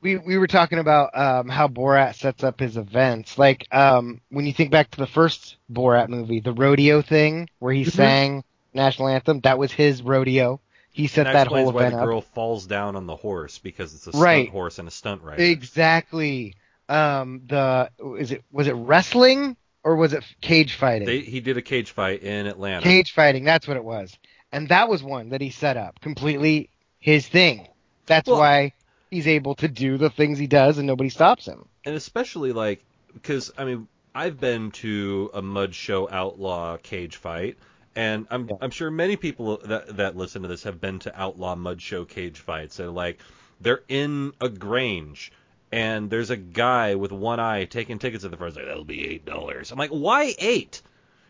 we 0.00 0.16
we 0.16 0.38
were 0.38 0.46
talking 0.46 0.78
about 0.78 1.16
um, 1.18 1.48
how 1.48 1.68
Borat 1.68 2.14
sets 2.14 2.44
up 2.44 2.60
his 2.60 2.76
events. 2.76 3.38
Like 3.38 3.66
um, 3.72 4.20
when 4.30 4.46
you 4.46 4.52
think 4.52 4.70
back 4.70 4.90
to 4.92 4.98
the 4.98 5.06
first 5.06 5.56
Borat 5.72 6.08
movie, 6.08 6.40
the 6.40 6.52
rodeo 6.52 7.02
thing 7.02 7.48
where 7.58 7.72
he 7.74 7.84
Mhm. 7.84 7.92
sang 7.92 8.44
national 8.74 9.08
anthem, 9.08 9.40
that 9.40 9.58
was 9.58 9.72
his 9.72 10.02
rodeo. 10.02 10.60
He 10.92 11.06
set 11.08 11.26
And 11.26 11.34
that 11.36 11.42
explains 11.44 11.66
whole 11.66 11.74
why 11.74 11.82
event 11.82 11.94
the 11.94 11.98
up. 12.00 12.04
girl 12.06 12.20
falls 12.22 12.66
down 12.66 12.96
on 12.96 13.06
the 13.06 13.16
horse 13.16 13.58
because 13.58 13.94
it's 13.94 14.06
a 14.06 14.12
Right. 14.12 14.46
stunt 14.46 14.50
horse 14.50 14.78
and 14.78 14.88
a 14.88 14.90
stunt 14.92 15.22
rider. 15.22 15.42
Exactly. 15.42 16.54
Um, 16.88 17.42
the 17.46 17.90
is 18.18 18.32
it 18.32 18.44
was 18.50 18.66
it 18.66 18.72
wrestling 18.72 19.56
or 19.84 19.96
was 19.96 20.12
it 20.12 20.24
cage 20.40 20.74
fighting? 20.74 21.06
They, 21.06 21.20
he 21.20 21.40
did 21.40 21.56
a 21.56 21.62
cage 21.62 21.90
fight 21.90 22.22
in 22.22 22.46
Atlanta. 22.46 22.82
Cage 22.82 23.12
fighting, 23.12 23.44
that's 23.44 23.68
what 23.68 23.76
it 23.76 23.84
was. 23.84 24.16
And 24.52 24.68
that 24.70 24.88
was 24.88 25.02
one 25.02 25.30
that 25.30 25.40
he 25.40 25.50
set 25.50 25.76
up 25.76 26.00
completely 26.00 26.70
his 26.98 27.28
thing. 27.28 27.68
That's 28.06 28.28
Well- 28.28 28.38
why 28.38 28.72
he's 29.10 29.26
able 29.26 29.54
to 29.56 29.68
do 29.68 29.96
the 29.98 30.10
things 30.10 30.38
he 30.38 30.46
does 30.46 30.78
and 30.78 30.86
nobody 30.86 31.10
stops 31.10 31.46
him. 31.46 31.66
and 31.86 31.94
especially 31.94 32.52
like 32.52 32.84
because 33.14 33.50
I 33.56 33.64
mean 33.64 33.88
I've 34.14 34.40
been 34.40 34.70
to 34.72 35.30
a 35.34 35.40
mud 35.42 35.74
show 35.74 36.08
outlaw 36.10 36.76
cage 36.78 37.16
fight, 37.16 37.56
and 37.94 38.26
I'm 38.30 38.48
Yeah. 38.48 38.56
I'm 38.60 38.70
sure 38.70 38.90
many 38.90 39.16
people 39.16 39.58
that 39.64 39.96
that 39.98 40.16
listen 40.16 40.42
to 40.42 40.48
this 40.48 40.64
have 40.64 40.80
been 40.80 40.98
to 41.00 41.20
outlaw 41.20 41.54
mud 41.54 41.80
show 41.80 42.04
cage 42.04 42.38
fights. 42.40 42.76
They're 42.78 42.90
like 42.90 43.20
they're 43.60 43.82
in 43.88 44.32
a 44.40 44.48
grange. 44.48 45.32
And 45.70 46.08
there's 46.10 46.30
a 46.30 46.36
guy 46.36 46.94
with 46.94 47.12
one 47.12 47.40
eye 47.40 47.66
taking 47.66 47.98
tickets 47.98 48.24
at 48.24 48.30
the 48.30 48.36
front. 48.36 48.52
He's 48.54 48.56
Like 48.58 48.66
that'll 48.66 48.84
be 48.84 49.06
eight 49.06 49.24
dollars. 49.26 49.70
I'm 49.70 49.78
like, 49.78 49.90
why 49.90 50.34
eight? 50.38 50.80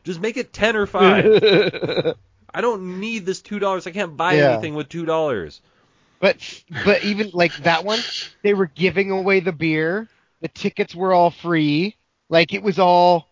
Just 0.05 0.20
make 0.20 0.36
it 0.36 0.53
ten 0.53 0.76
or 0.76 0.86
five. 0.86 1.24
I 2.55 2.61
don't 2.61 3.01
need 3.01 3.26
this 3.26 3.41
two 3.41 3.59
dollars. 3.59 3.86
I 3.86 3.91
can't 3.91 4.16
buy 4.16 4.36
Yeah. 4.36 4.53
anything 4.53 4.74
with 4.74 4.89
two 4.89 5.05
dollars. 5.05 5.61
But 6.20 6.62
but 6.84 7.03
even 7.05 7.30
like 7.32 7.53
that 7.64 7.84
one, 7.84 8.01
they 8.43 8.55
were 8.55 8.66
giving 8.66 9.11
away 9.11 9.41
the 9.41 9.53
beer. 9.53 10.09
The 10.41 10.49
tickets 10.49 10.95
were 10.95 11.12
all 11.12 11.30
free. 11.30 11.97
Like 12.28 12.55
it 12.55 12.62
was 12.62 12.78
all 12.78 13.28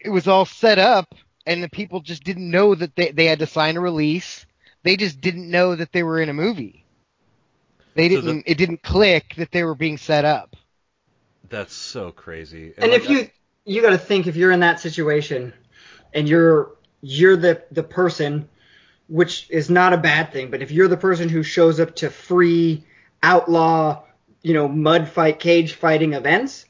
it 0.00 0.10
was 0.10 0.26
all 0.26 0.46
set 0.46 0.78
up 0.78 1.14
and 1.46 1.62
the 1.62 1.68
people 1.68 2.00
just 2.00 2.24
didn't 2.24 2.50
know 2.50 2.74
that 2.74 2.96
they 2.96 3.10
they 3.10 3.26
had 3.26 3.40
to 3.40 3.46
sign 3.46 3.76
a 3.76 3.80
release. 3.80 4.46
They 4.84 4.96
just 4.96 5.20
didn't 5.20 5.50
know 5.50 5.74
that 5.76 5.92
they 5.92 6.02
were 6.02 6.20
in 6.20 6.28
a 6.30 6.34
movie. 6.34 6.85
They 7.96 8.08
So 8.10 8.20
the- 8.20 8.22
didn't 8.22 8.44
it 8.46 8.58
didn't 8.58 8.82
click 8.82 9.34
that 9.38 9.50
they 9.50 9.64
were 9.64 9.74
being 9.74 9.96
set 9.98 10.24
up. 10.24 10.54
That's 11.48 11.74
so 11.74 12.10
crazy. 12.12 12.74
And 12.76 12.92
like, 12.92 13.02
if 13.02 13.08
you 13.10 13.28
you 13.64 13.82
got 13.82 13.90
to 13.90 13.98
think 13.98 14.26
if 14.26 14.36
you're 14.36 14.52
in 14.52 14.60
that 14.60 14.78
situation 14.80 15.52
and 16.14 16.28
you're 16.28 16.72
you're 17.02 17.36
the 17.36 17.62
the 17.72 17.82
person 17.82 18.48
which 19.08 19.46
is 19.50 19.70
not 19.70 19.92
a 19.92 19.96
bad 19.96 20.32
thing 20.32 20.50
but 20.50 20.62
if 20.62 20.70
you're 20.72 20.88
the 20.88 20.96
person 20.96 21.28
who 21.28 21.42
shows 21.42 21.78
up 21.80 21.94
to 21.96 22.10
free 22.10 22.84
outlaw 23.22 24.02
you 24.42 24.52
know 24.54 24.66
mud 24.68 25.08
fight 25.08 25.38
cage 25.38 25.74
fighting 25.74 26.12
events 26.14 26.64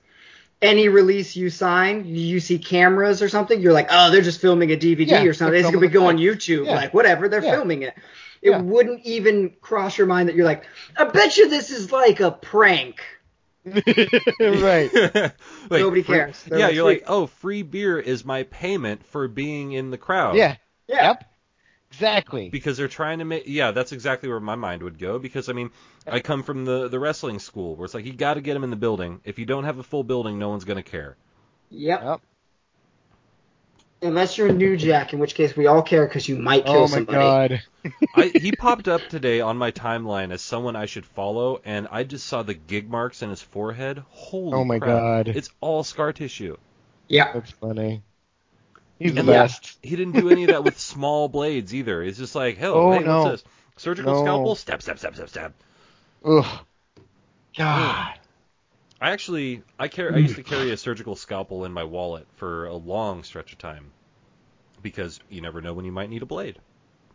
any 0.61 0.89
release 0.89 1.37
you 1.37 1.49
sign 1.49 2.05
you 2.05 2.41
see 2.41 2.59
cameras 2.59 3.23
or 3.23 3.29
something 3.29 3.61
you're 3.61 3.73
like 3.73 3.89
oh 3.91 4.11
they're 4.11 4.21
just 4.21 4.41
filming 4.41 4.71
a 4.73 4.77
dvd 4.77 5.07
Yeah, 5.09 5.23
or 5.25 5.33
something 5.33 5.59
it's 5.59 5.65
gonna 5.71 5.79
be 5.79 5.89
filming 5.89 6.17
go 6.19 6.31
on 6.31 6.37
youtube 6.37 6.67
Yeah. 6.67 6.75
like 6.75 6.93
whatever 6.95 7.29
they're 7.29 7.43
Yeah. 7.45 7.53
filming 7.53 7.83
it 7.83 7.95
it 8.43 8.51
Yeah. 8.51 8.61
wouldn't 8.61 9.05
even 9.05 9.51
cross 9.61 9.97
your 9.99 10.07
mind 10.07 10.29
that 10.29 10.35
you're 10.37 10.45
like 10.47 10.65
i 10.97 11.05
bet 11.05 11.37
you 11.37 11.49
this 11.49 11.71
is 11.71 11.91
like 11.93 12.21
a 12.21 12.31
prank 12.31 13.01
right. 13.67 14.91
Like, 15.69 15.81
Nobody 15.81 16.05
cares. 16.05 16.41
They're 16.45 16.59
yeah, 16.61 16.67
like, 16.67 16.75
you're 16.77 16.85
free- 16.85 16.95
like, 16.95 17.05
oh, 17.09 17.27
free 17.27 17.63
beer 17.63 17.99
is 17.99 18.25
my 18.25 18.45
payment 18.45 19.05
for 19.07 19.27
being 19.27 19.73
in 19.73 19.91
the 19.91 19.99
crowd. 19.99 20.37
Yeah. 20.37 20.55
yeah 20.87 21.03
Yep. 21.09 21.25
Exactly. 21.91 22.49
Because 22.49 22.77
they're 22.77 22.87
trying 22.87 23.19
to 23.19 23.25
make. 23.25 23.45
Yeah, 23.47 23.73
that's 23.73 23.91
exactly 23.91 24.29
where 24.29 24.39
my 24.39 24.55
mind 24.55 24.83
would 24.85 24.99
go. 25.01 25.19
Because 25.19 25.49
I 25.49 25.53
mean, 25.53 25.71
I 26.07 26.21
come 26.21 26.45
from 26.45 26.65
the 26.65 26.87
the 26.89 27.01
wrestling 27.01 27.41
school 27.41 27.75
where 27.75 27.87
it's 27.87 27.95
like 27.95 28.05
you 28.05 28.13
got 28.13 28.35
to 28.35 28.41
get 28.41 28.55
them 28.55 28.63
in 28.65 28.71
the 28.71 28.77
building. 28.77 29.21
If 29.25 29.39
you 29.41 29.47
don't 29.47 29.65
have 29.65 29.79
a 29.79 29.83
full 29.83 30.05
building, 30.05 30.39
no 30.39 30.49
one's 30.51 30.65
gonna 30.65 30.83
care. 30.85 31.17
yep 31.71 32.03
Yep. 32.05 32.21
Unless 34.03 34.37
you're 34.39 34.49
a 34.49 34.53
New 34.53 34.77
Jack, 34.77 35.13
in 35.13 35.19
which 35.19 35.35
case 35.35 35.57
we 35.57 35.67
all 35.67 35.83
care 35.83 36.07
because 36.07 36.29
you 36.29 36.37
might 36.37 36.65
kill 36.67 36.87
somebody. 36.87 37.17
Oh 37.19 37.21
my 37.21 37.49
somebody. 37.49 37.63
god. 37.85 38.03
I, 38.15 38.27
he 38.39 38.53
popped 38.53 38.89
up 38.89 39.09
today 39.09 39.41
on 39.41 39.57
my 39.57 39.73
timeline 39.73 40.33
as 40.33 40.43
someone 40.43 40.77
I 40.77 40.87
should 40.87 41.07
follow, 41.07 41.61
and 41.65 41.89
I 41.91 42.05
just 42.05 42.27
saw 42.27 42.43
the 42.43 42.55
gig 42.55 42.91
marks 42.91 43.23
in 43.23 43.31
his 43.31 43.43
forehead. 43.43 44.03
Holy 44.11 44.53
Oh 44.55 44.65
my 44.65 44.79
crap. 44.79 45.03
God. 45.03 45.29
It's 45.29 45.49
all 45.61 45.83
scar 45.83 46.13
tissue. 46.13 46.57
Yeah. 47.09 47.33
That's 47.33 47.51
funny. 47.53 48.03
He's 48.99 49.15
the 49.15 49.21
And 49.21 49.29
yeah, 49.29 49.43
best. 49.45 49.79
He 49.83 49.97
didn't 49.97 50.13
do 50.15 50.31
any 50.31 50.45
of 50.45 50.49
that 50.51 50.65
with 50.65 50.79
small 50.79 51.29
blades 51.29 51.75
either. 51.75 52.03
It's 52.03 52.19
just 52.19 52.35
like, 52.35 52.57
hell, 52.59 52.75
Oh, 52.77 52.93
hey, 52.93 53.05
no. 53.05 53.25
what's 53.25 53.43
this? 53.43 53.51
Surgical 53.77 54.13
No. 54.13 54.21
scalpel? 54.23 54.55
Stab, 54.57 54.83
stab, 54.83 54.99
stab, 54.99 55.15
stab, 55.17 55.29
stab. 55.29 55.55
Ugh. 56.25 56.47
God. 57.57 58.15
I 59.01 59.11
actually, 59.11 59.63
I 59.79 59.89
carry, 59.89 60.13
I 60.15 60.19
used 60.19 60.37
to 60.37 60.43
carry 60.43 60.71
a 60.71 60.77
surgical 60.77 61.17
scalpel 61.17 61.65
in 61.65 61.73
my 61.73 61.85
wallet 61.85 62.27
for 62.37 62.67
a 62.67 62.75
long 62.77 63.23
stretch 63.25 63.53
of 63.53 63.59
time 63.59 63.93
because 64.83 65.21
you 65.29 65.41
never 65.41 65.61
know 65.61 65.75
when 65.75 65.85
you 65.85 65.93
might 65.93 66.11
need 66.11 66.23
a 66.23 66.27
blade. 66.27 66.59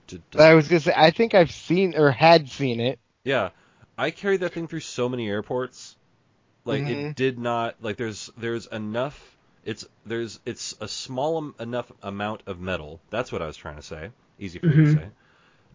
To, 0.07 0.21
to- 0.31 0.43
I 0.43 0.53
was 0.55 0.67
gonna 0.67 0.81
say, 0.81 0.93
I 0.95 1.11
think 1.11 1.33
I've 1.33 1.51
seen 1.51 1.95
or 1.95 2.11
had 2.11 2.49
seen 2.49 2.79
it. 2.81 2.99
yeah, 3.23 3.49
I 3.97 4.11
carried 4.11 4.41
that 4.41 4.53
thing 4.53 4.67
through 4.67 4.81
so 4.81 5.09
many 5.09 5.29
airports. 5.29 5.95
Like 6.65 6.87
it 6.87 6.99
Mhm. 6.99 7.15
did 7.15 7.39
not 7.39 7.75
like 7.81 7.97
there's 7.97 8.29
there's 8.37 8.67
enough. 8.67 9.37
It's 9.65 9.85
there's 10.05 10.39
it's 10.45 10.75
a 10.81 10.87
small 10.87 11.53
enough 11.59 11.91
amount 12.03 12.43
of 12.47 12.59
metal. 12.59 13.01
That's 13.09 13.31
what 13.31 13.41
I 13.41 13.47
was 13.47 13.57
trying 13.57 13.77
to 13.77 13.81
say. 13.83 14.11
Easy 14.39 14.59
for 14.59 14.71
me 14.71 14.79
to 14.81 14.85
Mhm. 14.85 14.99
say. 15.01 15.07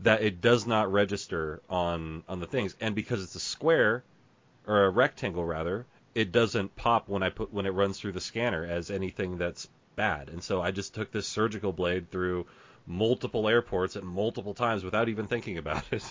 That 0.03 0.23
it 0.23 0.41
does 0.41 0.67
not 0.67 0.93
register 0.93 1.63
on 1.71 2.25
on 2.29 2.41
the 2.41 2.47
things, 2.47 2.77
and 2.81 2.95
because 2.95 3.23
it's 3.23 3.35
a 3.37 3.41
square 3.41 4.05
or 4.67 4.85
a 4.85 4.91
rectangle 4.91 5.45
rather, 5.45 5.87
it 6.17 6.33
doesn't 6.33 6.75
pop 6.77 7.09
when 7.11 7.23
I 7.23 7.29
put 7.29 7.53
when 7.53 7.67
it 7.67 7.71
runs 7.75 8.01
through 8.01 8.13
the 8.13 8.21
scanner 8.23 8.65
as 8.65 8.91
anything 8.91 9.37
that's 9.37 9.69
bad. 9.97 10.31
And 10.31 10.43
so 10.43 10.63
I 10.63 10.71
just 10.71 10.95
took 10.95 11.13
this 11.13 11.29
surgical 11.29 11.73
blade 11.73 12.11
through 12.11 12.47
multiple 12.87 13.47
airports 13.49 13.97
at 13.97 14.03
multiple 14.03 14.55
times 14.55 14.83
without 14.83 15.11
even 15.11 15.27
thinking 15.27 15.59
about 15.59 15.85
it. 15.93 16.03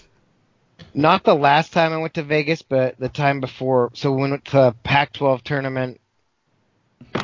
Not 0.94 1.24
the 1.24 1.34
last 1.34 1.74
time 1.74 1.92
I 1.92 1.98
went 1.98 2.14
to 2.16 2.24
Vegas, 2.24 2.62
but 2.62 3.00
the 3.00 3.10
time 3.10 3.40
before. 3.40 3.90
So 3.96 4.12
we 4.12 4.30
went 4.30 4.46
to 4.46 4.68
a 4.68 4.72
Pac-12 4.74 5.42
tournament. 5.42 6.00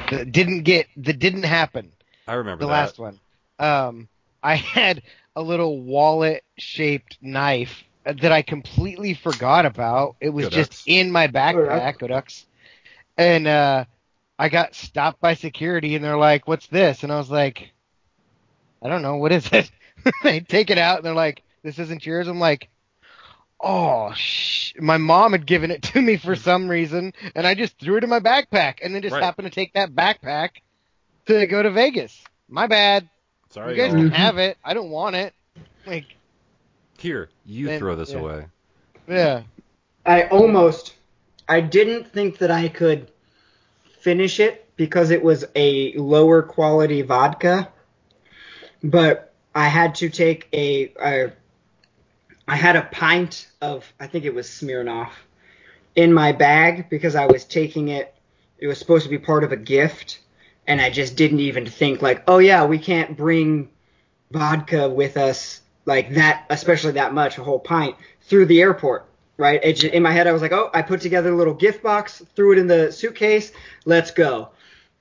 That 0.10 0.32
didn't 0.32 0.64
get. 0.64 0.88
That 0.98 1.20
didn't 1.20 1.44
happen. 1.44 1.92
I 2.28 2.34
remember 2.34 2.62
The 2.64 2.68
that. 2.68 2.74
last 2.74 2.98
one. 3.00 3.20
Um, 3.60 4.08
I 4.42 4.56
had 4.56 5.04
a 5.36 5.42
little 5.44 5.80
wallet-shaped 5.82 7.18
knife 7.22 7.84
that 8.06 8.32
I 8.32 8.42
completely 8.42 9.14
forgot 9.14 9.66
about. 9.68 10.16
It 10.20 10.30
was 10.30 10.46
Go 10.46 10.50
just 10.50 10.72
Ducks. 10.72 10.84
in 10.88 11.12
my 11.12 11.28
backpack. 11.28 12.00
Go 12.00 12.08
Ducks. 12.08 12.46
And 13.18 13.48
uh, 13.48 13.86
I 14.40 14.50
got 14.50 14.76
stopped 14.76 15.22
by 15.22 15.34
security, 15.36 15.96
and 15.96 16.04
they're 16.04 16.18
like, 16.18 16.48
"What's 16.48 16.68
this?" 16.68 17.04
And 17.04 17.12
I 17.12 17.18
was 17.18 17.30
like, 17.30 17.72
"I 18.82 18.90
don't 18.90 19.02
know. 19.02 19.18
What 19.18 19.32
is 19.32 19.48
it?" 19.52 19.70
they 20.24 20.40
take 20.40 20.70
it 20.70 20.78
out, 20.78 20.98
and 20.98 21.06
they're 21.06 21.14
like, 21.14 21.44
"This 21.64 21.78
isn't 21.80 22.06
yours." 22.06 22.28
I'm 22.28 22.40
like, 22.40 22.70
"Oh, 23.60 24.12
sh-. 24.16 24.74
my 24.80 24.98
mom 24.98 25.34
had 25.34 25.46
given 25.46 25.70
it 25.72 25.82
to 25.84 26.02
me 26.02 26.18
for 26.18 26.36
some 26.36 26.68
reason, 26.68 27.14
and 27.36 27.46
I 27.46 27.54
just 27.54 27.78
threw 27.80 27.98
it 27.98 28.04
in 28.04 28.10
my 28.10 28.20
backpack, 28.20 28.78
and 28.82 28.96
then 28.96 29.02
just 29.02 29.14
Right. 29.14 29.24
happened 29.24 29.46
to 29.48 29.54
take 29.54 29.74
that 29.74 29.92
backpack 29.94 30.50
to 31.28 31.46
go 31.48 31.62
to 31.62 31.70
Vegas. 31.72 32.24
My 32.50 32.68
bad. 32.68 33.08
Sorry, 33.50 33.76
you 33.76 33.82
guys 33.82 33.92
y'all. 33.94 34.02
can 34.04 34.12
have 34.12 34.38
it. 34.38 34.58
I 34.64 34.74
don't 34.74 34.90
want 34.90 35.16
it. 35.18 35.34
Like, 35.86 36.06
Here, 36.98 37.30
you 37.46 37.68
Then- 37.68 37.80
throw 37.80 37.96
this 37.96 38.12
yeah. 38.12 38.20
away. 38.20 38.46
yeah. 39.08 39.42
I 40.06 40.24
almost, 40.24 40.94
I 41.52 41.60
didn't 41.60 42.14
think 42.14 42.38
that 42.38 42.50
I 42.50 42.70
could 42.70 43.12
finish 44.00 44.40
it 44.40 44.70
because 44.78 45.12
it 45.12 45.22
was 45.22 45.44
a 45.54 45.92
lower 45.98 46.42
quality 46.42 47.02
vodka, 47.02 47.68
but 48.82 49.34
I 49.54 49.68
had 49.68 49.96
to 49.96 50.10
take 50.10 50.48
a, 50.54 50.94
a 51.04 51.34
I 52.48 52.56
had 52.56 52.78
a 52.78 52.84
pint 52.84 53.50
of, 53.60 53.92
I 54.00 54.08
think 54.08 54.24
it 54.24 54.34
was 54.34 54.48
Smirnoff, 54.48 55.12
in 55.94 56.14
my 56.14 56.32
bag 56.32 56.90
because 56.90 57.16
I 57.16 57.26
was 57.26 57.44
taking 57.44 57.90
it. 57.90 58.16
It 58.58 58.68
was 58.68 58.78
supposed 58.78 59.04
to 59.04 59.10
be 59.10 59.18
part 59.18 59.44
of 59.44 59.52
a 59.52 59.58
gift, 59.58 60.20
and 60.68 60.80
I 60.80 60.90
just 60.90 61.18
didn't 61.18 61.42
even 61.42 61.66
think 61.66 62.02
like, 62.02 62.24
oh 62.30 62.38
yeah, 62.38 62.66
we 62.66 62.80
can't 62.80 63.18
bring 63.18 63.68
vodka 64.32 64.88
with 64.88 65.18
us 65.18 65.60
like 65.86 66.14
that, 66.14 66.46
especially 66.50 66.94
that 66.94 67.14
much, 67.14 67.38
a 67.38 67.44
whole 67.44 67.60
pint 67.60 67.98
through 68.22 68.46
the 68.46 68.62
airport. 68.62 69.11
Right? 69.42 69.60
It 69.64 69.74
ju- 69.78 69.90
in 69.92 70.04
my 70.04 70.12
head, 70.12 70.28
I 70.28 70.34
was 70.34 70.44
like, 70.44 70.52
oh, 70.52 70.70
I 70.72 70.84
put 70.84 71.02
together 71.02 71.32
a 71.32 71.36
little 71.36 71.56
gift 71.56 71.82
box, 71.82 72.22
threw 72.36 72.52
it 72.54 72.60
in 72.60 72.68
the 72.68 72.92
suitcase, 72.92 73.52
let's 73.86 74.12
go. 74.12 74.50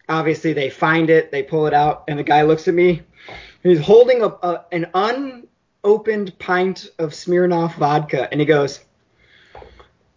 Obviously, 0.09 0.55
they 0.55 0.71
find 0.71 1.11
it, 1.11 1.31
they 1.31 1.43
pull 1.43 1.67
it 1.67 1.75
out, 1.75 2.05
and 2.09 2.19
the 2.19 2.23
guy 2.23 2.41
looks 2.43 2.67
at 2.67 2.73
me. 2.73 3.03
He's 3.63 3.79
holding 3.81 4.23
a, 4.23 4.29
a 4.29 4.65
an 4.73 4.87
unopened 5.85 6.39
pint 6.39 6.89
of 6.99 7.11
Smirnoff 7.11 7.75
vodka, 7.75 8.29
and 8.31 8.41
he 8.41 8.47
goes, 8.47 8.81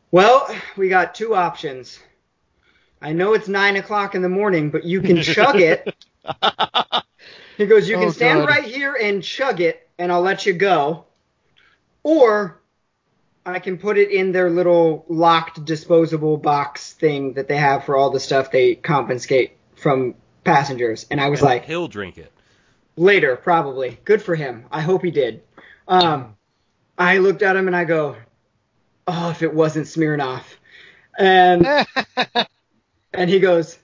"Well, 0.10 0.48
we 0.78 0.88
got 0.88 1.14
two 1.16 1.36
options. 1.36 2.00
I 3.02 3.12
know 3.12 3.34
it's 3.34 3.50
nine 3.50 3.76
o'clock 3.76 4.16
in 4.16 4.22
the 4.22 4.30
morning, 4.30 4.70
but 4.70 4.86
you 4.86 5.02
can 5.02 5.22
chug 5.22 5.60
it." 5.60 5.94
He 7.58 7.68
goes, 7.68 7.88
"You 7.88 7.98
can 7.98 8.08
Oh, 8.08 8.12
stand 8.12 8.40
God. 8.40 8.50
right 8.50 8.64
here 8.64 8.96
and 9.00 9.22
chug 9.22 9.60
it, 9.62 9.88
and 10.00 10.12
I'll 10.12 10.22
let 10.24 10.46
you 10.48 10.54
go, 10.54 11.06
or 12.02 12.63
I 13.46 13.60
can 13.60 13.78
put 13.78 13.98
it 13.98 14.10
in 14.12 14.32
their 14.32 14.50
little 14.50 15.06
locked 15.10 15.66
disposable 15.66 16.38
box 16.38 16.94
thing 16.94 17.34
that 17.34 17.48
they 17.48 17.58
have 17.58 17.84
for 17.86 17.96
all 17.98 18.10
the 18.10 18.20
stuff 18.20 18.52
they 18.52 18.76
confiscate 18.76 19.58
from 19.76 20.16
passengers." 20.44 21.06
And 21.12 21.20
I 21.20 21.30
was 21.30 21.40
And 21.42 21.48
like, 21.50 21.66
he'll 21.66 21.88
drink 21.88 22.18
it. 22.18 22.32
Later, 22.96 23.36
probably. 23.36 24.00
Good 24.06 24.22
for 24.22 24.36
him. 24.36 24.66
I 24.72 24.82
hope 24.82 25.04
he 25.04 25.12
did. 25.12 25.42
Um, 25.88 26.36
I 26.98 27.18
looked 27.18 27.42
at 27.42 27.56
him 27.56 27.68
and 27.68 27.76
I 27.76 27.86
go, 27.86 28.16
"Oh, 29.08 29.30
if 29.32 29.42
it 29.42 29.54
wasn't 29.54 29.88
Smirnoff," 29.88 30.44
and 31.18 31.68
and 33.14 33.30
he 33.30 33.40
goes, 33.40 33.78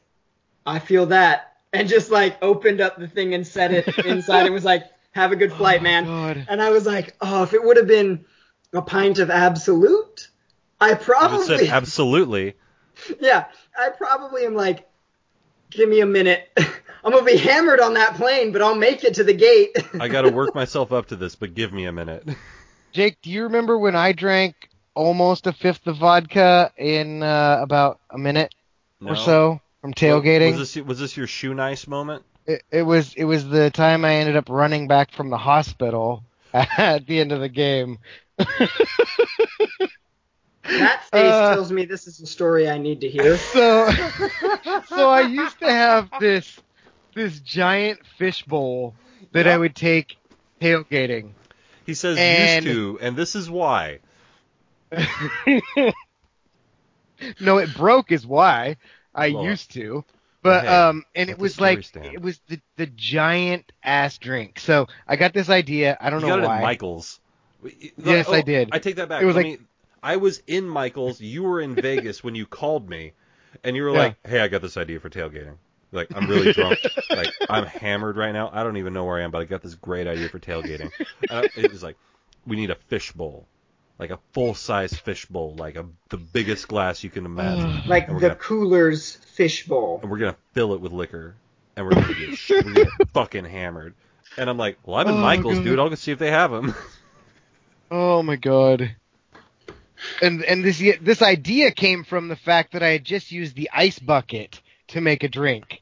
"I 0.65 0.79
feel 0.79 1.07
that," 1.07 1.57
and 1.73 1.89
just 1.89 2.11
like 2.11 2.37
opened 2.41 2.81
up 2.81 2.97
the 2.97 3.07
thing 3.07 3.33
and 3.33 3.45
set 3.45 3.71
it 3.73 3.87
inside 4.05 4.45
and 4.45 4.53
was 4.53 4.63
like, 4.63 4.83
"Have 5.11 5.31
a 5.31 5.35
good 5.35 5.51
flight, 5.51 5.79
Oh, 5.81 5.83
man." 5.83 6.05
God. 6.05 6.45
And 6.47 6.61
I 6.61 6.69
was 6.69 6.85
like, 6.85 7.15
"Oh, 7.19 7.43
if 7.43 7.53
it 7.53 7.63
would 7.63 7.77
have 7.77 7.87
been 7.87 8.25
a 8.73 8.81
pint 8.81 9.19
of 9.19 9.29
Absolut, 9.29 10.29
I 10.79 10.91
You 10.91 10.95
probably 10.95 11.45
said 11.45 11.67
absolutely. 11.69 12.55
yeah, 13.19 13.45
I 13.77 13.89
probably 13.89 14.45
am 14.45 14.55
like, 14.55 14.87
give 15.69 15.89
me 15.89 16.01
a 16.01 16.05
minute." 16.05 16.49
I'm 17.03 17.13
gonna 17.13 17.23
be 17.25 17.37
hammered 17.37 17.79
on 17.79 17.93
that 17.93 18.15
plane, 18.15 18.51
but 18.51 18.61
I'll 18.61 18.75
make 18.75 19.05
it 19.05 19.13
to 19.15 19.23
the 19.23 19.33
gate. 19.33 19.71
I 19.99 20.09
got 20.09 20.23
to 20.23 20.29
work 20.31 20.53
myself 20.55 20.91
up 20.91 21.07
to 21.07 21.15
this, 21.15 21.33
but 21.35 21.55
give 21.55 21.71
me 21.71 21.85
a 21.85 21.93
minute. 21.93 22.27
Jake, 22.91 23.21
do 23.21 23.29
you 23.29 23.43
remember 23.43 23.77
when 23.77 23.95
I 23.95 24.11
drank 24.11 24.69
almost 24.95 25.47
a 25.47 25.53
fifth 25.53 25.87
of 25.87 25.97
vodka 25.97 26.73
in 26.75 27.23
uh, 27.23 27.59
about 27.61 27.99
a 28.09 28.17
minute 28.17 28.53
No? 28.99 29.11
or 29.11 29.15
so 29.15 29.61
from 29.79 29.93
tailgating? 29.93 30.57
Was 30.57 30.73
this 30.73 30.85
was 30.85 30.99
this 30.99 31.15
your 31.15 31.27
shoe 31.27 31.53
nice 31.53 31.87
moment? 31.87 32.23
it, 32.49 32.63
it 32.71 32.81
was 32.81 33.13
it 33.13 33.25
was 33.25 33.47
the 33.47 33.69
time 33.69 34.03
I 34.03 34.15
ended 34.15 34.35
up 34.35 34.49
running 34.49 34.87
back 34.87 35.11
from 35.11 35.29
the 35.29 35.37
hospital 35.37 36.23
at 36.53 37.05
the 37.05 37.19
end 37.19 37.31
of 37.31 37.39
the 37.39 37.49
game. 37.49 37.99
That 40.63 41.03
face 41.11 41.33
Uh, 41.33 41.55
tells 41.55 41.71
me 41.71 41.85
this 41.85 42.05
is 42.05 42.19
a 42.21 42.27
story 42.27 42.69
I 42.69 42.77
need 42.77 43.01
to 43.01 43.09
hear. 43.09 43.37
So 43.37 43.89
so 44.87 45.09
I 45.09 45.21
used 45.21 45.57
to 45.59 45.71
have 45.71 46.09
this 46.19 46.59
this 47.15 47.39
giant 47.39 48.05
fish 48.17 48.43
bowl 48.43 48.93
that 49.31 49.47
I 49.47 49.57
would 49.57 49.75
take 49.75 50.17
tailgating. 50.61 51.31
He 51.85 51.93
says 51.95 52.17
And- 52.19 52.65
used 52.65 52.77
to, 52.77 52.99
and 53.01 53.15
this 53.15 53.35
is 53.35 53.49
why. 53.49 53.99
no, 57.39 57.57
it 57.57 57.73
broke 57.75 58.11
is 58.11 58.25
why 58.27 58.77
I 59.13 59.29
Well, 59.31 59.43
used 59.45 59.71
to. 59.73 60.03
But 60.41 60.63
hey, 60.65 60.67
um 60.67 61.03
and 61.15 61.27
let 61.29 61.37
it 61.37 61.41
was 61.41 61.59
like 61.59 61.83
stand. 61.83 62.05
it 62.13 62.21
was 62.21 62.39
the 62.47 62.59
the 62.77 62.85
giant 62.85 63.71
ass 63.83 64.17
drink. 64.17 64.59
So 64.59 64.87
I 65.07 65.15
got 65.15 65.33
this 65.33 65.49
idea, 65.49 65.97
I 65.99 66.09
don't 66.09 66.21
You 66.21 66.27
know 66.27 66.35
got 66.37 66.43
it 66.43 66.47
why. 66.47 66.57
at 66.57 66.61
Michael's. 66.61 67.19
Yes, 67.97 68.25
Oh, 68.29 68.33
I 68.33 68.41
did. 68.41 68.69
I 68.71 68.79
take 68.79 68.95
that 68.97 69.09
back. 69.09 69.21
It 69.21 69.25
was 69.25 69.35
Let 69.35 69.45
like- 69.45 69.59
me- 69.59 69.65
I 70.01 70.15
was 70.15 70.41
in 70.47 70.65
Michael's. 70.67 71.19
You 71.19 71.43
were 71.43 71.59
in 71.59 71.75
Vegas 71.75 72.23
when 72.23 72.33
you 72.33 72.45
called 72.45 72.89
me, 72.89 73.11
and 73.65 73.75
you 73.75 73.83
were 73.83 73.91
Yeah. 73.91 73.97
like, 73.99 74.15
"Hey, 74.25 74.39
I 74.39 74.47
got 74.47 74.61
this 74.61 74.77
idea 74.77 74.99
for 75.01 75.09
tailgating. 75.09 75.57
Like, 75.91 76.07
I'm 76.15 76.29
really 76.29 76.53
drunk. 76.53 76.79
like, 77.09 77.27
I'm 77.49 77.65
hammered 77.65 78.15
right 78.15 78.31
now. 78.31 78.49
I 78.53 78.63
don't 78.63 78.77
even 78.77 78.93
know 78.93 79.03
where 79.03 79.17
I 79.19 79.23
am, 79.23 79.31
but 79.31 79.41
I 79.41 79.43
got 79.43 79.61
this 79.61 79.75
great 79.75 80.07
idea 80.07 80.29
for 80.29 80.39
tailgating." 80.39 80.89
And 80.99 81.07
I, 81.31 81.35
uh, 81.39 81.47
it 81.57 81.71
was 81.71 81.83
like, 81.83 81.97
we 82.47 82.55
need 82.55 82.69
a 82.69 82.75
fish 82.75 83.11
bowl, 83.11 83.45
like 83.97 84.09
a 84.11 84.19
full 84.31 84.53
size 84.53 84.93
fish 84.93 85.25
bowl, 85.25 85.55
like 85.57 85.75
a 85.75 85.85
the 86.09 86.17
biggest 86.17 86.69
glass 86.69 87.03
you 87.03 87.09
can 87.09 87.25
imagine. 87.25 87.81
Like 87.87 88.07
the 88.07 88.13
gonna- 88.13 88.35
Cooler's 88.35 89.15
fishbowl. 89.15 89.99
and 90.01 90.09
we're 90.09 90.19
gonna 90.19 90.37
fill 90.53 90.73
it 90.75 90.79
with 90.79 90.93
liquor, 90.93 91.35
and 91.75 91.85
we're 91.85 91.91
gonna 91.95 92.13
get, 92.13 92.39
we're 92.49 92.61
gonna 92.61 92.73
get 92.85 92.87
fucking 93.13 93.43
hammered. 93.43 93.95
And 94.37 94.49
I'm 94.49 94.57
like, 94.57 94.77
well, 94.85 94.95
I'm 94.97 95.07
in 95.09 95.15
Oh, 95.15 95.17
Michael's, 95.17 95.55
God. 95.55 95.63
dude. 95.65 95.79
I'll 95.79 95.89
go 95.89 95.95
see 95.95 96.13
if 96.13 96.19
they 96.19 96.31
have 96.31 96.51
them. 96.51 96.73
Oh 97.91 98.21
my 98.23 98.35
god. 98.35 98.95
And 100.21 100.43
and 100.43 100.63
this 100.63 100.79
this 101.01 101.21
idea 101.21 101.71
came 101.71 102.03
from 102.03 102.27
the 102.27 102.35
fact 102.35 102.73
that 102.73 102.83
I 102.83 102.89
had 102.89 103.03
just 103.03 103.31
used 103.31 103.55
the 103.55 103.69
ice 103.73 103.99
bucket 103.99 104.61
to 104.89 105.01
make 105.01 105.23
a 105.23 105.27
drink. 105.27 105.81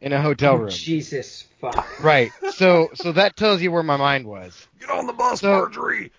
in 0.00 0.12
a 0.12 0.20
hotel 0.20 0.56
room. 0.56 0.70
Jesus 0.70 1.44
fuck. 1.60 2.02
Right. 2.02 2.30
So 2.52 2.90
so 2.94 3.12
that 3.12 3.36
tells 3.36 3.60
you 3.62 3.70
where 3.72 3.82
my 3.82 3.96
mind 3.96 4.26
was. 4.26 4.66
Get 4.80 4.90
on 4.90 5.06
the 5.06 5.12
bus, 5.12 5.40
So- 5.40 5.50
Marjorie. 5.50 6.10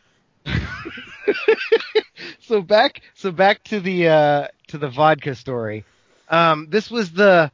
so 2.39 2.61
back 2.61 3.01
so 3.16 3.32
back 3.32 3.63
to 3.66 3.80
the 3.80 4.07
uh 4.07 4.47
to 4.68 4.78
the 4.78 4.89
vodka 4.89 5.36
story. 5.36 5.86
Um 6.30 6.68
this 6.70 6.89
was 6.91 7.11
the 7.11 7.51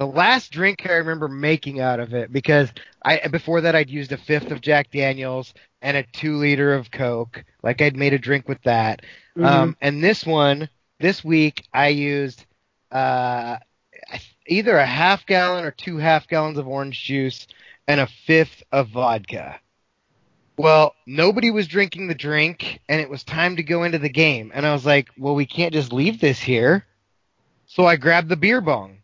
the 0.00 0.06
last 0.06 0.50
drink 0.50 0.86
I 0.88 0.94
remember 0.94 1.28
making 1.28 1.78
out 1.78 2.00
of 2.00 2.14
it 2.14 2.32
because 2.32 2.72
I 3.04 3.28
before 3.28 3.60
that 3.60 3.76
I'd 3.76 3.90
used 3.90 4.12
a 4.12 4.16
fifth 4.16 4.50
of 4.50 4.62
Jack 4.62 4.90
Daniels 4.90 5.52
and 5.82 5.94
a 5.94 6.02
two 6.02 6.38
liter 6.38 6.72
of 6.72 6.90
Coke. 6.90 7.44
Like 7.62 7.82
I'd 7.82 7.98
made 7.98 8.14
a 8.14 8.18
drink 8.18 8.48
with 8.48 8.62
that. 8.62 9.02
Um 9.36 9.76
and 9.82 10.02
this 10.02 10.24
one 10.24 10.70
this 11.00 11.22
week 11.22 11.66
I 11.74 11.88
used 11.88 12.46
uh 12.90 13.58
either 14.46 14.78
a 14.78 14.86
half 14.86 15.26
gallon 15.26 15.66
or 15.66 15.70
two 15.70 15.98
half 15.98 16.26
gallons 16.26 16.56
of 16.56 16.66
orange 16.66 17.04
juice 17.04 17.46
and 17.86 18.00
a 18.00 18.06
fifth 18.06 18.62
of 18.72 18.88
vodka. 18.88 19.60
Well, 20.56 20.94
nobody 21.06 21.50
was 21.50 21.66
drinking 21.66 22.08
the 22.08 22.14
drink, 22.14 22.80
and 22.88 23.00
it 23.00 23.08
was 23.08 23.24
time 23.24 23.56
to 23.56 23.62
go 23.62 23.82
into 23.82 23.98
the 23.98 24.10
game. 24.10 24.50
And 24.54 24.66
I 24.66 24.72
was 24.72 24.84
like, 24.84 25.08
well, 25.16 25.34
we 25.34 25.46
can't 25.46 25.72
just 25.72 25.90
leave 25.90 26.20
this 26.20 26.38
here. 26.38 26.84
So 27.66 27.86
I 27.86 27.96
grabbed 27.96 28.28
the 28.28 28.36
beer 28.36 28.60
bong, 28.60 28.99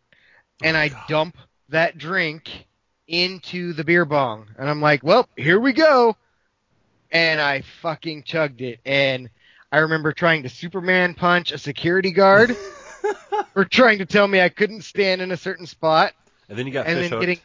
and 0.63 0.75
oh, 0.75 0.79
I 0.79 0.91
dump 1.07 1.37
that 1.69 1.97
drink 1.97 2.65
into 3.07 3.73
the 3.73 3.83
beer 3.83 4.05
bong. 4.05 4.47
And 4.57 4.69
I'm 4.69 4.81
like, 4.81 5.03
well, 5.03 5.27
here 5.35 5.59
we 5.59 5.73
go. 5.73 6.15
And 7.11 7.39
I 7.39 7.61
fucking 7.81 8.23
chugged 8.23 8.61
it. 8.61 8.79
And 8.85 9.29
I 9.71 9.79
remember 9.79 10.11
trying 10.11 10.43
to 10.43 10.49
Superman 10.49 11.13
punch 11.13 11.51
a 11.51 11.57
security 11.57 12.11
guard 12.11 12.55
for 13.53 13.65
trying 13.65 13.99
to 13.99 14.05
tell 14.05 14.27
me 14.27 14.41
I 14.41 14.49
couldn't 14.49 14.81
stand 14.81 15.21
in 15.21 15.31
a 15.31 15.37
certain 15.37 15.65
spot 15.65 16.13
And 16.49 16.57
then 16.57 16.67
you 16.67 16.73
got 16.73 16.87
and 16.87 16.97
then 16.97 17.09
hooked. 17.09 17.21
getting 17.21 17.39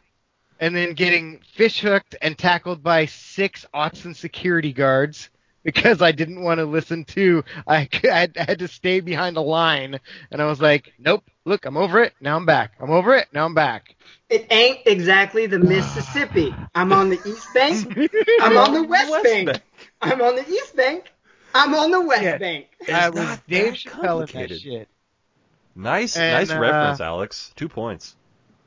and 0.61 0.77
then 0.77 0.93
getting 0.95 1.41
fish 1.55 1.81
hooked 1.81 2.15
and 2.23 2.39
tackled 2.39 2.83
by 2.83 3.07
six 3.07 3.67
Autzen 3.75 4.15
security 4.15 4.73
guards 4.73 5.31
because 5.65 6.03
I 6.03 6.13
didn't 6.13 6.43
want 6.43 6.59
to 6.59 6.65
listen 6.65 7.05
to 7.07 7.45
I, 7.67 7.89
I 8.05 8.29
had, 8.37 8.59
to 8.59 8.69
stay 8.69 9.01
behind 9.01 9.37
the 9.37 9.43
line 9.43 10.01
and 10.31 10.43
I 10.43 10.47
was 10.47 10.61
like 10.61 10.93
nope 10.99 11.25
look 11.45 11.65
I'm 11.65 11.77
over 11.77 12.03
it 12.03 12.15
now 12.21 12.37
I'm 12.37 12.47
back 12.47 12.73
I'm 12.81 12.91
over 12.91 13.15
it 13.15 13.29
now 13.33 13.45
I'm 13.45 13.55
back 13.55 13.95
It 14.29 14.47
ain't 14.51 14.81
exactly 14.87 15.47
the 15.47 15.59
Mississippi. 15.59 16.55
I'm 16.75 16.93
on 16.93 17.11
the 17.11 17.21
East 17.27 17.47
Bank. 17.53 17.87
I'm 18.41 18.57
on 18.57 18.73
the 18.73 18.83
West, 18.83 19.23
Bank. 19.23 19.61
I'm 20.01 20.23
on 20.23 20.37
the 20.37 20.49
East 20.49 20.75
Bank. 20.75 21.13
I'm 21.55 21.75
on 21.75 21.91
the 21.91 22.01
West 22.01 22.23
Yeah. 22.23 22.39
Bank. 22.39 22.67
I 22.91 23.11
was 23.11 23.19
not 23.19 23.47
Dave 23.47 23.65
that 23.65 23.75
Chappelle 23.75 23.93
in 23.93 23.93
that 23.93 24.03
complicated. 24.09 24.61
shit 24.61 24.89
Nice, 25.75 26.17
And, 26.17 26.33
nice 26.33 26.51
uh, 26.51 26.61
reference, 26.61 27.01
Alex. 27.01 27.53
Two 27.57 27.69
points. 27.69 28.17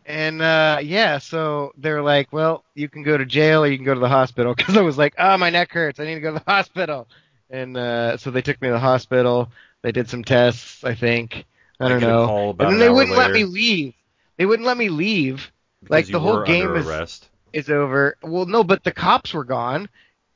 And 0.05 0.41
uh 0.41 0.79
yeah 0.83 1.17
so 1.17 1.71
they're 1.77 2.01
like 2.01 2.31
well 2.31 2.63
you 2.75 2.87
can 2.87 3.01
go 3.03 3.17
to 3.17 3.25
jail 3.25 3.63
or 3.63 3.67
you 3.67 3.77
can 3.77 3.85
go 3.85 3.93
to 3.93 3.99
the 3.99 4.07
hospital 4.09 4.53
because 4.57 4.77
I 4.77 4.81
was 4.81 4.97
like 4.97 5.15
oh 5.17 5.37
my 5.37 5.49
neck 5.49 5.71
hurts 5.71 5.99
I 5.99 6.05
need 6.05 6.15
to 6.15 6.21
go 6.21 6.33
to 6.33 6.43
the 6.45 6.51
hospital 6.51 7.07
and 7.49 7.75
uh 7.75 8.17
so 8.17 8.31
they 8.31 8.41
took 8.41 8.61
me 8.61 8.67
to 8.67 8.73
the 8.73 8.79
hospital 8.79 9.49
they 9.81 9.91
did 9.91 10.09
some 10.09 10.23
tests 10.23 10.83
I 10.83 10.95
think 10.95 11.45
I 11.79 11.85
I 11.85 11.89
don't 11.89 12.03
a 12.03 12.07
know 12.07 12.55
and 12.59 12.71
then 12.71 12.79
they 12.79 12.89
wouldn't 12.89 13.17
let 13.17 13.31
me 13.31 13.43
leave. 13.43 13.93
They 14.37 14.45
wouldn't 14.45 14.67
let 14.67 14.77
me 14.77 14.89
leave. 14.89 15.51
because 15.81 15.91
like, 15.91 16.07
the 16.07 16.19
whole 16.19 16.43
game 16.43 16.75
is- 16.75 16.87
arrest. 16.87 17.29
Is 17.53 17.69
over. 17.69 18.17
Well, 18.21 18.45
no, 18.45 18.65
but 18.65 18.83
the 18.83 18.91
cops 18.91 19.33
were 19.33 19.45
gone. 19.45 19.87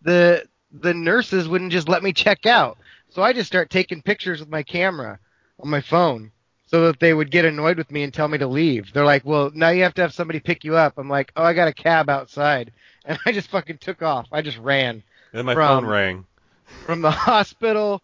The 0.01 0.47
the 0.72 0.93
nurses 0.93 1.49
wouldn't 1.49 1.74
just 1.74 1.89
let 1.89 2.01
me 2.01 2.13
check 2.13 2.45
out. 2.45 2.78
So 3.09 3.22
I 3.22 3.34
just 3.34 3.47
start 3.47 3.70
taking 3.70 4.01
pictures 4.01 4.39
with 4.39 4.47
my 4.47 4.63
camera 4.63 5.20
on 5.59 5.70
my 5.70 5.82
phone 5.82 6.32
so 6.72 6.86
that 6.86 6.99
they 6.99 7.13
would 7.15 7.32
get 7.32 7.45
annoyed 7.45 7.78
with 7.78 7.89
me 7.91 8.03
and 8.03 8.13
tell 8.13 8.28
me 8.28 8.38
to 8.38 8.45
leave. 8.47 8.93
They're 8.93 9.05
like, 9.05 9.26
"Well, 9.26 9.49
now 9.55 9.70
you 9.70 9.82
have 9.84 9.95
to 9.95 10.01
have 10.03 10.13
somebody 10.13 10.39
pick 10.39 10.63
you 10.63 10.76
up." 10.76 10.97
I'm 10.97 11.09
like, 11.09 11.32
"Oh, 11.36 11.43
I 11.43 11.53
got 11.53 11.67
a 11.67 11.74
cab 11.74 12.09
outside." 12.09 12.72
And 13.05 13.17
I 13.26 13.32
just 13.32 13.49
fucking 13.49 13.78
took 13.80 14.03
off. 14.03 14.28
I 14.32 14.41
just 14.43 14.57
ran 14.59 15.01
And 15.34 15.45
my 15.47 15.55
from- 15.55 15.84
phone 15.84 15.89
rang. 15.89 16.26
from 16.86 17.01
the 17.01 17.09
hospital 17.09 18.03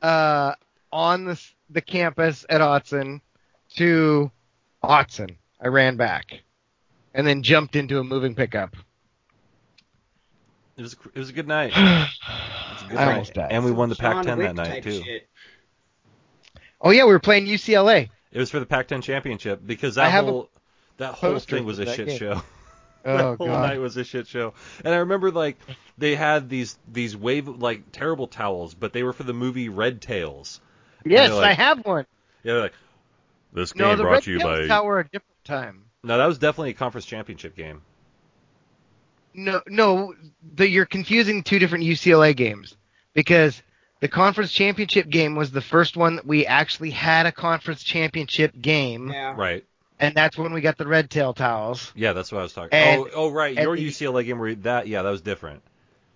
uh, 0.00 0.54
on 0.90 1.24
the 1.26 1.40
the 1.70 1.82
campus 1.82 2.44
at 2.48 2.60
Autzen 2.60 3.20
to 3.76 4.30
Autzen. 4.82 5.36
I 5.60 5.68
ran 5.68 5.96
back, 5.96 6.42
and 7.14 7.24
then 7.26 7.42
jumped 7.44 7.76
into 7.76 8.00
a 8.00 8.04
moving 8.04 8.34
pickup. 8.34 8.74
It 10.76 10.82
was 10.82 10.96
it 11.14 11.18
was 11.18 11.28
a 11.28 11.32
good 11.34 11.46
night. 11.48 11.72
A 11.76 12.08
good 12.88 12.98
I 12.98 13.04
night. 13.04 13.12
almost 13.12 13.34
died. 13.34 13.52
And 13.52 13.64
we 13.64 13.70
won 13.70 13.88
the 13.90 13.94
Pac-10 13.94 14.36
Wick 14.38 14.46
that 14.48 14.54
night 14.56 14.82
too. 14.82 15.02
shit. 15.04 15.28
Oh 16.82 16.90
yeah, 16.90 17.04
we 17.04 17.12
were 17.12 17.20
playing 17.20 17.46
UCLA. 17.46 18.10
It 18.32 18.38
was 18.38 18.50
for 18.50 18.58
the 18.60 18.66
Pac-10 18.66 19.02
championship 19.02 19.60
because 19.64 19.94
that 19.94 20.10
whole 20.24 20.50
that 20.96 21.14
whole 21.14 21.38
thing 21.38 21.64
was 21.64 21.78
a 21.78 21.86
shit 21.86 22.08
game. 22.08 22.18
show. 22.18 22.42
Oh 23.04 23.16
that 23.16 23.36
whole 23.38 23.48
night 23.48 23.80
was 23.80 23.96
a 23.96 24.04
shit 24.04 24.28
show. 24.28 24.54
And 24.84 24.94
I 24.94 24.98
remember 24.98 25.32
like 25.32 25.56
they 25.98 26.14
had 26.14 26.48
these 26.48 26.78
these 26.86 27.16
wave 27.16 27.48
like 27.48 27.90
terrible 27.90 28.28
towels, 28.28 28.74
but 28.74 28.92
they 28.92 29.02
were 29.02 29.12
for 29.12 29.24
the 29.24 29.32
movie 29.32 29.68
Red 29.68 30.00
Tails. 30.00 30.60
Yes, 31.04 31.32
like- 31.32 31.44
I 31.44 31.52
have 31.54 31.84
one. 31.84 32.06
Yeah, 32.44 32.52
they're 32.52 32.62
like 32.62 32.74
this 33.52 33.72
game 33.72 33.88
No, 33.88 33.96
the 33.96 34.04
brought 34.04 34.12
Red 34.12 34.22
to 34.22 34.30
you 34.30 34.38
Tails 34.38 34.60
by. 34.60 34.66
Tower 34.68 35.00
a 35.00 35.04
different 35.04 35.44
time. 35.44 35.84
No, 36.04 36.16
that 36.16 36.26
was 36.26 36.38
definitely 36.38 36.70
a 36.70 36.74
conference 36.74 37.04
championship 37.04 37.56
game. 37.56 37.82
No, 39.34 39.62
no, 39.66 40.14
the, 40.54 40.68
you're 40.68 40.86
confusing 40.86 41.42
two 41.42 41.58
different 41.58 41.84
UCLA 41.84 42.36
games 42.36 42.76
because 43.14 43.60
the 44.02 44.08
conference 44.08 44.50
championship 44.50 45.08
game 45.08 45.36
was 45.36 45.52
the 45.52 45.60
first 45.60 45.96
one 45.96 46.16
that 46.16 46.26
we 46.26 46.44
actually 46.44 46.90
had 46.90 47.24
a 47.24 47.30
conference 47.30 47.84
championship 47.84 48.52
game, 48.60 49.10
Yeah. 49.12 49.32
Right. 49.36 49.64
and 50.00 50.12
that's 50.12 50.36
when 50.36 50.52
we 50.52 50.60
got 50.60 50.76
the 50.76 50.88
red 50.88 51.08
tail 51.08 51.32
towels. 51.32 51.92
Yeah, 51.94 52.12
that's 52.12 52.32
what 52.32 52.40
I 52.40 52.42
was 52.42 52.52
talking. 52.52 52.70
And- 52.72 53.00
oh, 53.00 53.08
oh, 53.14 53.30
right. 53.30 53.56
Your 53.56 53.76
the- 53.76 53.86
UCLA 53.88 54.24
game 54.26 54.40
where 54.40 54.56
that 54.56 54.88
yeah, 54.88 55.02
that 55.02 55.10
was 55.10 55.20
different. 55.20 55.62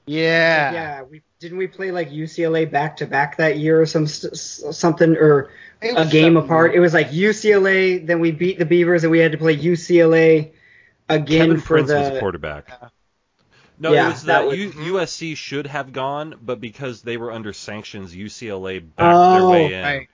Yeah. 0.04 0.72
Yeah, 0.72 1.02
we 1.02 1.22
didn't 1.38 1.58
we 1.58 1.68
play 1.68 1.92
like 1.92 2.10
UCLA 2.10 2.68
back 2.68 2.96
to 2.96 3.06
back 3.06 3.36
that 3.36 3.56
year 3.58 3.80
or 3.80 3.86
some 3.86 4.08
something 4.08 5.16
or 5.16 5.50
a 5.80 5.86
game 5.86 5.94
something 6.04 6.36
apart. 6.38 6.74
It 6.74 6.80
was 6.80 6.92
like 6.92 7.10
UCLA, 7.12 8.04
then 8.04 8.18
we 8.18 8.32
beat 8.32 8.58
the 8.58 8.66
Beavers, 8.66 9.04
and 9.04 9.12
we 9.12 9.20
had 9.20 9.30
to 9.30 9.38
play 9.38 9.56
UCLA 9.56 10.50
again 11.08 11.46
Kevin 11.50 11.60
for 11.60 11.74
Prince 11.74 11.88
the. 11.90 11.98
was 12.00 12.08
a 12.08 12.18
quarterback. 12.18 12.68
No, 13.78 13.92
Yeah, 13.92 14.06
it 14.06 14.12
was 14.12 14.22
that 14.24 14.40
that, 14.42 14.46
was- 14.48 14.58
U- 14.58 14.72
USC 14.94 15.36
should 15.36 15.66
have 15.66 15.92
gone, 15.92 16.36
but 16.42 16.60
because 16.60 17.02
they 17.02 17.16
were 17.16 17.30
under 17.32 17.52
sanctions, 17.52 18.14
UCLA 18.14 18.78
backed 18.80 19.14
Oh, 19.16 19.34
their 19.34 19.48
way 19.48 19.74
in. 19.74 19.82
right. 19.84 20.08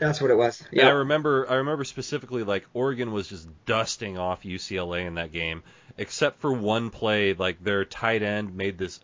That's 0.00 0.20
what 0.20 0.32
it 0.32 0.36
was. 0.36 0.64
And 0.72 0.80
I 0.82 0.90
remember, 0.90 1.48
I 1.48 1.54
remember 1.56 1.84
specifically 1.84 2.42
like 2.42 2.66
Oregon 2.74 3.12
was 3.12 3.28
just 3.28 3.48
dusting 3.66 4.18
off 4.18 4.42
UCLA 4.42 5.06
in 5.06 5.14
that 5.14 5.30
game, 5.30 5.62
except 5.96 6.40
for 6.40 6.52
one 6.52 6.90
play. 6.90 7.34
Like 7.34 7.62
their 7.62 7.84
tight 7.84 8.24
end 8.24 8.56
made 8.56 8.78
this 8.78 8.98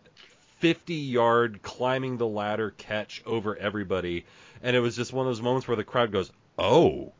50-yard 0.61 1.61
climbing 1.61 2.17
the 2.17 2.27
ladder 2.27 2.71
catch 2.71 3.21
over 3.25 3.55
everybody, 3.55 4.25
and 4.61 4.75
it 4.75 4.79
was 4.81 4.95
just 4.97 5.13
one 5.13 5.25
of 5.25 5.29
those 5.29 5.41
moments 5.41 5.67
where 5.67 5.77
the 5.77 5.83
crowd 5.85 6.11
goes, 6.11 6.31
"Oh!" 6.57 7.13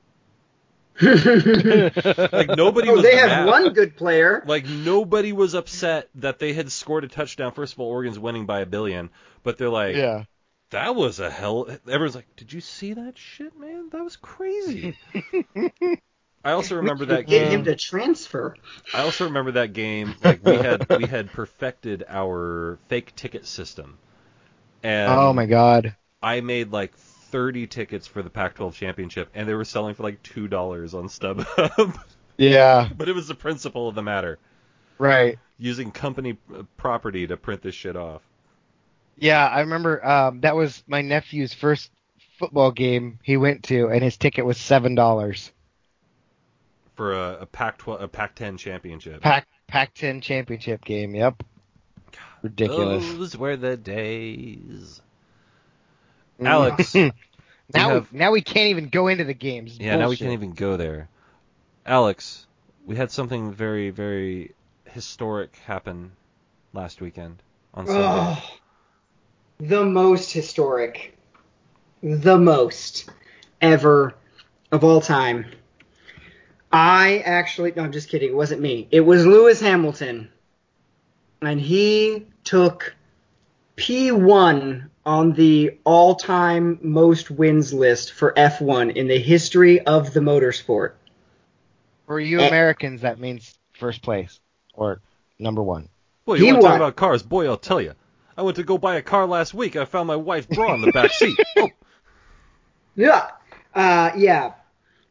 Like 1.01 2.49
nobody 2.55 2.89
oh, 2.89 2.93
was 2.93 3.03
they 3.03 3.15
had 3.15 3.45
one 3.45 3.73
good 3.73 3.95
player. 3.97 4.43
Like 4.45 4.65
nobody 4.67 5.33
was 5.33 5.53
upset 5.53 6.09
that 6.15 6.39
they 6.39 6.53
had 6.53 6.71
scored 6.71 7.03
a 7.03 7.07
touchdown. 7.07 7.51
First 7.51 7.73
of 7.73 7.79
all, 7.79 7.87
Oregon's 7.89 8.19
winning 8.19 8.45
by 8.45 8.61
a 8.61 8.65
billion, 8.65 9.09
but 9.43 9.57
they're 9.57 9.69
like, 9.69 9.95
Yeah. 9.95 10.25
that 10.69 10.95
was 10.95 11.19
a 11.19 11.29
hell. 11.29 11.67
Everyone's 11.87 12.15
like, 12.15 12.35
did 12.35 12.53
you 12.53 12.61
see 12.61 12.93
that 12.93 13.17
shit, 13.17 13.57
man? 13.59 13.89
That 13.91 14.03
was 14.03 14.15
crazy. 14.15 14.97
I 16.45 16.51
also 16.51 16.75
remember 16.75 17.05
that 17.05 17.25
game. 17.25 17.43
Get 17.43 17.51
him 17.53 17.63
to 17.65 17.75
transfer. 17.75 18.55
I 18.93 19.01
also 19.01 19.25
remember 19.25 19.53
that 19.53 19.73
game. 19.73 20.15
Like 20.23 20.45
we 20.45 20.55
had 20.57 20.87
we 20.97 21.07
had 21.07 21.31
perfected 21.31 22.03
our 22.07 22.77
fake 22.89 23.15
ticket 23.15 23.45
system, 23.45 23.97
and 24.83 25.11
oh 25.11 25.33
my 25.33 25.45
god. 25.45 25.95
I 26.21 26.41
made 26.41 26.71
like 26.71 26.93
30 27.33 27.65
tickets 27.65 28.05
for 28.05 28.21
the 28.21 28.29
Pac-12 28.29 28.73
championship, 28.75 29.27
and 29.33 29.49
they 29.49 29.55
were 29.55 29.65
selling 29.65 29.95
for 29.95 30.03
like 30.03 30.21
two 30.21 30.47
dollars 30.47 30.93
on 30.93 31.05
StubHub. 31.07 31.99
Yeah. 32.37 32.89
but 32.95 33.07
it 33.09 33.13
was 33.15 33.27
the 33.27 33.35
principle 33.35 33.87
of 33.87 33.95
the 33.95 34.01
matter. 34.03 34.37
Right. 34.97 35.37
Using 35.59 35.91
company 35.91 36.37
uh, 36.55 36.63
property 36.77 37.25
to 37.27 37.37
print 37.37 37.61
this 37.61 37.75
shit 37.75 37.95
off. 37.95 38.21
Yeah, 39.17 39.45
I 39.47 39.59
remember 39.61 40.03
um, 40.05 40.41
that 40.41 40.55
was 40.55 40.83
my 40.87 41.01
nephew's 41.01 41.53
first 41.53 41.91
football 42.39 42.71
game 42.71 43.19
he 43.23 43.37
went 43.37 43.63
to, 43.65 43.87
and 43.89 44.03
his 44.03 44.17
ticket 44.17 44.45
was 44.45 44.57
seven 44.57 44.93
dollars. 44.95 45.51
for 46.95 47.13
a, 47.13 47.37
a 47.41 47.45
Pac-12, 47.47 48.01
a 48.01 48.07
Pac-10 48.07 48.57
championship. 48.59 49.21
Pac 49.21 49.47
Pac-10 49.67 50.21
championship 50.21 50.83
game. 50.85 51.13
Yep. 51.15 51.43
Ridiculous. 52.43 53.11
Those 53.13 53.37
were 53.37 53.57
the 53.57 53.77
days. 53.77 55.01
Mm. 56.39 56.47
Alex, 56.47 56.95
now 56.95 57.11
we 57.73 57.79
have- 57.79 58.11
we, 58.11 58.19
now 58.19 58.31
we 58.31 58.41
can't 58.41 58.67
even 58.69 58.89
go 58.89 59.07
into 59.07 59.23
the 59.23 59.33
games. 59.33 59.71
It's 59.73 59.81
yeah, 59.81 59.95
now 59.97 60.09
we 60.09 60.17
can't 60.17 60.31
even 60.31 60.51
go 60.53 60.77
there. 60.77 61.09
Alex, 61.85 62.47
we 62.85 62.95
had 62.95 63.11
something 63.11 63.51
very, 63.53 63.89
very 63.89 64.53
historic 64.85 65.55
happen 65.65 66.11
last 66.73 67.01
weekend 67.01 67.41
on 67.73 67.87
Sunday. 67.87 68.01
Oh, 68.05 68.43
the 69.59 69.85
most 69.85 70.31
historic, 70.31 71.17
the 72.01 72.37
most 72.37 73.09
ever 73.61 74.15
of 74.71 74.83
all 74.83 75.01
time. 75.01 75.45
I 76.71 77.19
actually 77.19 77.71
no, 77.75 77.83
I'm 77.83 77.91
just 77.91 78.09
kidding. 78.09 78.29
It 78.29 78.35
wasn't 78.35 78.61
me. 78.61 78.87
It 78.91 79.01
was 79.01 79.25
Lewis 79.25 79.61
Hamilton, 79.61 80.29
and 81.41 81.61
he 81.61 82.25
took 82.43 82.95
P1 83.77 84.89
on 85.05 85.33
the 85.33 85.77
all-time 85.83 86.79
most 86.81 87.29
wins 87.29 87.73
list 87.73 88.13
for 88.13 88.33
F1 88.35 88.95
in 88.95 89.07
the 89.07 89.19
history 89.19 89.81
of 89.81 90.13
the 90.13 90.19
motorsport. 90.21 90.93
For 92.07 92.19
you 92.19 92.39
Eh. 92.39 92.47
Americans, 92.47 93.01
that 93.01 93.19
means 93.19 93.57
first 93.73 94.01
place 94.01 94.39
or 94.73 95.01
number 95.39 95.61
one. 95.63 95.89
Well, 96.25 96.37
you 96.37 96.45
He 96.45 96.51
want 96.53 96.61
to 96.61 96.67
talk 96.67 96.71
won. 96.73 96.81
about 96.81 96.95
cars? 96.95 97.21
Boy, 97.23 97.47
I'll 97.47 97.57
tell 97.57 97.81
you. 97.81 97.93
I 98.37 98.41
went 98.41 98.55
to 98.57 98.63
go 98.63 98.77
buy 98.77 98.95
a 98.95 99.01
car 99.01 99.25
last 99.27 99.53
week. 99.53 99.75
I 99.75 99.85
found 99.85 100.07
my 100.07 100.15
wife's 100.15 100.47
bra 100.47 100.73
in 100.73 100.81
the 100.81 100.91
back 100.91 101.11
seat. 101.11 101.37
Oh, 101.57 101.69
Yeah. 102.95 103.29
Uh, 103.75 104.11
yeah. 104.15 104.53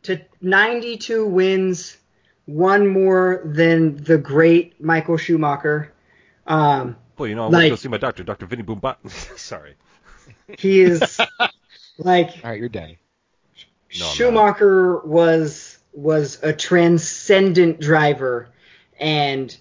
To 0.04 0.20
92 0.40 1.26
wins, 1.26 1.96
one 2.46 2.88
more 2.88 3.42
than 3.44 3.96
the 4.02 4.18
great 4.18 4.80
Michael 4.82 5.16
Schumacher. 5.16 5.92
Um, 6.46 6.96
boy, 7.22 7.28
you 7.28 7.34
know, 7.36 7.44
I 7.44 7.48
went 7.48 7.62
to 7.64 7.68
go 7.70 7.76
see 7.76 7.88
my 7.88 7.98
doctor, 7.98 8.24
Dr. 8.24 8.46
Vinny 8.46 8.62
Boomba. 8.62 8.96
Sorry. 9.38 9.74
he 10.58 10.80
is 10.80 11.20
like 11.98 12.30
All 12.42 12.50
right, 12.50 12.58
you're 12.58 12.68
done. 12.68 12.96
No, 13.98 14.06
I'm 14.06 14.08
not. 14.08 14.14
Schumacher 14.14 14.98
was 15.00 15.78
was 15.92 16.42
a 16.42 16.52
transcendent 16.52 17.80
driver, 17.80 18.48
and 18.98 19.56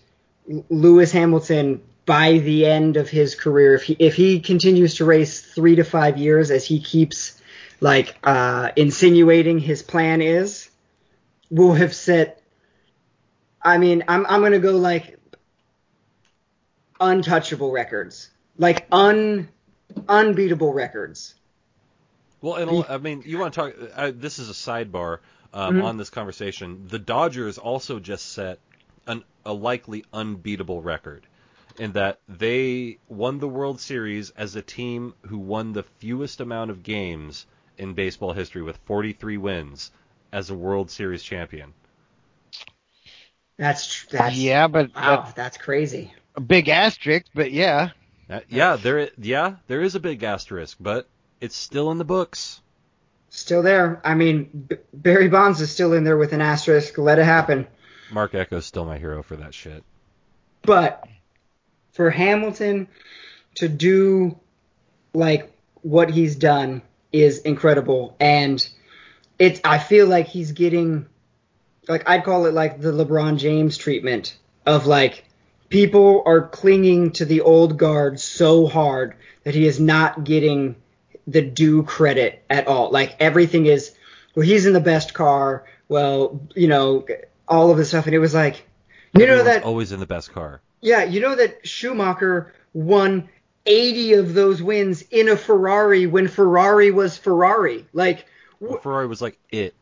Lewis 0.70 1.12
Hamilton 1.12 1.82
by 2.06 2.40
the 2.40 2.66
end 2.66 2.98
of 2.98 3.10
his 3.10 3.36
career, 3.36 3.76
if 3.76 3.84
he 3.84 3.96
if 4.00 4.16
he 4.16 4.40
continues 4.40 4.96
to 4.96 5.06
race 5.06 5.42
three 5.42 5.76
to 5.76 5.84
five 5.84 6.18
years 6.18 6.50
as 6.50 6.66
he 6.66 6.80
keeps 6.80 7.40
like 7.80 8.16
uh, 8.24 8.72
insinuating 8.76 9.60
his 9.60 9.84
plan 9.84 10.22
is, 10.22 10.70
will 11.50 11.74
have 11.74 11.94
set. 11.94 12.42
I 13.62 13.78
mean, 13.78 14.04
I'm 14.08 14.26
I'm 14.26 14.42
gonna 14.42 14.60
go 14.60 14.78
like 14.78 15.20
untouchable 17.02 17.72
records, 17.72 18.30
like 18.58 18.88
un 18.94 19.50
unbeatable 20.08 20.74
records. 20.74 21.36
Well, 22.42 22.56
and 22.56 22.86
I 22.90 22.98
mean, 22.98 23.24
you 23.26 23.40
want 23.40 23.54
to 23.56 23.60
talk? 23.62 23.74
Uh, 23.96 24.12
this 24.16 24.40
is 24.40 24.50
a 24.50 24.54
sidebar 24.54 25.20
um, 25.54 25.78
Mhm. 25.78 25.82
on 25.82 25.98
this 25.98 26.10
conversation. 26.12 26.88
The 26.88 27.00
Dodgers 27.00 27.58
also 27.58 28.00
just 28.00 28.28
set 28.34 28.60
an, 29.08 29.24
a 29.46 29.54
likely 29.54 30.06
unbeatable 30.14 30.82
record 30.84 31.28
in 31.78 31.94
that 31.94 32.20
they 32.28 33.00
won 33.08 33.40
the 33.40 33.50
World 33.50 33.80
Series 33.82 34.30
as 34.32 34.56
a 34.56 34.62
team 34.62 35.16
who 35.28 35.40
won 35.40 35.74
the 35.74 35.84
fewest 35.84 36.42
amount 36.42 36.72
of 36.72 36.84
games 36.84 37.48
in 37.78 37.94
baseball 37.94 38.34
history 38.34 38.62
with 38.62 38.78
43 38.86 39.38
wins 39.38 39.92
as 40.32 40.50
a 40.50 40.56
World 40.56 40.92
Series 40.92 41.24
champion. 41.24 41.74
That's 43.58 43.88
tr- 43.88 44.08
that's 44.12 44.36
yeah, 44.36 44.68
but 44.68 44.92
wow, 44.96 45.22
that's 45.26 45.34
that's 45.34 45.58
crazy. 45.58 46.14
A 46.36 46.42
big 46.42 46.70
asterisk. 46.70 47.26
But 47.34 47.52
yeah, 47.52 47.90
Uh, 48.30 48.40
yeah, 48.50 48.78
there, 48.78 49.10
yeah, 49.18 49.56
there 49.68 49.82
is 49.82 49.96
a 49.96 50.00
big 50.00 50.24
asterisk, 50.24 50.78
but 50.80 51.08
it's 51.42 51.56
still 51.56 51.92
in 51.92 51.98
the 51.98 52.06
books. 52.06 52.62
Still 53.30 53.62
there. 53.62 54.02
I 54.06 54.14
mean, 54.14 54.66
B- 54.70 54.78
Barry 54.94 55.28
Bonds 55.28 55.60
is 55.62 55.72
still 55.72 55.94
in 55.94 56.04
there 56.04 56.18
with 56.18 56.34
an 56.34 56.42
asterisk. 56.42 56.98
Let 56.98 57.20
it 57.20 57.26
happen. 57.26 57.68
Marc 58.12 58.34
Ecko's 58.34 58.66
still 58.66 58.86
my 58.86 58.98
hero 58.98 59.24
for 59.24 59.38
that 59.38 59.54
shit. 59.54 59.84
But 60.64 61.06
for 61.94 62.10
Hamilton 62.10 62.88
to 63.56 63.68
do 63.68 64.38
like 65.14 65.52
what 65.82 66.10
he's 66.10 66.36
done 66.36 66.82
is 67.12 67.40
incredible, 67.40 68.16
and 68.20 68.66
it's. 69.40 69.60
I 69.64 69.78
feel 69.80 70.08
like 70.08 70.28
he's 70.28 70.52
getting, 70.52 71.08
like 71.88 72.08
I'd 72.08 72.24
call 72.24 72.46
it 72.46 72.54
like 72.54 72.80
the 72.80 72.92
LeBron 72.92 73.38
James 73.38 73.78
treatment 73.78 74.38
of 74.66 74.86
like 74.88 75.26
people 75.72 76.22
are 76.28 76.48
clinging 76.50 77.12
to 77.14 77.26
the 77.26 77.42
old 77.42 77.78
guard 77.78 78.20
so 78.20 78.68
hard 78.68 79.16
that 79.44 79.56
he 79.56 79.66
is 79.66 79.80
not 79.80 80.24
getting 80.24 80.76
the 81.26 81.42
due 81.42 81.82
credit 81.84 82.44
at 82.50 82.68
all. 82.68 82.92
Like 82.92 83.16
everything 83.20 83.66
is, 83.66 83.96
well, 84.36 84.46
he's 84.46 84.66
in 84.68 84.74
the 84.74 84.80
best 84.80 85.14
car. 85.16 85.66
Well, 85.88 86.42
you 86.56 86.68
know, 86.68 87.06
all 87.48 87.72
of 87.72 87.78
this 87.78 87.90
stuff, 87.90 88.06
and 88.06 88.14
it 88.16 88.20
was 88.20 88.34
like, 88.34 88.66
you 89.14 89.26
know 89.28 89.44
that 89.44 89.64
always 89.64 89.92
in 89.92 90.00
the 90.00 90.06
best 90.06 90.32
car. 90.32 90.62
yeah, 90.80 91.04
you 91.04 91.20
know 91.20 91.36
that 91.36 91.68
Schumacher 91.68 92.54
won 92.74 93.28
80 93.66 94.14
of 94.14 94.34
those 94.34 94.64
wins 94.64 95.02
in 95.12 95.28
a 95.28 95.36
Ferrari 95.36 96.08
when 96.08 96.28
Ferrari 96.30 96.92
was 96.92 97.18
Ferrari. 97.18 97.86
Like, 97.92 98.26
Well, 98.62 98.80
Ferrari 98.80 99.08
was 99.08 99.22
like 99.22 99.38
it. 99.52 99.74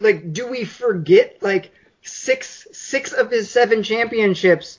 like, 0.00 0.32
do 0.32 0.48
we 0.48 0.64
forget 0.64 1.36
like 1.42 1.72
six 2.02 2.66
six 2.72 3.12
of 3.12 3.30
his 3.30 3.50
seven 3.50 3.82
championships 3.82 4.78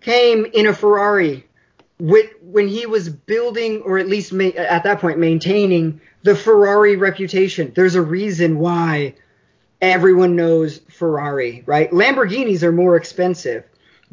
came 0.00 0.46
in 0.46 0.66
a 0.66 0.74
Ferrari 0.74 1.46
when 1.98 2.24
when 2.42 2.68
he 2.68 2.86
was 2.86 3.08
building 3.08 3.82
or 3.82 3.98
at 3.98 4.08
least 4.08 4.32
ma- 4.32 4.44
at 4.56 4.84
that 4.84 5.00
point 5.00 5.18
maintaining 5.18 6.00
the 6.22 6.34
Ferrari 6.34 6.96
reputation. 6.96 7.72
There's 7.74 7.94
a 7.94 8.02
reason 8.02 8.58
why 8.58 9.14
everyone 9.80 10.36
knows 10.36 10.78
Ferrari, 10.88 11.62
right? 11.66 11.90
Lamborghinis 11.90 12.62
are 12.62 12.72
more 12.72 12.96
expensive. 12.96 13.64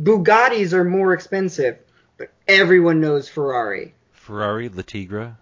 Bugattis 0.01 0.73
are 0.73 0.83
more 0.83 1.13
expensive, 1.13 1.77
but 2.17 2.29
everyone 2.47 3.01
knows 3.01 3.27
Ferrari. 3.27 3.93
Ferrari, 4.11 4.69
La 4.69 4.83
Tigra. 4.83 5.38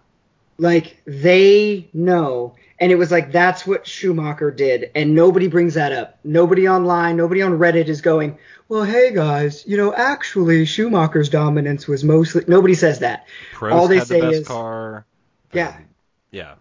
Like 0.58 1.02
they 1.04 1.88
know. 1.92 2.54
And 2.78 2.92
it 2.92 2.96
was 2.96 3.10
like 3.10 3.32
that's 3.32 3.66
what 3.66 3.86
Schumacher 3.86 4.50
did, 4.50 4.90
and 4.94 5.14
nobody 5.14 5.48
brings 5.48 5.74
that 5.74 5.92
up. 5.92 6.18
Nobody 6.24 6.68
online, 6.68 7.16
nobody 7.16 7.40
on 7.40 7.52
Reddit 7.58 7.86
is 7.86 8.02
going, 8.02 8.38
"Well, 8.68 8.84
hey 8.84 9.14
guys, 9.14 9.64
you 9.66 9.78
know, 9.78 9.94
actually 9.94 10.66
Schumacher's 10.66 11.30
dominance 11.30 11.88
was 11.88 12.04
mostly." 12.04 12.44
Nobody 12.46 12.74
says 12.74 12.98
that. 12.98 13.26
Prost 13.54 13.72
All 13.72 13.88
they 13.88 14.00
say 14.00 14.20
the 14.20 14.30
is- 14.30 14.46
car. 14.46 15.06
Yeah. 15.52 15.68
Um, 15.68 15.84
yeah. 16.30 16.54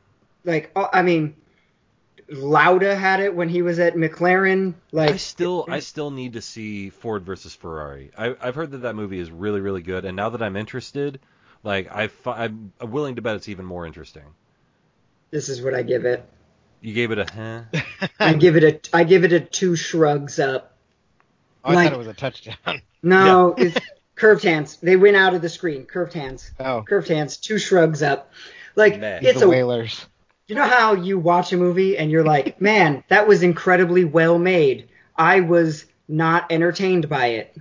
Like, 0.45 0.71
oh, 0.75 0.87
I 0.93 1.01
mean, 1.01 1.35
Lauda 2.29 2.95
had 2.95 3.19
it 3.19 3.35
when 3.35 3.49
he 3.49 3.61
was 3.61 3.79
at 3.79 3.95
McLaren. 3.95 4.73
I 4.73 4.95
Like, 4.95 5.19
still, 5.19 5.65
I 5.67 5.79
still 5.79 6.11
need 6.11 6.33
to 6.33 6.41
see 6.41 6.89
Ford 6.89 7.23
versus 7.23 7.53
Ferrari. 7.53 8.11
I, 8.17 8.35
I've 8.41 8.55
heard 8.55 8.71
that 8.71 8.79
that 8.79 8.95
movie 8.95 9.19
is 9.19 9.31
really, 9.31 9.59
really 9.59 9.81
good, 9.81 10.05
and 10.05 10.15
now 10.15 10.29
that 10.29 10.41
I'm 10.41 10.55
interested, 10.55 11.19
like 11.63 11.91
I, 11.91 12.09
I'm 12.25 12.71
willing 12.79 13.15
to 13.15 13.21
bet 13.21 13.35
it's 13.35 13.49
even 13.49 13.65
more 13.65 13.85
interesting. 13.85 14.23
This 15.35 15.49
is 15.49 15.61
what 15.61 15.73
I 15.75 15.83
give 15.83 16.05
it. 16.05 16.23
You 16.79 16.93
gave 16.93 17.11
it 17.11 17.19
a 17.19 17.25
huh? 17.29 17.81
I 18.21 18.33
give 18.45 18.55
it 18.55 18.63
a, 18.63 18.95
I 18.95 19.03
give 19.03 19.25
it 19.25 19.33
a 19.33 19.41
two 19.41 19.75
shrugs 19.75 20.39
up. 20.39 20.77
Oh, 21.65 21.71
I 21.71 21.73
Like- 21.75 21.89
thought 21.89 21.95
it 21.95 21.97
was 21.97 22.07
a 22.07 22.13
touchdown. 22.13 22.57
No, 23.03 23.53
it's 23.55 23.77
curved 24.15 24.43
hands. 24.43 24.77
They 24.77 24.95
went 24.95 25.15
out 25.15 25.35
of 25.35 25.43
the 25.43 25.49
screen. 25.49 25.85
Curved 25.85 26.13
hands. 26.13 26.49
Oh, 26.59 26.81
Curved 26.81 27.07
hands. 27.07 27.37
Two 27.37 27.59
shrugs 27.59 28.01
up. 28.01 28.31
Like 28.75 28.99
Meh. 28.99 29.19
it's 29.21 29.41
the 29.41 29.45
a 29.45 29.49
Whalers. 29.49 30.07
You 30.47 30.55
know 30.55 30.63
how 30.67 30.95
you 30.95 31.19
watch 31.19 31.53
a 31.53 31.57
movie 31.57 31.99
and 31.99 32.09
you're 32.09 32.23
like, 32.23 32.59
man, 32.69 33.03
that 33.09 33.27
was 33.27 33.43
incredibly 33.43 34.05
well 34.05 34.39
made. 34.39 34.87
I 35.15 35.41
was 35.41 35.85
not 36.07 36.51
entertained 36.51 37.07
by 37.07 37.27
it. 37.27 37.55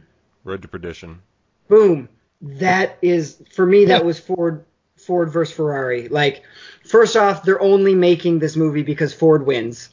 Road 0.45 0.63
to 0.63 0.69
Perdition. 0.69 1.21
Boom. 1.69 2.09
That 2.41 2.97
is 3.03 3.43
for 3.53 3.67
me. 3.67 3.85
That 3.87 4.05
was 4.07 4.19
Ford. 4.19 4.65
Ford 5.05 5.31
versus 5.31 5.55
Ferrari. 5.55 6.09
Like, 6.09 6.43
first 6.85 7.17
off, 7.17 7.43
they're 7.43 7.61
only 7.61 7.95
making 7.95 8.39
this 8.39 8.57
movie 8.57 8.83
because 8.83 9.15
Ford 9.15 9.47
wins. 9.47 9.91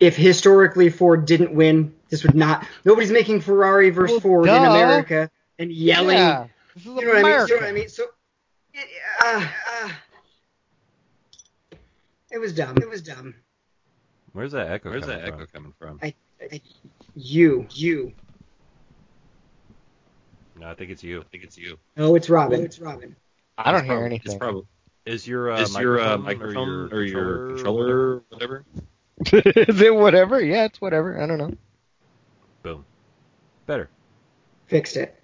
If 0.00 0.16
historically 0.16 0.90
Ford 0.90 1.24
didn't 1.24 1.54
win, 1.54 1.94
this 2.08 2.24
would 2.24 2.34
not. 2.34 2.66
Nobody's 2.84 3.12
making 3.12 3.40
Ferrari 3.40 3.90
versus 3.90 4.14
Well, 4.14 4.20
Ford 4.20 4.48
in 4.48 4.54
America 4.54 5.30
and 5.58 5.72
yelling. 5.72 6.16
Yeah, 6.16 6.46
this 6.74 6.86
is 6.86 6.86
You 6.86 7.00
know 7.02 7.08
what 7.08 7.18
I 7.18 7.22
mean? 7.22 7.48
You 7.48 7.54
know 7.54 7.56
what 7.56 7.64
I 7.64 7.72
mean? 7.72 7.88
So, 7.88 8.04
it, 8.72 8.88
uh, 9.22 9.48
uh, 9.72 9.88
it 12.30 12.38
was 12.38 12.52
dumb. 12.52 12.76
It 12.78 12.88
was 12.88 13.02
dumb. 13.02 13.34
Where's 14.32 14.52
that 14.52 14.68
echo? 14.68 14.90
Where's 14.90 15.06
that 15.06 15.24
from? 15.24 15.34
echo 15.34 15.46
coming 15.46 15.74
from? 15.78 16.00
You, 17.14 17.66
you. 17.70 18.12
No, 20.56 20.68
I 20.68 20.74
think 20.74 20.90
it's 20.90 21.02
you. 21.02 21.20
I 21.20 21.24
think 21.24 21.44
it's 21.44 21.56
you. 21.56 21.78
No, 21.96 22.14
it's 22.16 22.28
Robin. 22.28 22.64
it's 22.64 22.78
Robin. 22.78 23.16
I 23.56 23.72
don't 23.72 23.84
hear 23.84 24.04
anything. 24.04 24.32
It's 24.32 24.38
probably 24.38 24.64
Is 25.06 25.26
your 25.26 25.52
uh, 25.52 25.60
is 25.60 25.76
your 25.76 26.00
uh, 26.00 26.18
microphone 26.18 26.88
microphone 26.88 26.92
or 26.92 27.02
your 27.02 27.48
controller, 27.48 27.96
or 27.96 28.22
whatever? 28.28 28.64
is 29.32 29.80
it 29.80 29.94
whatever? 29.94 30.40
Yeah, 30.40 30.64
it's 30.64 30.80
whatever. 30.80 31.20
I 31.20 31.26
don't 31.26 31.38
know. 31.38 31.52
Boom. 32.62 32.84
Better. 33.66 33.88
Fixed 34.66 34.96
it. 34.96 35.18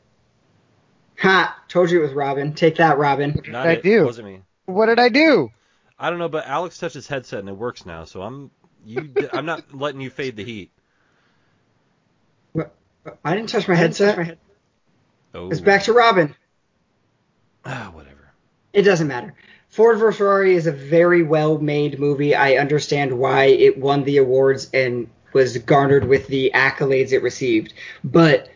Ha! 1.18 1.58
Told 1.68 1.90
you 1.90 2.00
it 2.00 2.02
was 2.02 2.12
Robin. 2.12 2.54
Take 2.54 2.76
that, 2.76 2.98
Robin. 2.98 3.42
Not 3.48 3.66
I 3.66 3.72
it. 3.72 3.82
do? 3.82 4.04
Wasn't 4.04 4.26
me. 4.26 4.40
What 4.66 4.86
did 4.86 4.98
I 4.98 5.08
do? 5.08 5.50
I 5.98 6.08
don't 6.08 6.18
know, 6.18 6.28
but 6.28 6.46
Alex 6.46 6.78
touched 6.78 6.94
his 6.94 7.06
headset 7.06 7.40
and 7.40 7.48
it 7.48 7.56
works 7.56 7.84
now, 7.84 8.04
so 8.04 8.22
I'm 8.22 8.50
you. 8.84 9.12
I'm 9.32 9.44
not 9.44 9.74
letting 9.74 10.00
you 10.00 10.10
fade 10.10 10.36
the 10.36 10.44
heat. 10.44 10.70
I 13.24 13.34
didn't 13.34 13.48
touch 13.48 13.66
my 13.66 13.74
headset. 13.74 14.38
Oh. 15.34 15.50
It's 15.50 15.60
back 15.60 15.84
to 15.84 15.92
Robin. 15.92 16.34
Ah, 17.64 17.90
whatever. 17.92 18.09
It 18.72 18.82
doesn't 18.82 19.08
matter. 19.08 19.34
Ford 19.68 19.98
vs 19.98 20.18
Ferrari 20.18 20.54
is 20.54 20.66
a 20.66 20.72
very 20.72 21.22
well 21.22 21.58
made 21.58 21.98
movie. 21.98 22.34
I 22.34 22.56
understand 22.56 23.18
why 23.18 23.44
it 23.44 23.78
won 23.78 24.04
the 24.04 24.18
awards, 24.18 24.68
and 24.74 25.08
was 25.32 25.58
garnered 25.58 26.04
with 26.04 26.26
the 26.26 26.50
accolades 26.54 27.12
it 27.12 27.22
received. 27.22 27.74
But 28.02 28.48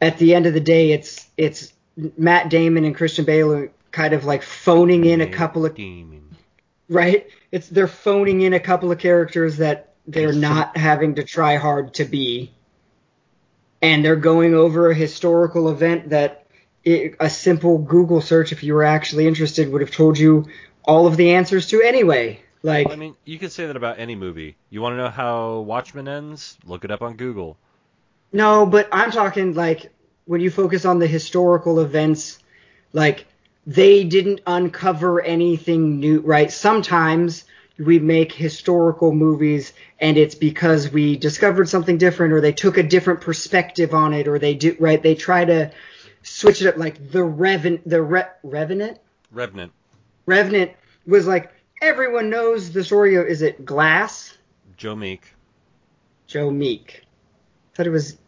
at 0.00 0.18
the 0.18 0.34
end 0.34 0.46
of 0.46 0.54
the 0.54 0.60
day, 0.60 0.92
it's 0.92 1.28
it's 1.36 1.72
Matt 2.16 2.50
Damon 2.50 2.84
and 2.84 2.94
Christian 2.94 3.24
Bale 3.24 3.52
are 3.52 3.72
kind 3.90 4.14
of 4.14 4.24
like 4.24 4.42
phoning 4.42 5.04
in 5.04 5.20
a 5.20 5.26
couple 5.26 5.64
of 5.66 5.74
Demon. 5.74 6.36
right. 6.88 7.26
It's 7.50 7.68
they're 7.68 7.88
phoning 7.88 8.42
in 8.42 8.52
a 8.52 8.60
couple 8.60 8.90
of 8.92 8.98
characters 8.98 9.58
that 9.58 9.94
they're 10.06 10.32
not 10.32 10.76
having 10.76 11.14
to 11.16 11.24
try 11.24 11.56
hard 11.56 11.94
to 11.94 12.04
be, 12.04 12.52
and 13.80 14.04
they're 14.04 14.16
going 14.16 14.54
over 14.54 14.90
a 14.90 14.94
historical 14.94 15.68
event 15.68 16.10
that 16.10 16.43
it, 16.84 17.16
a 17.20 17.30
simple 17.30 17.78
Google 17.78 18.20
search, 18.20 18.52
if 18.52 18.62
you 18.62 18.74
were 18.74 18.84
actually 18.84 19.26
interested, 19.26 19.70
would 19.72 19.80
have 19.80 19.90
told 19.90 20.18
you 20.18 20.46
all 20.84 21.06
of 21.06 21.16
the 21.16 21.32
answers 21.32 21.68
to 21.68 21.82
anyway. 21.82 22.40
Like, 22.62 22.86
Well, 22.86 22.96
I 22.96 22.98
mean, 22.98 23.16
you 23.24 23.38
could 23.38 23.52
say 23.52 23.66
that 23.66 23.76
about 23.76 23.98
any 23.98 24.14
movie. 24.14 24.56
You 24.70 24.80
want 24.80 24.94
to 24.94 24.96
know 24.96 25.10
how 25.10 25.60
Watchmen 25.60 26.08
ends? 26.08 26.56
Look 26.64 26.84
it 26.84 26.90
up 26.90 27.02
on 27.02 27.16
Google. 27.16 27.56
No, 28.32 28.66
but 28.66 28.88
I'm 28.90 29.10
talking 29.10 29.54
like 29.54 29.92
when 30.24 30.40
you 30.40 30.50
focus 30.50 30.84
on 30.84 30.98
the 30.98 31.06
historical 31.06 31.80
events, 31.80 32.38
like 32.92 33.26
they 33.66 34.04
didn't 34.04 34.40
uncover 34.46 35.22
anything 35.22 36.00
new, 36.00 36.20
right? 36.20 36.50
Sometimes 36.50 37.44
we 37.78 37.98
make 37.98 38.32
historical 38.32 39.12
movies 39.12 39.72
and 40.00 40.16
it's 40.16 40.34
because 40.34 40.90
we 40.90 41.16
discovered 41.16 41.68
something 41.68 41.98
different 41.98 42.32
or 42.32 42.40
they 42.40 42.52
took 42.52 42.78
a 42.78 42.82
different 42.82 43.20
perspective 43.20 43.94
on 43.94 44.12
it 44.12 44.28
or 44.28 44.38
they 44.38 44.54
do 44.54 44.76
right 44.78 45.02
they 45.02 45.16
try 45.16 45.44
to 45.44 45.72
switch 46.24 46.60
it 46.62 46.66
up 46.68 46.76
like 46.76 47.10
the 47.12 47.20
Reven 47.20 47.80
the 47.86 48.02
Re- 48.02 48.24
Revenant 48.42 48.98
Revenant. 49.30 49.72
Revenant 50.26 50.72
was 51.06 51.26
like 51.26 51.52
everyone 51.82 52.30
knows 52.30 52.72
the 52.72 52.82
story 52.82 53.14
of 53.16 53.26
is 53.26 53.42
it 53.42 53.64
Glass 53.64 54.36
Joe 54.76 54.96
Meek. 54.96 55.32
Joe 56.26 56.50
Meek 56.50 57.02
thought 57.74 57.86
it 57.86 57.90
was 57.90 58.18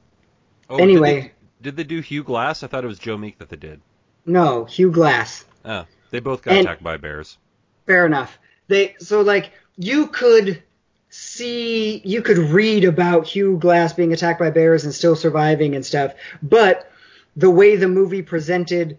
Oh, 0.69 0.77
Anyway. 0.79 1.15
Did 1.15 1.23
they, 1.25 1.33
did 1.63 1.77
they 1.77 1.85
do 1.85 2.01
Hugh 2.01 2.23
Glass? 2.25 2.63
I 2.63 2.67
thought 2.67 2.83
it 2.85 2.89
was 2.89 2.99
Joe 2.99 3.17
Meek 3.17 3.39
that 3.39 3.49
they 3.49 3.57
did. 3.57 3.81
no 4.27 4.65
Hugh 4.65 4.91
Glass 4.91 5.45
Oh, 5.65 5.85
they 6.11 6.21
both 6.21 6.43
got 6.43 6.55
And- 6.55 6.67
attacked 6.67 6.83
by 6.83 6.97
bears. 6.97 7.39
fair 7.87 8.05
enough. 8.07 8.39
They 8.69 8.95
so 8.99 9.21
like 9.23 9.53
you 9.77 10.09
could 10.09 10.63
see 11.09 12.03
you 12.05 12.21
could 12.21 12.39
read 12.39 12.85
about 12.85 13.27
Hugh 13.27 13.57
Glass 13.59 13.93
being 13.93 14.13
attacked 14.13 14.39
by 14.41 14.51
bears 14.51 14.85
and 14.85 14.93
still 14.93 15.17
surviving 15.17 15.75
and 15.75 15.85
stuff, 15.87 16.15
but 16.43 16.91
the 17.37 17.51
way 17.51 17.77
the 17.77 17.89
movie 17.89 18.23
presented 18.23 18.99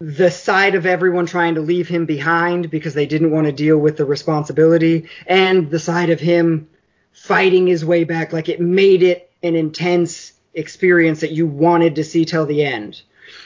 the 0.00 0.30
side 0.30 0.74
of 0.74 0.84
everyone 0.84 1.26
trying 1.26 1.54
to 1.54 1.60
leave 1.60 1.88
him 1.88 2.04
behind 2.04 2.70
because 2.70 2.94
they 2.94 3.06
didn't 3.06 3.30
want 3.30 3.46
to 3.46 3.52
deal 3.52 3.78
with 3.78 3.96
the 3.96 4.04
responsibility 4.04 5.08
and 5.26 5.70
the 5.70 5.78
side 5.78 6.10
of 6.10 6.20
him 6.20 6.68
fighting 7.12 7.66
his 7.66 7.84
way 7.84 8.04
back 8.04 8.32
like 8.32 8.48
it 8.48 8.60
made 8.60 9.02
it 9.02 9.30
an 9.42 9.54
intense 9.54 10.32
experience 10.54 11.20
that 11.20 11.32
you 11.32 11.46
wanted 11.46 11.94
to 11.94 12.04
see 12.04 12.24
till 12.24 12.46
the 12.46 12.64
end. 12.64 13.00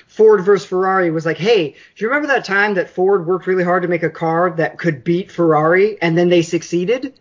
Ford 0.06 0.44
versus 0.44 0.66
Ferrari 0.66 1.10
was 1.10 1.26
like, 1.26 1.38
hey, 1.38 1.70
do 1.70 1.76
you 1.96 2.08
remember 2.08 2.28
that 2.28 2.44
time 2.44 2.74
that 2.74 2.90
Ford 2.90 3.26
worked 3.26 3.46
really 3.46 3.64
hard 3.64 3.82
to 3.82 3.88
make 3.88 4.02
a 4.02 4.10
car 4.10 4.50
that 4.50 4.78
could 4.78 5.04
beat 5.04 5.30
Ferrari 5.30 6.00
and 6.00 6.16
then 6.16 6.28
they 6.28 6.42
succeeded? 6.42 7.18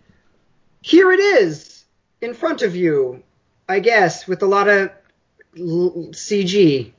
Here 0.81 1.11
it 1.11 1.19
is 1.19 1.85
in 2.21 2.33
front 2.33 2.61
of 2.61 2.75
you, 2.75 3.23
I 3.67 3.79
guess, 3.79 4.27
with 4.27 4.41
a 4.41 4.47
lot 4.47 4.67
of 4.67 4.91
CG. 5.55 6.91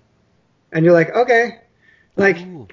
And 0.72 0.84
you're 0.84 0.94
like, 0.94 1.10
okay. 1.10 1.60
Like, 2.16 2.38
Ooh. 2.40 2.68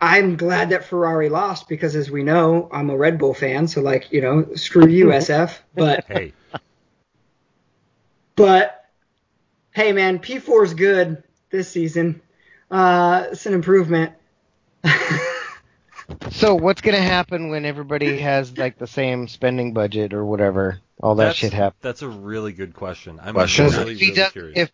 I'm 0.00 0.36
glad 0.36 0.70
that 0.70 0.84
Ferrari 0.84 1.28
lost 1.28 1.68
because, 1.68 1.96
as 1.96 2.10
we 2.10 2.22
know, 2.22 2.68
I'm 2.72 2.90
a 2.90 2.96
Red 2.96 3.18
Bull 3.18 3.34
fan. 3.34 3.66
So, 3.66 3.80
like, 3.80 4.12
you 4.12 4.20
know, 4.20 4.54
screw 4.54 4.86
you, 4.86 5.06
SF. 5.08 5.58
But 5.74 6.04
Hey, 6.06 6.32
But 8.36 8.84
hey, 9.72 9.92
man, 9.92 10.20
P4 10.20 10.64
is 10.64 10.74
good 10.74 11.24
this 11.50 11.68
season. 11.68 12.22
Uh, 12.70 13.26
it's 13.32 13.46
an 13.46 13.54
improvement. 13.54 14.12
So 16.30 16.54
what's 16.54 16.80
gonna 16.80 16.96
happen 17.02 17.50
when 17.50 17.64
everybody 17.64 18.18
has 18.18 18.56
like 18.56 18.78
the 18.78 18.86
same 18.86 19.28
spending 19.28 19.74
budget 19.74 20.14
or 20.14 20.24
whatever? 20.24 20.80
All 21.02 21.14
that 21.16 21.26
that's, 21.26 21.38
shit 21.38 21.52
happens. 21.52 21.82
That's 21.82 22.02
a 22.02 22.08
really 22.08 22.52
good 22.52 22.74
question. 22.74 23.20
I'm 23.22 23.34
Question. 23.34 23.66
really, 23.66 23.92
if, 23.92 24.00
really 24.00 24.30
curious. 24.30 24.58
if 24.58 24.72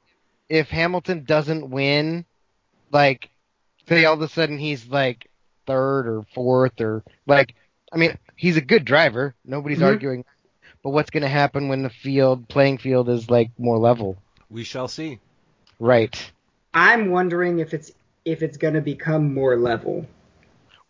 if 0.48 0.68
Hamilton 0.70 1.24
doesn't 1.24 1.68
win, 1.70 2.24
like 2.94 3.28
say 3.88 4.04
all 4.06 4.14
of 4.14 4.22
a 4.22 4.28
sudden 4.28 4.56
he's 4.56 4.86
like 4.86 5.28
third 5.66 6.06
or 6.06 6.22
fourth 6.34 6.80
or 6.80 7.02
like 7.26 7.54
I 7.92 7.96
mean 7.98 8.16
he's 8.36 8.56
a 8.56 8.60
good 8.62 8.84
driver. 8.86 9.34
Nobody's 9.44 9.80
Mhm. 9.80 9.86
arguing. 9.86 10.24
But 10.82 10.90
what's 10.90 11.10
gonna 11.10 11.28
happen 11.28 11.68
when 11.68 11.82
the 11.82 11.90
field 11.90 12.48
playing 12.48 12.78
field 12.78 13.08
is 13.10 13.28
like 13.28 13.50
more 13.58 13.78
level? 13.78 14.16
we 14.50 14.62
shall 14.62 14.86
see. 14.86 15.18
Right. 15.80 16.14
I'm 16.72 17.10
wondering 17.10 17.58
if 17.58 17.74
it's 17.74 17.90
if 18.24 18.42
it's 18.42 18.56
gonna 18.56 18.80
become 18.80 19.34
more 19.34 19.56
level. 19.56 20.06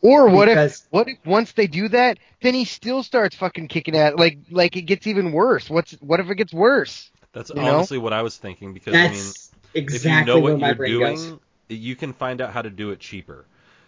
Or 0.02 0.28
what 0.28 0.46
Because- 0.46 0.82
if 0.82 0.92
what 0.92 1.08
if 1.08 1.18
once 1.24 1.52
they 1.52 1.66
do 1.66 1.88
that, 1.88 2.18
then 2.42 2.52
he 2.52 2.66
still 2.66 3.02
starts 3.02 3.34
fucking 3.36 3.68
kicking 3.68 3.96
at 3.96 4.18
like 4.18 4.38
like 4.50 4.76
it 4.76 4.82
gets 4.82 5.06
even 5.06 5.32
worse. 5.32 5.70
What's 5.70 5.92
what 5.94 6.20
if 6.20 6.28
it 6.28 6.34
gets 6.34 6.52
worse? 6.52 7.10
That's 7.32 7.50
You 7.50 7.56
know? 7.62 7.76
honestly 7.76 7.98
what 7.98 8.12
I 8.12 8.20
was 8.22 8.36
thinking 8.36 8.74
because 8.74 8.94
I 8.94 9.04
mean, 9.08 9.12
That's 9.14 9.50
if 9.72 9.82
exactly 9.82 10.20
you 10.32 10.38
know 10.38 10.44
where 10.44 10.52
what 10.54 10.60
my 10.60 10.66
you're 10.68 10.74
brain 10.76 10.92
doing, 10.92 11.14
goes. 11.16 11.38
You 11.68 11.96
can 11.96 12.12
find 12.12 12.40
out 12.40 12.52
how 12.52 12.62
to 12.62 12.70
do 12.70 12.90
it 12.90 13.00
cheaper. 13.00 13.44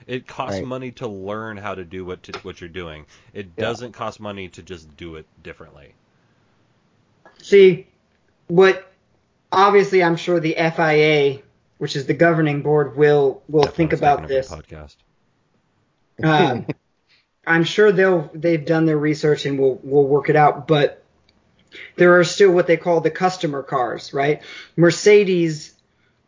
It 0.07 0.27
costs 0.27 0.61
Right. 0.61 0.67
money 0.67 0.91
to 0.93 1.09
learn 1.09 1.57
how 1.57 1.75
to 1.75 1.85
do 1.85 2.05
what 2.05 2.23
to, 2.25 2.33
what 2.41 2.61
you're 2.61 2.69
doing. 2.71 3.07
It 3.35 3.49
Yeah. 3.57 3.65
doesn't 3.65 3.93
cost 3.93 4.21
money 4.21 4.49
to 4.51 4.63
just 4.63 4.97
do 4.97 5.17
it 5.17 5.27
differently. 5.43 5.95
See, 7.43 7.87
what 8.49 8.91
obviously 9.53 10.03
I'm 10.03 10.17
sure 10.17 10.41
the 10.41 10.57
FIA, 10.57 11.43
which 11.79 11.97
is 11.97 12.07
the 12.07 12.15
governing 12.15 12.63
board, 12.63 12.97
will 12.97 13.43
will 13.49 13.63
Definitely 13.63 13.77
think 13.77 13.93
about 13.95 14.29
this. 14.29 14.51
podcast. 14.51 14.97
Um, 16.25 16.67
I'm 17.47 17.65
sure 17.65 17.93
they'll 17.93 18.31
they've 18.33 18.65
done 18.65 18.87
their 18.87 18.97
research 18.97 19.45
and 19.45 19.59
will 19.59 19.79
will 19.83 20.07
work 20.07 20.31
it 20.31 20.37
out. 20.37 20.67
But 20.67 21.03
there 21.97 22.19
are 22.19 22.25
still 22.25 22.53
what 22.53 22.67
they 22.67 22.79
call 22.79 23.03
the 23.03 23.11
customer 23.11 23.63
cars, 23.63 24.15
right? 24.15 24.43
Mercedes 24.77 25.75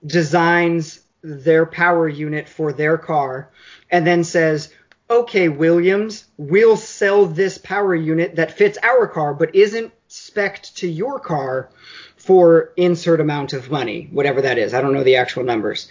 designs 0.04 1.00
their 1.22 1.66
power 1.66 2.08
unit 2.08 2.48
for 2.48 2.72
their 2.72 2.98
car 2.98 3.50
and 3.90 4.06
then 4.06 4.24
says, 4.24 4.72
"Okay, 5.10 5.48
Williams, 5.48 6.26
we'll 6.36 6.76
sell 6.76 7.26
this 7.26 7.58
power 7.58 7.94
unit 7.94 8.36
that 8.36 8.52
fits 8.52 8.78
our 8.82 9.06
car 9.06 9.34
but 9.34 9.54
isn't 9.54 9.92
spec'd 10.08 10.76
to 10.78 10.88
your 10.88 11.18
car 11.18 11.68
for 12.16 12.72
insert 12.76 13.20
amount 13.20 13.52
of 13.52 13.70
money, 13.70 14.08
whatever 14.12 14.42
that 14.42 14.58
is. 14.58 14.74
I 14.74 14.80
don't 14.80 14.92
know 14.92 15.04
the 15.04 15.16
actual 15.16 15.44
numbers." 15.44 15.88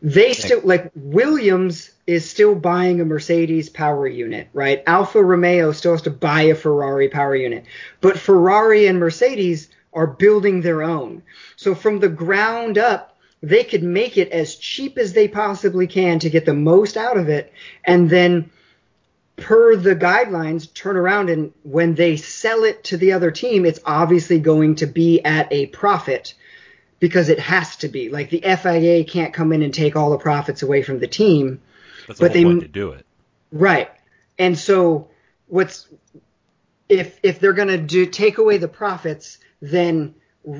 they 0.00 0.32
still 0.32 0.60
like 0.62 0.90
Williams 0.94 1.90
is 2.06 2.28
still 2.28 2.54
buying 2.54 3.00
a 3.00 3.04
Mercedes 3.04 3.68
power 3.68 4.06
unit, 4.06 4.48
right? 4.52 4.82
Alfa 4.86 5.22
Romeo 5.22 5.72
still 5.72 5.92
has 5.92 6.02
to 6.02 6.10
buy 6.10 6.42
a 6.42 6.54
Ferrari 6.54 7.08
power 7.08 7.34
unit, 7.34 7.64
but 8.00 8.18
Ferrari 8.18 8.86
and 8.86 9.00
Mercedes 9.00 9.68
are 9.92 10.06
building 10.06 10.60
their 10.60 10.82
own. 10.82 11.22
So 11.56 11.74
from 11.74 11.98
the 11.98 12.08
ground 12.08 12.78
up, 12.78 13.16
they 13.42 13.64
could 13.64 13.82
make 13.82 14.16
it 14.16 14.30
as 14.30 14.56
cheap 14.56 14.98
as 14.98 15.12
they 15.12 15.28
possibly 15.28 15.86
can 15.86 16.18
to 16.20 16.30
get 16.30 16.44
the 16.44 16.54
most 16.54 16.96
out 16.96 17.16
of 17.16 17.28
it, 17.28 17.52
and 17.84 18.10
then 18.10 18.50
per 19.36 19.76
the 19.76 19.94
guidelines, 19.94 20.72
turn 20.74 20.96
around 20.96 21.30
and 21.30 21.52
when 21.62 21.94
they 21.94 22.16
sell 22.16 22.64
it 22.64 22.82
to 22.84 22.96
the 22.96 23.12
other 23.12 23.30
team, 23.30 23.64
it's 23.64 23.78
obviously 23.84 24.40
going 24.40 24.74
to 24.74 24.86
be 24.86 25.22
at 25.24 25.52
a 25.52 25.66
profit 25.66 26.34
because 26.98 27.28
it 27.28 27.38
has 27.38 27.76
to 27.76 27.88
be. 27.88 28.08
Like 28.08 28.30
the 28.30 28.40
FIA 28.40 29.04
can't 29.04 29.32
come 29.32 29.52
in 29.52 29.62
and 29.62 29.72
take 29.72 29.94
all 29.94 30.10
the 30.10 30.18
profits 30.18 30.62
away 30.62 30.82
from 30.82 30.98
the 30.98 31.06
team. 31.06 31.60
That's 32.08 32.18
the 32.18 32.28
But 32.28 32.36
whole 32.36 32.54
they- 32.54 32.60
to 32.60 32.68
do 32.68 32.90
it. 32.90 33.06
Right. 33.52 33.88
And 34.38 34.58
so 34.58 35.08
what's 35.46 35.86
if 36.88 37.18
if 37.22 37.38
they're 37.38 37.52
going 37.52 37.68
to 37.68 37.78
do 37.78 38.06
take 38.06 38.38
away 38.38 38.58
the 38.58 38.68
profits, 38.68 39.38
then 39.60 40.14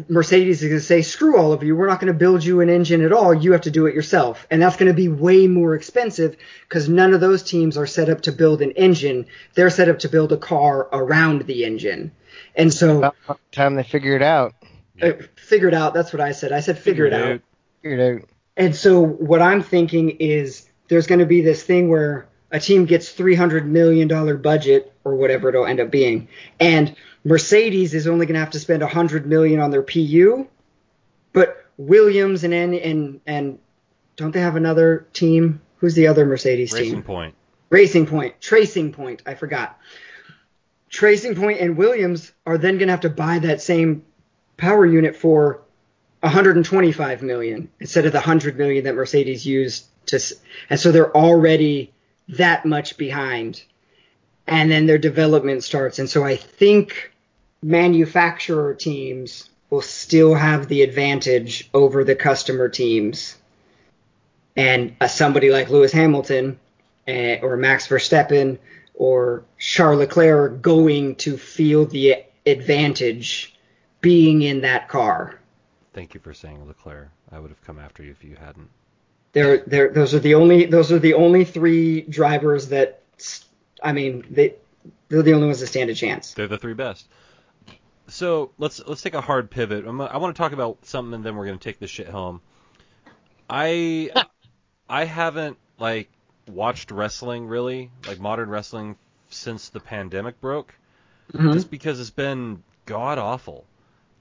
Mercedes 0.09 0.63
is 0.63 0.69
going 0.69 0.81
to 0.81 0.85
say, 0.85 1.03
"Screw 1.03 1.37
all 1.39 1.53
of 1.53 1.63
you. 1.63 1.75
We're 1.77 1.87
not 1.87 2.01
going 2.01 2.13
to 2.13 2.19
build 2.19 2.45
you 2.45 2.61
an 2.61 2.69
engine 2.69 3.03
at 3.03 3.13
all. 3.13 3.33
You 3.33 3.53
have 3.53 3.63
to 3.63 3.71
do 3.71 3.87
it 3.87 3.95
yourself." 3.95 4.47
And 4.51 4.61
that's 4.61 4.77
going 4.77 4.89
to 4.89 4.95
be 4.95 5.09
way 5.09 5.47
more 5.47 5.75
expensive 5.75 6.37
because 6.69 6.89
none 6.89 7.15
of 7.15 7.21
those 7.21 7.43
teams 7.43 7.77
are 7.77 7.87
set 7.87 8.09
up 8.09 8.23
to 8.23 8.33
build 8.33 8.61
an 8.61 8.73
engine. 8.73 9.27
They're 9.55 9.71
set 9.71 9.89
up 9.89 10.01
to 10.01 10.09
build 10.09 10.33
a 10.33 10.37
car 10.37 10.89
around 10.93 11.43
the 11.43 11.65
engine. 11.65 12.13
And 12.55 12.73
so 12.73 12.99
About 12.99 13.41
time 13.53 13.75
they 13.77 13.83
figure 13.83 14.15
it 14.17 14.23
out. 14.23 14.55
uh, 15.01 15.13
figure 15.37 15.69
it 15.69 15.75
out. 15.75 15.95
That's 15.95 16.13
what 16.13 16.21
I 16.21 16.33
said. 16.33 16.53
I 16.53 16.61
said 16.61 16.79
figure, 16.79 17.07
it 17.07 17.13
out. 17.13 17.41
Figure 17.83 17.99
it 17.99 18.23
out. 18.23 18.29
And 18.57 18.75
so 18.75 19.01
what 19.01 19.41
I'm 19.41 19.63
thinking 19.63 20.11
is 20.11 20.69
there's 20.89 21.07
going 21.07 21.21
to 21.21 21.27
be 21.27 21.41
this 21.41 21.63
thing 21.63 21.89
where 21.89 22.27
a 22.51 22.59
team 22.59 22.85
gets 22.87 23.11
300 23.11 23.67
million 23.67 24.09
dollar 24.09 24.37
budget 24.37 24.93
or 25.05 25.15
whatever 25.15 25.49
it'll 25.49 25.67
end 25.67 25.81
up 25.81 25.91
being, 25.91 26.29
and 26.59 26.95
Mercedes 27.25 27.95
is 27.95 28.07
only 28.07 28.27
going 28.27 28.35
to 28.35 28.41
have 28.41 28.51
to 28.51 28.61
spend 28.61 28.83
100 28.83 29.27
million 29.27 29.61
on 29.61 29.71
their 29.71 29.83
PU, 29.83 30.47
but 31.33 31.65
Williams 31.77 32.45
and 32.45 32.55
and 32.55 32.75
and, 32.75 33.21
and 33.27 33.59
don't 34.17 34.33
they 34.33 34.41
have 34.41 34.57
another 34.57 35.07
team? 35.13 35.61
Who's 35.79 35.95
the 35.95 36.09
other 36.09 36.27
Mercedes 36.27 36.73
Racing 36.73 36.85
team? 36.85 36.93
Racing 36.95 37.03
Point. 37.03 37.35
Racing 37.71 38.07
Point, 38.07 38.41
Tracing 38.41 38.93
Point. 38.93 39.23
I 39.27 39.35
forgot. 39.35 39.79
Tracing 40.91 41.35
Point 41.35 41.61
and 41.61 41.77
Williams 41.77 42.33
are 42.47 42.59
then 42.59 42.79
going 42.79 42.89
to 42.89 42.93
have 42.93 43.03
to 43.03 43.11
buy 43.11 43.39
that 43.41 43.61
same 43.61 44.05
power 44.57 44.87
unit 44.87 45.17
for 45.17 45.63
125 46.21 47.23
million 47.23 47.71
instead 47.79 48.07
of 48.07 48.13
the 48.13 48.19
100 48.19 48.57
million 48.57 48.85
that 48.85 48.95
Mercedes 48.95 49.47
used 49.47 49.87
to, 50.07 50.19
and 50.71 50.81
so 50.81 50.91
they're 50.91 51.17
already 51.17 51.93
that 52.31 52.65
much 52.67 52.97
behind. 52.97 53.63
And 54.49 54.71
then 54.71 54.87
their 54.87 54.99
development 54.99 55.63
starts, 55.63 55.99
and 55.99 56.09
so 56.09 56.25
I 56.25 56.37
think 56.37 57.13
manufacturer 57.63 58.75
teams 58.75 59.51
will 59.69 59.83
still 59.83 60.35
have 60.35 60.69
the 60.69 60.83
advantage 60.83 61.69
over 61.75 62.03
the 62.03 62.17
customer 62.17 62.69
teams. 62.71 63.37
And 64.57 64.97
uh, 65.01 65.07
somebody 65.07 65.51
like 65.51 65.69
Lewis 65.69 65.93
Hamilton 65.93 66.59
uh, 67.07 67.37
or 67.43 67.59
Max 67.59 67.87
Verstappen 67.87 68.59
or 68.95 69.45
Charles 69.59 69.99
Leclerc 69.99 70.53
are 70.53 70.57
going 70.57 71.17
to 71.17 71.37
feel 71.37 71.85
the 71.85 72.25
advantage 72.47 73.55
being 74.01 74.43
in 74.43 74.63
that 74.63 74.89
car. 74.89 75.39
Thank 75.93 76.15
you 76.15 76.21
for 76.21 76.33
saying 76.33 76.67
Leclerc. 76.67 77.11
I 77.31 77.39
would 77.39 77.51
have 77.51 77.63
come 77.63 77.79
after 77.79 78.03
you 78.03 78.11
if 78.11 78.25
you 78.25 78.37
hadn't. 78.37 78.71
They're, 79.33 79.59
they're, 79.59 79.91
those 79.91 80.15
are 80.15 80.19
the 80.19 80.35
only 80.35 80.65
those 80.65 80.91
are 80.91 80.99
the 80.99 81.15
only 81.15 81.45
three 81.45 82.01
drivers 82.03 82.69
that 82.69 83.03
I 83.83 83.93
mean 83.93 84.25
they 84.31 84.55
they're 85.09 85.23
the 85.23 85.33
only 85.35 85.47
ones 85.47 85.61
that 85.61 85.67
stand 85.69 85.91
a 85.91 85.95
chance. 85.95 86.33
They're 86.35 86.49
the 86.49 86.59
three 86.59 86.75
best. 86.75 87.07
So 88.09 88.53
let's 88.59 88.81
let's 88.87 89.03
take 89.03 89.15
a 89.15 89.21
hard 89.21 89.51
pivot. 89.51 89.87
I'm, 89.87 90.01
I 90.01 90.17
want 90.17 90.35
to 90.35 90.41
talk 90.41 90.53
about 90.53 90.79
something, 90.83 91.15
and 91.15 91.25
then 91.25 91.37
we're 91.37 91.47
gonna 91.47 91.59
take 91.59 91.79
this 91.79 91.91
shit 91.91 92.09
home. 92.09 92.41
I 93.51 94.11
I 94.89 95.05
haven't 95.05 95.59
like 95.79 96.09
watched 96.47 96.91
wrestling 96.91 97.47
really, 97.47 97.91
like 98.07 98.19
modern 98.19 98.49
wrestling, 98.49 98.97
since 99.31 99.69
the 99.69 99.81
pandemic 99.81 100.41
broke, 100.41 100.75
Mhm. 101.33 101.53
just 101.53 101.71
because 101.71 102.01
it's 102.01 102.11
been 102.11 102.63
god 102.87 103.19
awful. 103.19 103.65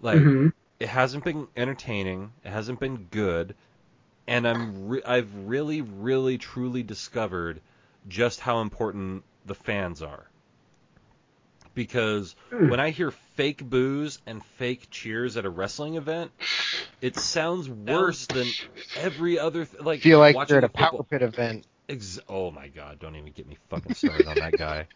Like 0.01 0.19
Mhm. 0.19 0.53
it 0.79 0.89
hasn't 0.89 1.23
been 1.23 1.47
entertaining, 1.55 2.31
it 2.43 2.49
hasn't 2.49 2.79
been 2.79 3.07
good, 3.11 3.55
and 4.27 4.45
I'm 4.47 4.89
re- 4.89 5.03
I've 5.05 5.33
really 5.47 5.81
really 5.81 6.37
truly 6.37 6.83
discovered 6.83 7.61
just 8.09 8.41
how 8.41 8.59
important 8.61 9.23
the 9.47 9.55
fans 9.55 10.01
are. 10.01 10.25
Because 11.73 12.35
Hmm. 12.49 12.69
when 12.69 12.79
I 12.79 12.89
hear 12.89 13.11
fake 13.35 13.63
boos 13.63 14.19
and 14.25 14.43
fake 14.57 14.87
cheers 14.89 15.37
at 15.37 15.45
a 15.45 15.49
wrestling 15.49 15.95
event, 15.95 16.31
it 17.01 17.15
sounds 17.17 17.69
worse 17.69 18.25
than 18.25 18.47
every 18.97 19.37
other 19.37 19.65
th- 19.65 19.83
like 19.83 20.01
feel 20.01 20.17
like 20.19 20.35
you're 20.49 20.57
at 20.57 20.63
a 20.63 20.67
football. 20.69 20.89
power 20.89 21.03
pit 21.03 21.21
event. 21.21 21.65
Ex- 21.87 22.19
oh 22.27 22.49
my 22.51 22.67
god, 22.67 22.99
don't 22.99 23.15
even 23.15 23.31
get 23.31 23.47
me 23.47 23.57
fucking 23.69 23.93
started 23.93 24.27
on 24.27 24.35
that 24.35 24.57
guy. 24.57 24.87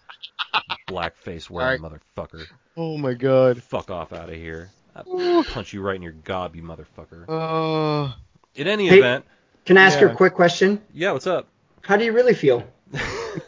Blackface 0.89 1.49
wearing 1.49 1.81
motherfucker. 1.81 2.45
Oh 2.75 2.97
my 2.97 3.13
god. 3.13 3.61
Fuck 3.63 3.91
off 3.91 4.11
out 4.11 4.29
of 4.29 4.35
here. 4.35 4.71
I'll 4.95 5.43
punch 5.45 5.71
you 5.73 5.81
right 5.81 5.95
in 5.95 6.01
your 6.01 6.11
gob, 6.11 6.55
you 6.55 6.63
motherfucker. 6.63 7.25
Uh, 7.29 8.13
In 8.55 8.67
any 8.67 8.87
Hey- 8.87 8.97
event, 8.97 9.23
Can 9.65 9.77
I 9.77 9.83
ask 9.83 10.01
you 10.01 10.09
a 10.09 10.15
quick 10.15 10.33
question? 10.33 10.81
yeah, 10.93 11.11
what's 11.13 11.27
up? 11.27 11.47
How 11.81 11.95
do 11.95 12.03
you 12.03 12.11
really 12.11 12.33
feel? 12.33 12.67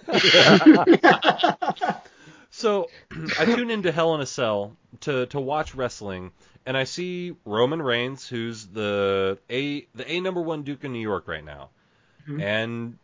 So 2.56 2.88
I 3.40 3.46
tune 3.46 3.72
into 3.72 3.92
Hell 3.92 4.14
in 4.14 4.22
a 4.22 4.28
Cell 4.28 4.78
to 5.02 5.26
to 5.28 5.40
watch 5.40 5.74
wrestling, 5.74 6.32
and 6.68 6.78
I 6.78 6.84
see 6.84 7.36
Roman 7.46 7.82
Reigns, 7.82 8.28
who's 8.28 8.68
the 8.68 9.40
a 9.50 9.88
the 9.96 10.08
a 10.08 10.20
number 10.20 10.40
one 10.40 10.62
Duke 10.62 10.84
in 10.84 10.94
New 10.94 11.00
York 11.02 11.28
right 11.28 11.44
now, 11.44 11.70
Mhm. 12.30 12.42
and 12.44 12.98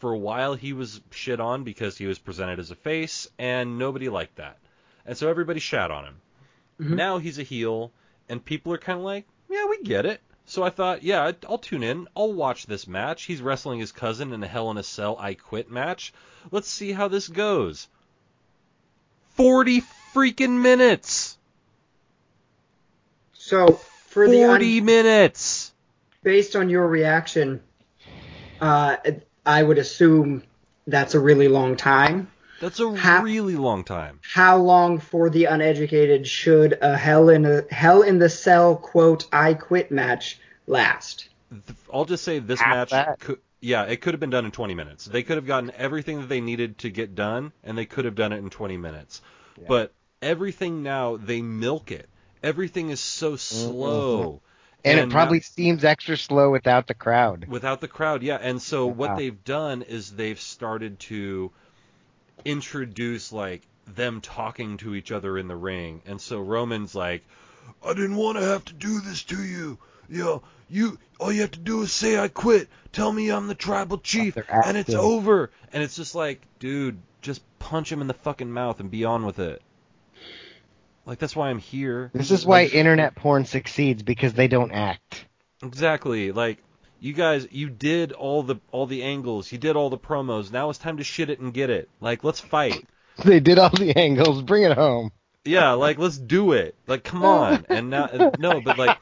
for 0.00 0.12
a 0.12 0.18
while 0.18 0.54
he 0.54 0.72
was 0.72 1.00
shit 1.12 1.38
on 1.38 1.62
because 1.62 1.96
he 1.96 2.06
was 2.06 2.18
presented 2.18 2.58
as 2.58 2.72
a 2.72 2.74
face, 2.74 3.28
and 3.38 3.78
nobody 3.78 4.08
liked 4.08 4.34
that, 4.36 4.58
and 5.06 5.16
so 5.16 5.28
everybody 5.30 5.60
shat 5.60 5.92
on 5.92 6.04
him. 6.04 6.20
Mhm. 6.80 6.96
Now 6.96 7.18
he's 7.18 7.38
a 7.38 7.44
heel, 7.44 7.92
and 8.28 8.44
people 8.44 8.72
are 8.72 8.78
kind 8.78 8.98
of 8.98 9.04
like, 9.04 9.26
yeah, 9.48 9.64
we 9.68 9.80
get 9.84 10.06
it. 10.06 10.20
So 10.48 10.62
I 10.62 10.70
thought, 10.70 11.02
yeah, 11.02 11.30
I'll 11.46 11.58
tune 11.58 11.82
in. 11.82 12.08
I'll 12.16 12.32
watch 12.32 12.64
this 12.64 12.88
match. 12.88 13.24
He's 13.24 13.42
wrestling 13.42 13.80
his 13.80 13.92
cousin 13.92 14.32
in 14.32 14.42
a 14.42 14.46
Hell 14.46 14.70
in 14.70 14.78
a 14.78 14.82
Cell 14.82 15.14
I 15.20 15.34
Quit 15.34 15.70
match. 15.70 16.14
Let's 16.50 16.70
see 16.70 16.90
how 16.90 17.08
this 17.08 17.28
goes. 17.28 17.86
40 19.34 19.82
freaking 20.14 20.62
minutes. 20.62 21.36
So 23.34 23.74
for 24.06 24.26
the 24.26 24.44
un- 24.44 24.48
40 24.52 24.80
minutes. 24.80 25.74
based 26.22 26.56
on 26.56 26.70
your 26.70 26.86
reaction, 26.86 27.60
uh, 28.58 28.96
I 29.44 29.62
would 29.62 29.76
assume 29.76 30.42
that's 30.86 31.14
a 31.14 31.20
really 31.20 31.48
long 31.48 31.76
time. 31.76 32.30
That's 32.60 32.80
a 32.80 32.94
Ha- 32.94 33.20
really 33.22 33.56
long 33.56 33.84
time. 33.84 34.20
How 34.22 34.56
long 34.56 34.98
for 34.98 35.30
the 35.30 35.44
uneducated 35.44 36.26
should 36.26 36.78
a 36.80 36.96
hell 36.96 37.28
in 37.28 37.46
a 37.46 37.62
hell 37.70 38.02
in 38.02 38.18
the 38.18 38.28
cell 38.28 38.76
quote 38.76 39.26
I 39.32 39.54
quit 39.54 39.90
match 39.90 40.40
last? 40.66 41.28
I'll 41.92 42.04
just 42.04 42.24
say 42.24 42.40
this 42.40 42.60
Half 42.60 42.90
match 42.92 43.18
could 43.20 43.38
yeah, 43.60 43.84
it 43.84 44.00
could 44.00 44.14
have 44.14 44.20
been 44.20 44.30
done 44.30 44.44
in 44.44 44.50
20 44.50 44.74
minutes. 44.74 45.04
They 45.04 45.22
could 45.22 45.36
have 45.36 45.46
gotten 45.46 45.72
everything 45.76 46.20
that 46.20 46.28
they 46.28 46.40
needed 46.40 46.78
to 46.78 46.90
get 46.90 47.14
done 47.14 47.52
and 47.64 47.76
they 47.76 47.86
could 47.86 48.04
have 48.04 48.14
done 48.14 48.32
it 48.32 48.38
in 48.38 48.50
20 48.50 48.76
minutes. 48.76 49.20
But 49.66 49.92
everything 50.22 50.82
now 50.84 51.16
they 51.16 51.42
milk 51.42 51.90
it. 51.90 52.08
Everything 52.42 52.90
is 52.90 53.00
so 53.00 53.32
mm-hmm. 53.32 53.70
slow. 53.70 54.42
and, 54.84 55.00
it 55.00 55.06
now- 55.06 55.12
probably 55.12 55.38
uh, 55.38 55.42
seems 55.42 55.84
extra 55.84 56.16
slow 56.16 56.50
without 56.50 56.86
the 56.86 56.94
crowd. 56.94 57.46
Without 57.48 57.80
the 57.80 57.88
crowd, 57.88 58.22
yeah. 58.22 58.38
And 58.40 58.62
so 58.62 58.86
what 58.86 59.16
they've 59.16 59.42
done 59.42 59.82
is 59.82 60.12
they've 60.12 60.40
started 60.40 61.00
to 61.00 61.50
introduce 62.44 63.32
like 63.32 63.62
them 63.86 64.20
talking 64.20 64.76
to 64.78 64.94
each 64.94 65.12
other 65.12 65.38
in 65.38 65.48
the 65.48 65.56
ring. 65.56 66.02
And 66.06 66.20
so 66.20 66.40
Roman's 66.40 66.94
like, 66.94 67.24
I 67.84 67.94
didn't 67.94 68.16
want 68.16 68.38
to 68.38 68.44
have 68.44 68.64
to 68.66 68.74
do 68.74 69.00
this 69.00 69.22
to 69.24 69.42
you. 69.42 69.78
Yo, 70.08 70.42
you 70.70 70.98
all 71.20 71.32
you 71.32 71.42
have 71.42 71.50
to 71.52 71.58
do 71.58 71.82
is 71.82 71.92
say 71.92 72.18
I 72.18 72.28
quit. 72.28 72.68
Tell 72.92 73.12
me 73.12 73.30
I'm 73.30 73.48
the 73.48 73.54
tribal 73.54 73.98
chief 73.98 74.36
and 74.48 74.76
it's 74.76 74.94
over. 74.94 75.50
And 75.72 75.82
it's 75.82 75.96
just 75.96 76.14
like, 76.14 76.40
dude, 76.58 76.98
just 77.20 77.42
punch 77.58 77.92
him 77.92 78.00
in 78.00 78.06
the 78.06 78.14
fucking 78.14 78.50
mouth 78.50 78.80
and 78.80 78.90
be 78.90 79.04
on 79.04 79.26
with 79.26 79.38
it. 79.38 79.62
Like 81.04 81.18
that's 81.18 81.36
why 81.36 81.48
I'm 81.48 81.58
here. 81.58 82.10
This 82.14 82.30
is 82.30 82.44
why 82.44 82.64
Like, 82.64 82.74
internet 82.74 83.14
porn 83.14 83.44
succeeds 83.44 84.02
because 84.02 84.34
they 84.34 84.48
don't 84.48 84.72
act. 84.72 85.24
Exactly. 85.62 86.32
Like 86.32 86.58
you 87.00 87.12
guys, 87.12 87.46
you 87.50 87.70
did 87.70 88.12
all 88.12 88.42
the 88.42 88.56
all 88.70 88.86
the 88.86 89.02
angles, 89.02 89.50
you 89.52 89.58
did 89.58 89.76
all 89.76 89.90
the 89.90 89.98
promos. 89.98 90.50
Now 90.50 90.70
it's 90.70 90.78
time 90.78 90.98
to 90.98 91.04
shit 91.04 91.30
it 91.30 91.40
and 91.40 91.52
get 91.52 91.70
it. 91.70 91.88
Like 92.00 92.24
let's 92.24 92.40
fight. 92.40 92.84
They 93.24 93.40
did 93.40 93.58
all 93.58 93.70
the 93.70 93.98
angles. 93.98 94.42
Bring 94.42 94.62
it 94.62 94.76
home. 94.78 95.10
Yeah, 95.44 95.72
like 95.72 95.98
let's 95.98 96.16
do 96.16 96.52
it. 96.52 96.76
Like 96.86 97.02
come 97.02 97.24
on. 97.24 97.66
And 97.68 97.90
now 97.90 98.30
no, 98.38 98.60
but 98.60 98.78
like 98.78 98.96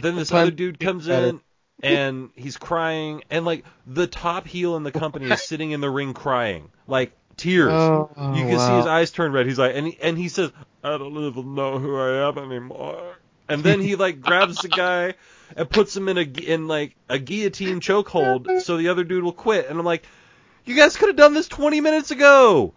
then 0.00 0.16
this 0.16 0.32
other 0.32 0.50
dude 0.50 0.80
comes 0.80 1.08
in 1.08 1.42
and 1.82 2.30
he's 2.34 2.56
crying 2.56 3.22
and 3.28 3.44
like 3.44 3.66
the 3.86 4.06
top 4.06 4.46
heel 4.46 4.76
in 4.76 4.82
the 4.82 4.92
company 4.92 5.30
is 5.30 5.42
sitting 5.42 5.72
in 5.72 5.82
the 5.82 5.90
ring 5.90 6.14
crying. 6.14 6.70
Like 6.86 7.12
tears. 7.36 7.70
Oh, 7.70 8.08
you 8.34 8.44
can 8.44 8.58
see 8.58 8.76
his 8.76 8.86
eyes 8.86 9.10
turn 9.10 9.32
red. 9.32 9.44
He's 9.44 9.58
like 9.58 9.76
and 9.76 9.88
he, 9.88 9.98
and 10.00 10.16
he 10.16 10.30
says, 10.30 10.50
"I 10.82 10.96
don't 10.96 11.14
even 11.14 11.54
know 11.54 11.78
who 11.78 11.98
I 11.98 12.28
am 12.28 12.38
anymore." 12.38 13.16
And 13.46 13.62
then 13.62 13.82
he 13.82 13.96
like 13.96 14.22
grabs 14.22 14.56
the 14.56 14.68
guy 14.68 15.14
and 15.56 15.68
puts 15.70 15.96
him 15.96 16.08
in 16.08 16.18
a 16.18 16.22
in 16.22 16.68
like 16.68 16.94
a 17.08 17.18
guillotine 17.18 17.80
chokehold 17.80 18.60
so 18.62 18.76
the 18.76 18.88
other 18.88 19.04
dude 19.04 19.24
will 19.24 19.32
quit. 19.32 19.68
And 19.68 19.78
I'm 19.78 19.84
like, 19.84 20.04
"You 20.64 20.74
guys 20.76 20.96
could 20.96 21.08
have 21.08 21.16
done 21.16 21.34
this 21.34 21.48
20 21.48 21.80
minutes 21.80 22.10
ago. 22.10 22.74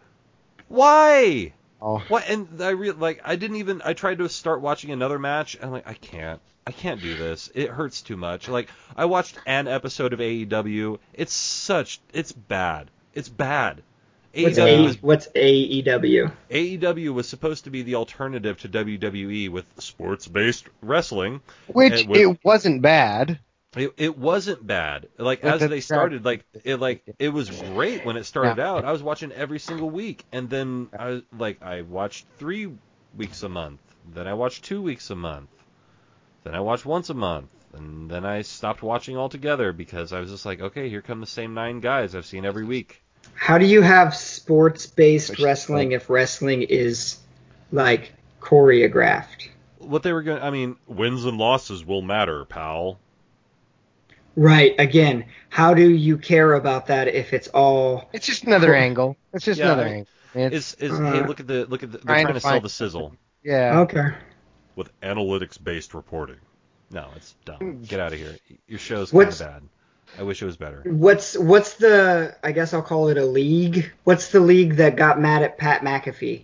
Why?" 0.67 1.53
Oh, 1.81 1.99
What? 2.07 2.27
And 2.29 2.61
I 2.61 2.69
re- 2.69 2.91
like 2.91 3.21
I 3.23 3.35
didn't 3.35 3.57
even 3.57 3.81
I 3.85 3.93
tried 3.93 4.17
to 4.19 4.29
start 4.29 4.61
watching 4.61 4.91
another 4.91 5.19
match 5.19 5.55
and 5.55 5.65
I'm 5.65 5.71
like 5.71 5.87
I 5.87 5.93
can't 5.93 6.39
I 6.65 6.71
can't 6.71 7.01
do 7.01 7.15
this. 7.15 7.51
It 7.53 7.69
hurts 7.69 8.01
too 8.01 8.17
much. 8.17 8.47
Like 8.47 8.69
I 8.95 9.05
watched 9.05 9.37
an 9.45 9.67
episode 9.67 10.13
of 10.13 10.19
AEW. 10.19 10.97
It's 11.13 11.33
such 11.33 11.99
it's 12.13 12.31
bad. 12.31 12.89
It's 13.13 13.29
bad. 13.29 13.83
What's, 14.43 14.57
AEW 14.57 14.89
A, 14.89 14.97
what's 15.01 15.27
AEW? 15.29 16.31
AEW 16.49 17.13
was 17.13 17.27
supposed 17.27 17.63
to 17.65 17.69
be 17.69 17.83
the 17.83 17.95
alternative 17.95 18.57
to 18.59 18.69
WWE 18.69 19.49
with 19.49 19.65
sports-based 19.79 20.65
wrestling. 20.81 21.41
which 21.67 22.05
with- 22.05 22.19
it 22.19 22.43
wasn't 22.43 22.81
bad. 22.81 23.39
It, 23.75 23.93
it 23.97 24.17
wasn't 24.17 24.65
bad. 24.65 25.09
Like 25.17 25.41
But 25.41 25.55
as 25.55 25.59
the 25.61 25.67
they 25.67 25.81
started, 25.81 26.23
like 26.23 26.45
it 26.63 26.79
like 26.79 27.03
it 27.19 27.29
was 27.29 27.49
great 27.49 28.05
when 28.05 28.15
it 28.15 28.23
started 28.23 28.57
out. 28.57 28.85
I 28.85 28.91
was 28.93 29.03
watching 29.03 29.33
every 29.33 29.59
single 29.59 29.89
week, 29.89 30.23
and 30.31 30.49
then 30.49 30.87
I 30.97 31.07
was 31.09 31.21
like 31.37 31.61
I 31.61 31.81
watched 31.81 32.25
three 32.37 32.71
weeks 33.17 33.43
a 33.43 33.49
month. 33.49 33.81
Then 34.13 34.27
I 34.27 34.33
watched 34.33 34.63
two 34.63 34.81
weeks 34.81 35.09
a 35.09 35.15
month. 35.15 35.49
Then 36.45 36.55
I 36.55 36.61
watched 36.61 36.85
once 36.85 37.09
a 37.09 37.13
month, 37.13 37.49
and 37.73 38.09
then 38.09 38.23
I 38.25 38.43
stopped 38.43 38.81
watching 38.81 39.17
altogether 39.17 39.73
because 39.73 40.13
I 40.13 40.21
was 40.21 40.31
just 40.31 40.45
like, 40.45 40.61
okay, 40.61 40.87
here 40.87 41.01
come 41.01 41.19
the 41.19 41.27
same 41.27 41.53
nine 41.53 41.81
guys 41.81 42.15
I've 42.15 42.25
seen 42.25 42.45
every 42.45 42.63
week. 42.63 43.01
How 43.33 43.57
do 43.57 43.65
you 43.65 43.81
have 43.81 44.15
sports 44.15 44.85
based 44.85 45.39
wrestling 45.39 45.91
if 45.91 46.09
wrestling 46.09 46.61
is 46.63 47.17
like 47.71 48.13
choreographed? 48.41 49.49
What 49.79 50.03
they 50.03 50.13
were 50.13 50.23
going, 50.23 50.41
I 50.41 50.49
mean, 50.49 50.77
wins 50.87 51.25
and 51.25 51.37
losses 51.37 51.85
will 51.85 52.01
matter, 52.01 52.45
pal. 52.45 52.99
Right. 54.35 54.75
Again, 54.79 55.25
how 55.49 55.73
do 55.73 55.89
you 55.89 56.17
care 56.17 56.53
about 56.53 56.87
that 56.87 57.07
if 57.07 57.33
it's 57.33 57.47
all 57.49 58.09
It's 58.11 58.25
just 58.25 58.43
another 58.43 58.67
Cool. 58.67 58.75
angle. 58.75 59.17
It's 59.33 59.45
just 59.45 59.59
Yeah, 59.59 59.67
another 59.67 59.85
I- 59.85 59.89
angle. 59.91 60.07
It's, 60.33 60.73
Is 60.73 60.91
is 60.91 60.99
Uh, 60.99 61.11
hey 61.13 61.25
look 61.27 61.39
at 61.39 61.47
the 61.47 61.65
look 61.67 61.81
at 61.83 61.91
the, 61.93 61.99
they're 61.99 62.05
trying 62.15 62.25
trying 62.25 62.33
to 62.33 62.39
to 62.41 62.45
sell 62.47 62.59
the 62.59 62.67
sizzle 62.69 63.15
yeah. 63.43 63.79
okay? 63.81 64.09
with 64.75 64.89
analytics 65.01 65.61
based 65.63 65.93
reporting. 65.93 66.35
No, 66.91 67.07
it's 67.15 67.35
dumb. 67.45 67.83
Get 67.83 68.01
out 68.01 68.11
of 68.11 68.19
here. 68.19 68.35
Your 68.67 68.77
show's 68.79 69.11
kind 69.11 69.21
of 69.23 69.27
What's- 69.27 69.39
bad. 69.39 69.61
I 70.17 70.23
wish 70.23 70.41
it 70.41 70.45
was 70.45 70.57
better. 70.57 70.81
What's 70.85 71.37
what's 71.37 71.73
the? 71.75 72.35
I 72.43 72.51
guess 72.51 72.73
I'll 72.73 72.81
call 72.81 73.09
it 73.09 73.17
a 73.17 73.25
league. 73.25 73.91
What's 74.03 74.29
the 74.29 74.39
league 74.39 74.75
that 74.77 74.95
got 74.95 75.19
mad 75.19 75.43
at 75.43 75.57
Pat 75.57 75.81
McAfee? 75.81 76.43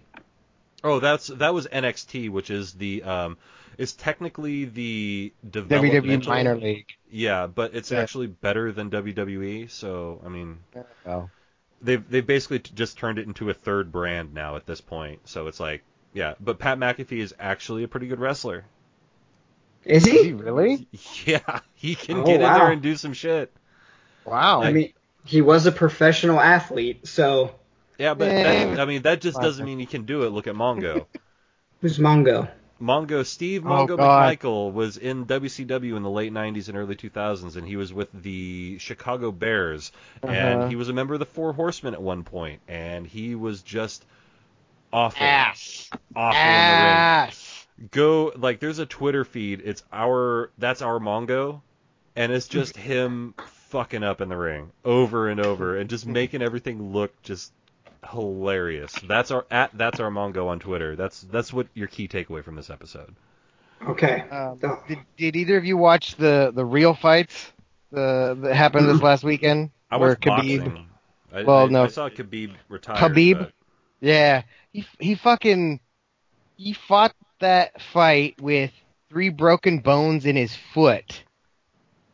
Oh, 0.83 0.99
that's 0.99 1.27
that 1.27 1.53
was 1.53 1.67
NXT, 1.67 2.29
which 2.29 2.49
is 2.49 2.73
the 2.73 3.03
um, 3.03 3.37
it's 3.77 3.93
technically 3.93 4.65
the. 4.65 5.33
WWE 5.47 6.25
minor 6.27 6.55
league. 6.55 6.87
Yeah, 7.09 7.47
but 7.47 7.73
it's 7.75 7.91
Yeah. 7.91 7.99
actually 7.99 8.27
better 8.27 8.71
than 8.71 8.89
WWE. 8.89 9.69
So 9.69 10.21
I 10.25 10.29
mean, 10.29 10.59
Oh. 11.05 11.29
they've 11.81 12.07
they've 12.09 12.25
basically 12.25 12.59
just 12.59 12.97
turned 12.97 13.19
it 13.19 13.27
into 13.27 13.49
a 13.49 13.53
third 13.53 13.91
brand 13.91 14.33
now 14.33 14.55
at 14.55 14.65
this 14.65 14.81
point. 14.81 15.27
So 15.29 15.47
it's 15.47 15.59
like, 15.59 15.83
yeah, 16.13 16.33
but 16.39 16.59
Pat 16.59 16.77
McAfee 16.77 17.19
is 17.21 17.33
actually 17.39 17.83
a 17.83 17.87
pretty 17.87 18.07
good 18.07 18.19
wrestler. 18.19 18.65
Is 19.85 20.05
Is 20.05 20.11
he 20.11 20.23
he? 20.25 20.33
really? 20.33 20.87
Yeah, 21.25 21.59
he 21.73 21.95
can 21.95 22.17
Oh, 22.17 22.25
get 22.25 22.35
in 22.35 22.41
wow. 22.41 22.57
there 22.59 22.71
and 22.71 22.81
do 22.81 22.95
some 22.95 23.13
shit. 23.13 23.51
Wow. 24.25 24.61
I 24.61 24.71
mean, 24.71 24.93
he 25.25 25.41
was 25.41 25.65
a 25.65 25.71
professional 25.71 26.39
athlete, 26.39 27.07
so 27.07 27.55
Yeah, 27.97 28.13
but 28.13 28.25
that, 28.29 28.79
I 28.79 28.85
mean 28.85 29.03
that 29.03 29.21
just 29.21 29.39
doesn't 29.39 29.65
mean 29.65 29.79
he 29.79 29.85
can 29.85 30.03
do 30.05 30.23
it. 30.23 30.29
Look 30.29 30.47
at 30.47 30.55
Mongo. 30.55 31.05
who's 31.81 31.97
Mongo? 31.99 32.49
Mongo 32.81 33.23
Steve 33.23 33.63
Oh, 33.65 33.69
Mongo 33.69 33.97
God. 33.97 34.39
McMichael 34.39 34.73
was 34.73 34.97
in 34.97 35.25
WCW 35.27 35.95
in 35.95 36.01
the 36.01 36.09
late 36.09 36.33
90s 36.33 36.67
and 36.67 36.75
early 36.77 36.95
2000s, 36.95 37.55
and 37.55 37.67
he 37.67 37.75
was 37.75 37.93
with 37.93 38.09
the 38.11 38.79
Chicago 38.79 39.31
Bears, 39.31 39.91
Uh-huh. 40.23 40.33
and 40.33 40.69
he 40.69 40.75
was 40.75 40.89
a 40.89 40.93
member 40.93 41.13
of 41.13 41.19
the 41.19 41.27
Four 41.27 41.53
Horsemen 41.53 41.93
at 41.93 42.01
one 42.01 42.23
point, 42.23 42.59
and 42.67 43.05
he 43.05 43.35
was 43.35 43.61
just 43.61 44.03
awful, 44.91 45.23
ass. 45.23 45.89
awful 46.15 46.39
Ass. 46.39 47.27
in 47.77 47.81
the 47.81 47.83
ring. 47.83 47.89
Go 47.91 48.31
like 48.35 48.59
there's 48.59 48.79
a 48.79 48.85
Twitter 48.87 49.25
feed. 49.25 49.61
It's 49.63 49.83
our 49.93 50.49
that's 50.57 50.81
our 50.81 50.99
Mongo, 50.99 51.61
and 52.15 52.31
it's 52.31 52.47
just 52.47 52.75
him 52.77 53.35
fucking 53.71 54.03
up 54.03 54.21
in 54.21 54.29
the 54.29 54.37
ring 54.37 54.71
over 54.85 55.29
and 55.29 55.39
over, 55.39 55.77
and 55.77 55.89
just 55.89 56.05
making 56.05 56.41
everything 56.41 56.91
look 56.93 57.11
just 57.23 57.51
hilarious. 58.09 58.93
That's 59.07 59.31
our 59.31 59.45
at 59.49 59.71
that's 59.77 59.99
our 59.99 60.09
Mongo 60.09 60.47
on 60.47 60.59
Twitter. 60.59 60.95
That's 60.95 61.21
that's 61.21 61.51
what 61.53 61.67
your 61.73 61.87
key 61.87 62.07
takeaway 62.07 62.43
from 62.43 62.55
this 62.55 62.69
episode. 62.69 63.15
Okay. 63.87 64.21
Um, 64.29 64.59
Oh. 64.63 64.83
did, 64.87 64.99
did 65.17 65.35
either 65.35 65.57
of 65.57 65.65
you 65.65 65.77
watch 65.77 66.15
the 66.15 66.51
the 66.53 66.65
real 66.65 66.93
fights 66.93 67.51
the, 67.91 68.37
that 68.41 68.55
happened 68.55 68.87
this 68.89 69.01
last 69.01 69.23
weekend? 69.23 69.71
I 69.89 69.97
where 69.97 70.09
watched 70.09 70.21
Khabib, 70.21 70.63
boxing. 70.65 70.87
I, 71.33 71.43
Well, 71.43 71.65
I, 71.65 71.67
no. 71.67 71.83
I 71.85 71.87
saw 71.87 72.09
Khabib 72.09 72.53
retire. 72.69 72.95
Khabib? 72.97 73.39
but- 73.39 73.53
Yeah, 74.01 74.43
he 74.71 74.85
he 74.99 75.15
fucking 75.15 75.79
he 76.57 76.73
fought 76.73 77.13
that 77.39 77.81
fight 77.81 78.39
with 78.41 78.71
three 79.09 79.29
broken 79.29 79.79
bones 79.79 80.25
in 80.25 80.35
his 80.35 80.55
foot, 80.73 81.23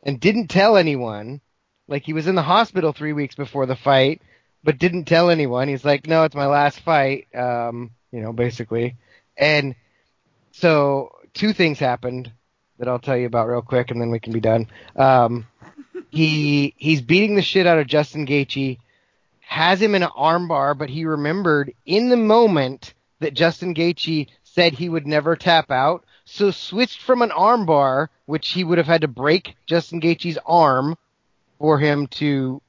and 0.03 0.19
didn't 0.19 0.47
tell 0.47 0.77
anyone. 0.77 1.41
Like 1.87 2.03
he 2.03 2.13
was 2.13 2.27
in 2.27 2.35
the 2.35 2.43
hospital 2.43 2.93
three 2.93 3.13
weeks 3.13 3.35
before 3.35 3.65
the 3.65 3.75
fight, 3.75 4.21
but 4.63 4.77
didn't 4.77 5.05
tell 5.05 5.29
anyone. 5.29 5.67
He's 5.67 5.85
like, 5.85 6.07
"No, 6.07 6.23
it's 6.23 6.35
my 6.35 6.47
last 6.47 6.79
fight." 6.81 7.27
Um, 7.35 7.91
you 8.11 8.21
know, 8.21 8.33
basically, 8.33 8.95
and 9.37 9.75
so 10.51 11.15
two 11.33 11.53
things 11.53 11.79
happened 11.79 12.31
that 12.77 12.87
I'll 12.87 12.99
tell 12.99 13.17
you 13.17 13.25
about 13.25 13.47
real 13.47 13.61
quick, 13.61 13.91
and 13.91 14.01
then 14.01 14.11
we 14.11 14.19
can 14.19 14.33
be 14.33 14.39
done. 14.39 14.67
Um, 14.95 15.47
he 16.09 16.73
he's 16.77 17.01
beating 17.01 17.35
the 17.35 17.41
shit 17.41 17.67
out 17.67 17.79
of 17.79 17.87
Justin 17.87 18.25
Gaethje 18.25 18.79
has 19.47 19.81
him 19.81 19.95
in 19.95 20.03
an 20.03 20.09
armbar, 20.09 20.77
but 20.77 20.89
he 20.89 21.05
remembered 21.05 21.73
in 21.85 22.09
the 22.09 22.17
moment 22.17 22.93
that 23.19 23.33
Justin 23.33 23.73
Gaethje 23.73 24.27
said 24.43 24.73
he 24.73 24.89
would 24.89 25.07
never 25.07 25.37
tap 25.37 25.71
out, 25.71 26.03
so 26.25 26.51
switched 26.51 27.01
from 27.01 27.21
an 27.21 27.29
armbar, 27.29 28.09
which 28.25 28.49
he 28.49 28.65
would 28.65 28.77
have 28.77 28.87
had 28.87 29.01
to 29.01 29.07
break 29.07 29.55
Justin 29.65 30.01
Gaethje's 30.01 30.37
arm 30.45 30.97
for 31.59 31.79
him 31.79 32.07
to, 32.07 32.61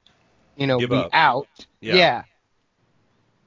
you 0.55 0.67
know, 0.67 0.79
Give 0.79 0.89
be 0.89 0.95
up. 0.97 1.09
out. 1.13 1.47
Yeah. 1.81 2.23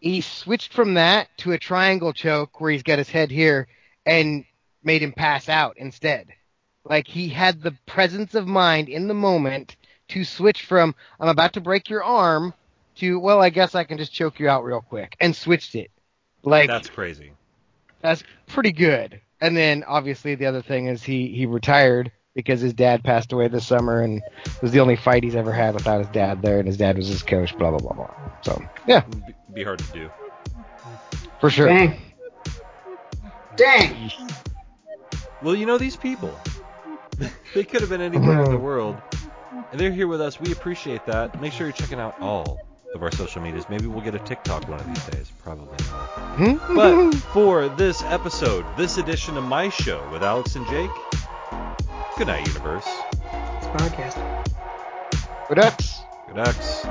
He 0.01 0.21
switched 0.21 0.73
from 0.73 0.95
that 0.95 1.29
to 1.39 1.53
a 1.53 1.59
triangle 1.59 2.13
choke 2.13 2.61
where 2.61 2.71
he's 2.73 2.83
got 2.83 2.99
his 2.99 3.09
head 3.11 3.31
here 3.31 3.69
and 4.05 4.45
made 4.83 5.03
him 5.03 5.13
pass 5.13 5.49
out 5.49 5.77
instead. 5.79 6.29
Like 6.85 7.07
he 7.07 7.29
had 7.29 7.63
the 7.63 7.77
presence 7.87 8.35
of 8.35 8.49
mind 8.49 8.89
in 8.89 9.07
the 9.07 9.15
moment 9.15 9.77
to 10.09 10.25
switch 10.25 10.65
from 10.65 10.95
I'm 11.21 11.29
about 11.29 11.53
to 11.53 11.61
break 11.61 11.89
your 11.89 12.03
arm 12.03 12.53
to 12.97 13.19
well 13.21 13.41
I 13.41 13.51
guess 13.51 13.75
I 13.77 13.85
can 13.85 13.97
just 13.99 14.13
choke 14.13 14.41
you 14.41 14.49
out 14.49 14.65
real 14.65 14.81
quick 14.81 15.17
and 15.21 15.35
switched 15.37 15.77
it. 15.77 15.91
Like 16.43 16.67
That's 16.69 16.89
crazy. 16.91 17.33
that's 18.01 18.25
pretty 18.49 18.73
good. 18.73 19.21
And 19.41 19.57
then 19.57 19.85
obviously 19.87 20.35
the 20.35 20.47
other 20.47 20.63
thing 20.63 20.89
is 20.89 21.05
he 21.05 21.29
he 21.29 21.47
retired 21.47 22.11
because 22.35 22.61
his 22.61 22.73
dad 22.75 23.03
passed 23.05 23.33
away 23.33 23.49
this 23.49 23.67
summer 23.67 24.01
and 24.03 24.19
it 24.47 24.63
was 24.63 24.73
the 24.73 24.81
only 24.81 24.97
fight 24.97 25.23
he's 25.25 25.35
ever 25.37 25.53
had 25.53 25.75
without 25.75 25.99
his 25.99 26.09
dad 26.09 26.41
there 26.43 26.59
and 26.59 26.67
his 26.67 26.77
dad 26.77 26.97
was 26.97 27.07
his 27.09 27.23
coach 27.23 27.57
blah 27.59 27.71
blah 27.71 27.79
blah 27.81 27.93
blah. 27.93 28.15
So, 28.43 28.63
yeah, 28.87 29.01
Be, 29.01 29.35
be 29.55 29.65
hard 29.65 29.79
to 29.81 29.93
do. 29.93 30.11
for 31.41 31.51
sure. 31.51 31.69
Dang. 31.69 32.01
Dang. 33.57 34.11
Well, 35.43 35.55
you 35.55 35.67
know 35.67 35.79
these 35.79 35.97
people. 35.97 36.35
they 37.55 37.65
could 37.65 37.81
have 37.81 37.91
been 37.91 38.01
anywhere 38.01 38.43
in 38.45 38.51
the 38.51 38.59
world, 38.71 38.97
and 39.71 39.79
they're 39.81 39.93
here 39.93 40.07
with 40.09 40.21
us. 40.21 40.41
We 40.41 40.53
appreciate 40.53 41.05
that. 41.07 41.41
Make 41.41 41.53
sure 41.53 41.67
you're 41.67 41.77
checking 41.77 42.01
out 42.01 42.19
all 42.21 42.59
of 42.95 43.03
our 43.03 43.11
social 43.13 43.43
medias. 43.43 43.67
Maybe 43.69 43.87
we'll 43.87 44.01
get 44.05 44.15
a 44.15 44.19
TikTok 44.21 44.69
one 44.69 44.81
of 44.81 44.87
these 44.87 45.05
days. 45.07 45.33
Probably 45.43 45.67
not. 45.91 46.07
Hmm? 46.39 46.75
But 46.77 47.15
for 47.33 47.69
this 47.69 48.03
episode, 48.05 48.65
this 48.77 48.97
edition 48.99 49.37
of 49.37 49.45
my 49.45 49.69
show 49.69 50.09
with 50.11 50.23
Alex 50.23 50.57
and 50.57 50.67
Jake, 50.69 50.91
good 52.17 52.27
night, 52.27 52.47
universe. 52.47 52.87
It's 53.57 53.67
podcast. 53.69 54.19
Good 55.49 55.59
X. 55.59 56.05
Good 56.27 56.39
X. 56.39 56.87